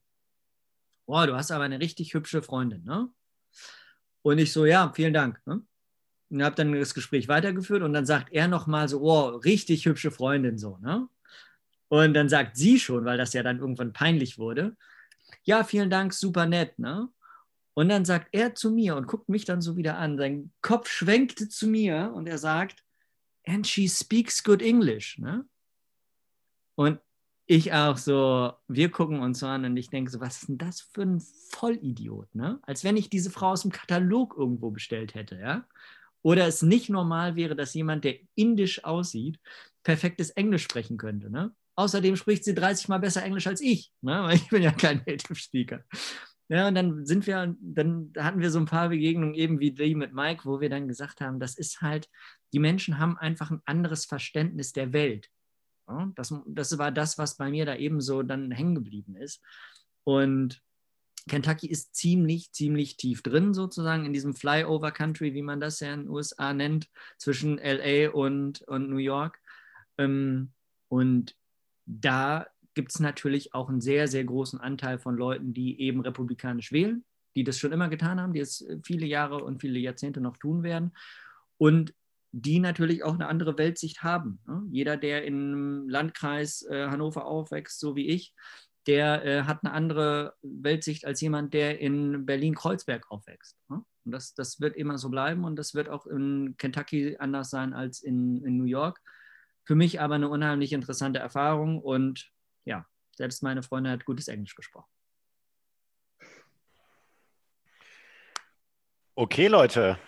boah, 1.05 1.27
du 1.27 1.35
hast 1.35 1.51
aber 1.51 1.65
eine 1.65 1.79
richtig 1.79 2.13
hübsche 2.13 2.41
Freundin, 2.41 2.83
ne? 2.83 3.09
Und 4.21 4.37
ich 4.37 4.53
so, 4.53 4.65
ja, 4.65 4.91
vielen 4.93 5.13
Dank. 5.13 5.41
Ne? 5.45 5.61
Und 6.29 6.43
habe 6.43 6.55
dann 6.55 6.71
das 6.73 6.93
Gespräch 6.93 7.27
weitergeführt 7.27 7.83
und 7.83 7.93
dann 7.93 8.05
sagt 8.05 8.31
er 8.31 8.47
nochmal 8.47 8.87
so, 8.87 9.01
oh, 9.01 9.35
richtig 9.35 9.85
hübsche 9.85 10.11
Freundin 10.11 10.57
so, 10.57 10.77
ne? 10.77 11.07
Und 11.89 12.15
dann 12.15 12.29
sagt 12.29 12.57
sie 12.57 12.79
schon, 12.79 13.05
weil 13.05 13.17
das 13.17 13.33
ja 13.33 13.43
dann 13.43 13.59
irgendwann 13.59 13.93
peinlich 13.93 14.39
wurde, 14.39 14.75
ja, 15.43 15.63
vielen 15.63 15.89
Dank, 15.89 16.13
super 16.13 16.45
nett, 16.45 16.79
ne? 16.79 17.09
Und 17.75 17.89
dann 17.89 18.05
sagt 18.05 18.29
er 18.31 18.55
zu 18.55 18.71
mir 18.71 18.95
und 18.95 19.07
guckt 19.07 19.29
mich 19.29 19.45
dann 19.45 19.61
so 19.61 19.75
wieder 19.75 19.97
an. 19.97 20.17
Sein 20.17 20.51
Kopf 20.61 20.89
schwenkte 20.89 21.49
zu 21.49 21.67
mir 21.67 22.11
und 22.13 22.27
er 22.27 22.37
sagt, 22.37 22.83
and 23.45 23.67
she 23.67 23.87
speaks 23.87 24.43
good 24.43 24.61
English. 24.61 25.17
Ne? 25.19 25.45
Und 26.75 26.99
ich 27.45 27.73
auch 27.73 27.97
so, 27.97 28.53
wir 28.67 28.89
gucken 28.89 29.19
uns 29.19 29.39
so 29.39 29.47
an 29.47 29.65
und 29.65 29.75
ich 29.75 29.89
denke 29.89 30.09
so, 30.09 30.19
was 30.19 30.41
ist 30.41 30.49
denn 30.49 30.57
das 30.57 30.81
für 30.81 31.01
ein 31.01 31.21
Vollidiot? 31.51 32.33
Ne? 32.33 32.59
Als 32.63 32.83
wenn 32.83 32.97
ich 32.97 33.09
diese 33.09 33.31
Frau 33.31 33.49
aus 33.51 33.63
dem 33.63 33.71
Katalog 33.71 34.35
irgendwo 34.37 34.71
bestellt 34.71 35.13
hätte. 35.13 35.37
Ja? 35.37 35.65
Oder 36.21 36.47
es 36.47 36.61
nicht 36.61 36.89
normal 36.89 37.35
wäre, 37.35 37.55
dass 37.55 37.73
jemand, 37.73 38.05
der 38.05 38.15
indisch 38.35 38.83
aussieht, 38.85 39.39
perfektes 39.83 40.29
Englisch 40.31 40.63
sprechen 40.63 40.97
könnte. 40.97 41.29
Ne? 41.29 41.53
Außerdem 41.75 42.15
spricht 42.15 42.45
sie 42.45 42.55
30 42.55 42.87
Mal 42.87 42.99
besser 42.99 43.23
Englisch 43.23 43.47
als 43.47 43.59
ich, 43.59 43.91
ne? 44.01 44.23
weil 44.23 44.35
ich 44.37 44.47
bin 44.47 44.63
ja 44.63 44.71
kein 44.71 45.03
Native 45.05 45.35
Speaker. 45.35 45.83
Ja, 46.49 46.67
und 46.67 46.75
dann 46.75 47.05
sind 47.05 47.25
wir, 47.25 47.55
dann 47.61 48.11
hatten 48.17 48.41
wir 48.41 48.51
so 48.51 48.59
ein 48.59 48.65
paar 48.65 48.89
Begegnungen 48.89 49.33
eben 49.33 49.59
wie 49.59 49.71
die 49.71 49.95
mit 49.95 50.13
Mike, 50.13 50.43
wo 50.45 50.59
wir 50.59 50.69
dann 50.69 50.87
gesagt 50.87 51.21
haben, 51.21 51.39
das 51.39 51.55
ist 51.55 51.81
halt, 51.81 52.09
die 52.51 52.59
Menschen 52.59 52.99
haben 52.99 53.17
einfach 53.17 53.49
ein 53.49 53.61
anderes 53.65 54.05
Verständnis 54.05 54.73
der 54.73 54.93
Welt. 54.93 55.29
Ja, 55.87 56.11
das, 56.15 56.33
das 56.45 56.77
war 56.77 56.91
das, 56.91 57.17
was 57.17 57.37
bei 57.37 57.49
mir 57.49 57.65
da 57.65 57.75
eben 57.75 58.01
so 58.01 58.23
dann 58.23 58.51
hängen 58.51 58.75
geblieben 58.75 59.15
ist. 59.15 59.41
Und 60.03 60.61
Kentucky 61.27 61.67
ist 61.67 61.95
ziemlich, 61.95 62.51
ziemlich 62.51 62.97
tief 62.97 63.21
drin, 63.21 63.53
sozusagen 63.53 64.05
in 64.05 64.13
diesem 64.13 64.35
Flyover 64.35 64.91
Country, 64.91 65.33
wie 65.33 65.41
man 65.41 65.61
das 65.61 65.79
ja 65.79 65.93
in 65.93 66.01
den 66.01 66.09
USA 66.09 66.53
nennt, 66.53 66.89
zwischen 67.17 67.57
LA 67.57 68.09
und, 68.09 68.61
und 68.63 68.89
New 68.89 68.97
York. 68.97 69.39
Ähm, 69.97 70.51
und 70.89 71.35
da 71.85 72.47
gibt 72.73 72.91
es 72.91 72.99
natürlich 72.99 73.53
auch 73.53 73.69
einen 73.69 73.81
sehr, 73.81 74.07
sehr 74.07 74.23
großen 74.23 74.59
Anteil 74.59 74.99
von 74.99 75.15
Leuten, 75.15 75.53
die 75.53 75.79
eben 75.79 76.01
republikanisch 76.01 76.71
wählen, 76.71 77.03
die 77.35 77.43
das 77.43 77.57
schon 77.57 77.71
immer 77.71 77.89
getan 77.89 78.19
haben, 78.19 78.33
die 78.33 78.39
es 78.39 78.61
äh, 78.61 78.79
viele 78.83 79.05
Jahre 79.05 79.43
und 79.43 79.61
viele 79.61 79.79
Jahrzehnte 79.79 80.21
noch 80.21 80.37
tun 80.37 80.63
werden. 80.63 80.93
Und 81.57 81.93
die 82.35 82.59
natürlich 82.59 83.03
auch 83.03 83.13
eine 83.13 83.27
andere 83.27 83.57
Weltsicht 83.59 84.01
haben. 84.01 84.39
Ne? 84.47 84.63
Jeder, 84.71 84.97
der 84.97 85.23
im 85.23 85.87
Landkreis 85.87 86.63
äh, 86.63 86.87
Hannover 86.87 87.25
aufwächst, 87.25 87.79
so 87.79 87.95
wie 87.95 88.07
ich, 88.07 88.33
der 88.87 89.23
äh, 89.23 89.43
hat 89.43 89.63
eine 89.63 89.71
andere 89.71 90.33
Weltsicht 90.41 91.05
als 91.05 91.21
jemand, 91.21 91.53
der 91.53 91.79
in 91.79 92.25
Berlin-Kreuzberg 92.25 93.09
aufwächst. 93.11 93.55
Ne? 93.69 93.83
Und 94.03 94.11
das, 94.11 94.33
das 94.33 94.59
wird 94.59 94.75
immer 94.75 94.97
so 94.97 95.09
bleiben 95.09 95.45
und 95.45 95.55
das 95.57 95.75
wird 95.75 95.89
auch 95.89 96.07
in 96.07 96.55
Kentucky 96.57 97.17
anders 97.19 97.51
sein 97.51 97.73
als 97.73 98.01
in, 98.01 98.43
in 98.43 98.57
New 98.57 98.65
York. 98.65 98.99
Für 99.63 99.75
mich 99.75 100.01
aber 100.01 100.15
eine 100.15 100.27
unheimlich 100.27 100.73
interessante 100.73 101.19
Erfahrung 101.19 101.79
und 101.79 102.31
ja, 102.65 102.85
selbst 103.15 103.43
meine 103.43 103.63
Freundin 103.63 103.93
hat 103.93 104.05
gutes 104.05 104.27
Englisch 104.27 104.55
gesprochen. 104.55 104.89
Okay, 109.15 109.47
Leute. 109.47 109.99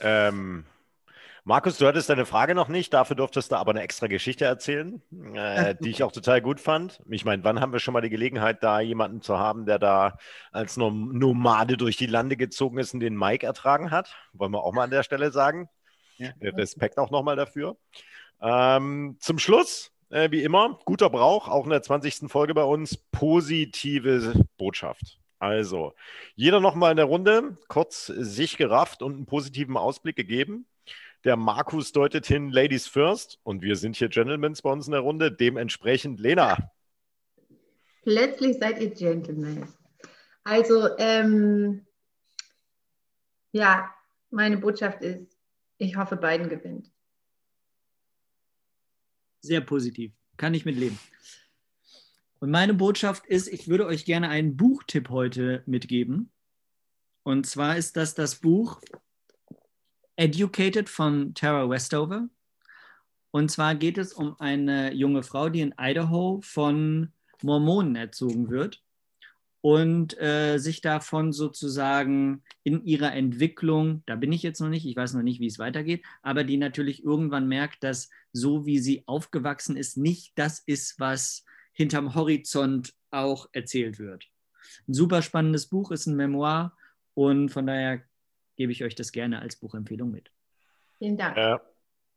Ähm, 0.00 0.64
Markus, 1.46 1.76
du 1.76 1.86
hattest 1.86 2.08
deine 2.08 2.24
Frage 2.24 2.54
noch 2.54 2.68
nicht, 2.68 2.94
dafür 2.94 3.16
durftest 3.16 3.52
du 3.52 3.56
aber 3.56 3.72
eine 3.72 3.82
extra 3.82 4.06
Geschichte 4.06 4.46
erzählen, 4.46 5.02
äh, 5.34 5.74
die 5.80 5.90
ich 5.90 6.02
auch 6.02 6.12
total 6.12 6.40
gut 6.40 6.58
fand. 6.58 7.02
Ich 7.10 7.26
meine, 7.26 7.44
wann 7.44 7.60
haben 7.60 7.72
wir 7.72 7.80
schon 7.80 7.92
mal 7.92 8.00
die 8.00 8.08
Gelegenheit, 8.08 8.62
da 8.62 8.80
jemanden 8.80 9.20
zu 9.20 9.38
haben, 9.38 9.66
der 9.66 9.78
da 9.78 10.16
als 10.52 10.78
Nomade 10.78 11.76
durch 11.76 11.98
die 11.98 12.06
Lande 12.06 12.38
gezogen 12.38 12.78
ist 12.78 12.94
und 12.94 13.00
den 13.00 13.18
Mike 13.18 13.44
ertragen 13.44 13.90
hat? 13.90 14.16
Wollen 14.32 14.52
wir 14.52 14.64
auch 14.64 14.72
mal 14.72 14.84
an 14.84 14.90
der 14.90 15.02
Stelle 15.02 15.30
sagen. 15.30 15.68
Ja. 16.16 16.30
Respekt 16.40 16.96
auch 16.96 17.10
nochmal 17.10 17.36
dafür. 17.36 17.76
Ähm, 18.40 19.18
zum 19.20 19.38
Schluss 19.38 19.92
äh, 20.10 20.30
wie 20.30 20.42
immer, 20.42 20.78
guter 20.84 21.10
Brauch, 21.10 21.48
auch 21.48 21.64
in 21.64 21.70
der 21.70 21.82
20. 21.82 22.30
Folge 22.30 22.54
bei 22.54 22.64
uns, 22.64 22.96
positive 23.10 24.44
Botschaft. 24.56 25.18
Also, 25.38 25.92
jeder 26.34 26.60
nochmal 26.60 26.92
in 26.92 26.96
der 26.96 27.06
Runde, 27.06 27.58
kurz 27.68 28.06
sich 28.06 28.56
gerafft 28.56 29.02
und 29.02 29.14
einen 29.14 29.26
positiven 29.26 29.76
Ausblick 29.76 30.16
gegeben. 30.16 30.66
Der 31.24 31.36
Markus 31.36 31.92
deutet 31.92 32.26
hin, 32.26 32.50
Ladies 32.50 32.86
first. 32.86 33.38
Und 33.42 33.62
wir 33.62 33.76
sind 33.76 33.96
hier 33.96 34.08
Gentlemen 34.08 34.54
bei 34.62 34.70
uns 34.70 34.86
in 34.86 34.92
der 34.92 35.00
Runde. 35.00 35.32
Dementsprechend, 35.32 36.20
Lena. 36.20 36.70
Plötzlich 38.02 38.58
seid 38.58 38.80
ihr 38.80 38.90
Gentlemen. 38.90 39.68
Also, 40.44 40.96
ähm, 40.98 41.86
ja, 43.52 43.94
meine 44.30 44.58
Botschaft 44.58 45.02
ist, 45.02 45.38
ich 45.78 45.96
hoffe, 45.96 46.16
Biden 46.16 46.48
gewinnt 46.48 46.93
sehr 49.44 49.60
positiv. 49.60 50.12
Kann 50.36 50.54
ich 50.54 50.64
mitleben. 50.64 50.98
Und 52.40 52.50
meine 52.50 52.74
Botschaft 52.74 53.26
ist, 53.26 53.48
ich 53.48 53.68
würde 53.68 53.86
euch 53.86 54.04
gerne 54.04 54.28
einen 54.28 54.56
Buchtipp 54.56 55.08
heute 55.08 55.62
mitgeben. 55.66 56.30
Und 57.22 57.46
zwar 57.46 57.76
ist 57.76 57.96
das 57.96 58.14
das 58.14 58.36
Buch 58.36 58.80
Educated 60.16 60.88
von 60.88 61.34
Tara 61.34 61.68
Westover. 61.70 62.28
Und 63.30 63.50
zwar 63.50 63.74
geht 63.74 63.98
es 63.98 64.12
um 64.12 64.38
eine 64.38 64.92
junge 64.92 65.22
Frau, 65.22 65.48
die 65.48 65.60
in 65.60 65.74
Idaho 65.78 66.40
von 66.42 67.12
Mormonen 67.42 67.96
erzogen 67.96 68.50
wird 68.50 68.83
und 69.64 70.20
äh, 70.20 70.58
sich 70.58 70.82
davon 70.82 71.32
sozusagen 71.32 72.42
in 72.64 72.84
ihrer 72.84 73.14
Entwicklung, 73.14 74.02
da 74.04 74.14
bin 74.14 74.30
ich 74.30 74.42
jetzt 74.42 74.60
noch 74.60 74.68
nicht, 74.68 74.84
ich 74.84 74.94
weiß 74.94 75.14
noch 75.14 75.22
nicht, 75.22 75.40
wie 75.40 75.46
es 75.46 75.58
weitergeht, 75.58 76.04
aber 76.20 76.44
die 76.44 76.58
natürlich 76.58 77.02
irgendwann 77.02 77.48
merkt, 77.48 77.82
dass 77.82 78.10
so 78.30 78.66
wie 78.66 78.78
sie 78.78 79.04
aufgewachsen 79.06 79.78
ist, 79.78 79.96
nicht 79.96 80.38
das 80.38 80.58
ist, 80.58 81.00
was 81.00 81.46
hinterm 81.72 82.14
Horizont 82.14 82.92
auch 83.10 83.48
erzählt 83.52 83.98
wird. 83.98 84.26
Ein 84.86 84.92
super 84.92 85.22
spannendes 85.22 85.64
Buch, 85.64 85.92
ist 85.92 86.04
ein 86.04 86.16
Memoir 86.16 86.76
und 87.14 87.48
von 87.48 87.66
daher 87.66 88.02
gebe 88.56 88.70
ich 88.70 88.84
euch 88.84 88.94
das 88.94 89.12
gerne 89.12 89.40
als 89.40 89.56
Buchempfehlung 89.56 90.10
mit. 90.10 90.30
Vielen 90.98 91.16
Dank. 91.16 91.38
Äh, 91.38 91.56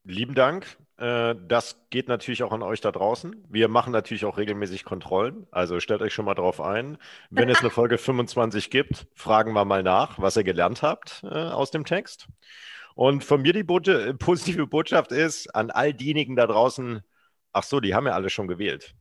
lieben 0.07 0.35
Dank. 0.35 0.77
Äh, 0.97 1.35
das 1.47 1.79
geht 1.89 2.07
natürlich 2.07 2.43
auch 2.43 2.51
an 2.51 2.63
euch 2.63 2.81
da 2.81 2.91
draußen. 2.91 3.45
Wir 3.49 3.67
machen 3.67 3.93
natürlich 3.93 4.25
auch 4.25 4.37
regelmäßig 4.37 4.83
Kontrollen. 4.83 5.47
Also 5.51 5.79
stellt 5.79 6.01
euch 6.01 6.13
schon 6.13 6.25
mal 6.25 6.33
drauf 6.33 6.61
ein. 6.61 6.97
Wenn 7.29 7.49
es 7.49 7.59
eine 7.59 7.69
Folge 7.69 7.97
25 7.97 8.69
gibt, 8.69 9.07
fragen 9.13 9.53
wir 9.53 9.65
mal 9.65 9.83
nach, 9.83 10.19
was 10.19 10.37
ihr 10.37 10.43
gelernt 10.43 10.81
habt 10.81 11.23
äh, 11.23 11.27
aus 11.27 11.71
dem 11.71 11.85
Text. 11.85 12.27
Und 12.95 13.23
von 13.23 13.41
mir 13.41 13.53
die 13.53 13.63
Bote, 13.63 14.13
positive 14.15 14.65
Botschaft 14.65 15.11
ist 15.11 15.53
an 15.53 15.69
all 15.69 15.93
diejenigen 15.93 16.35
da 16.35 16.47
draußen, 16.47 17.01
ach 17.53 17.63
so, 17.63 17.79
die 17.79 17.93
haben 17.93 18.07
ja 18.07 18.13
alle 18.13 18.29
schon 18.29 18.47
gewählt. 18.47 18.95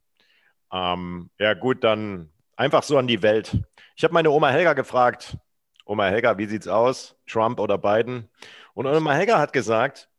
Ähm, 0.73 1.31
ja 1.39 1.55
gut, 1.55 1.83
dann 1.83 2.31
einfach 2.57 2.83
so 2.83 2.99
an 2.99 3.07
die 3.07 3.23
Welt. 3.23 3.59
Ich 3.97 4.05
habe 4.05 4.13
meine 4.13 4.31
Oma 4.31 4.51
Helga 4.51 4.75
gefragt, 4.75 5.39
Oma 5.87 6.07
Helga, 6.07 6.37
wie 6.37 6.47
sieht's 6.47 6.69
aus? 6.69 7.17
Trump 7.27 7.61
oder 7.61 7.79
Biden? 7.79 8.29
Und 8.75 8.87
Oma 8.87 9.15
Helga 9.15 9.39
hat 9.39 9.53
gesagt, 9.53 10.11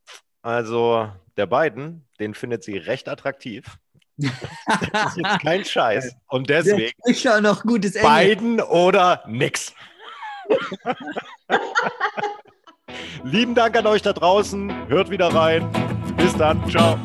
also 0.41 1.09
der 1.35 1.45
Biden, 1.45 2.05
den 2.19 2.33
findet 2.33 2.63
sie 2.63 2.77
recht 2.77 3.09
attraktiv. 3.09 3.77
das 4.17 5.11
ist 5.11 5.17
jetzt 5.17 5.41
kein 5.41 5.63
Scheiß. 5.63 6.15
Und 6.27 6.49
deswegen 6.49 6.93
ich 7.05 7.23
noch 7.41 7.63
gutes 7.63 7.93
Biden 7.93 8.59
oder 8.61 9.23
nix. 9.27 9.73
Lieben 13.23 13.53
Dank 13.53 13.77
an 13.77 13.85
euch 13.85 14.01
da 14.01 14.13
draußen. 14.13 14.88
Hört 14.88 15.09
wieder 15.09 15.33
rein. 15.33 15.69
Bis 16.17 16.35
dann. 16.35 16.67
Ciao. 16.69 16.97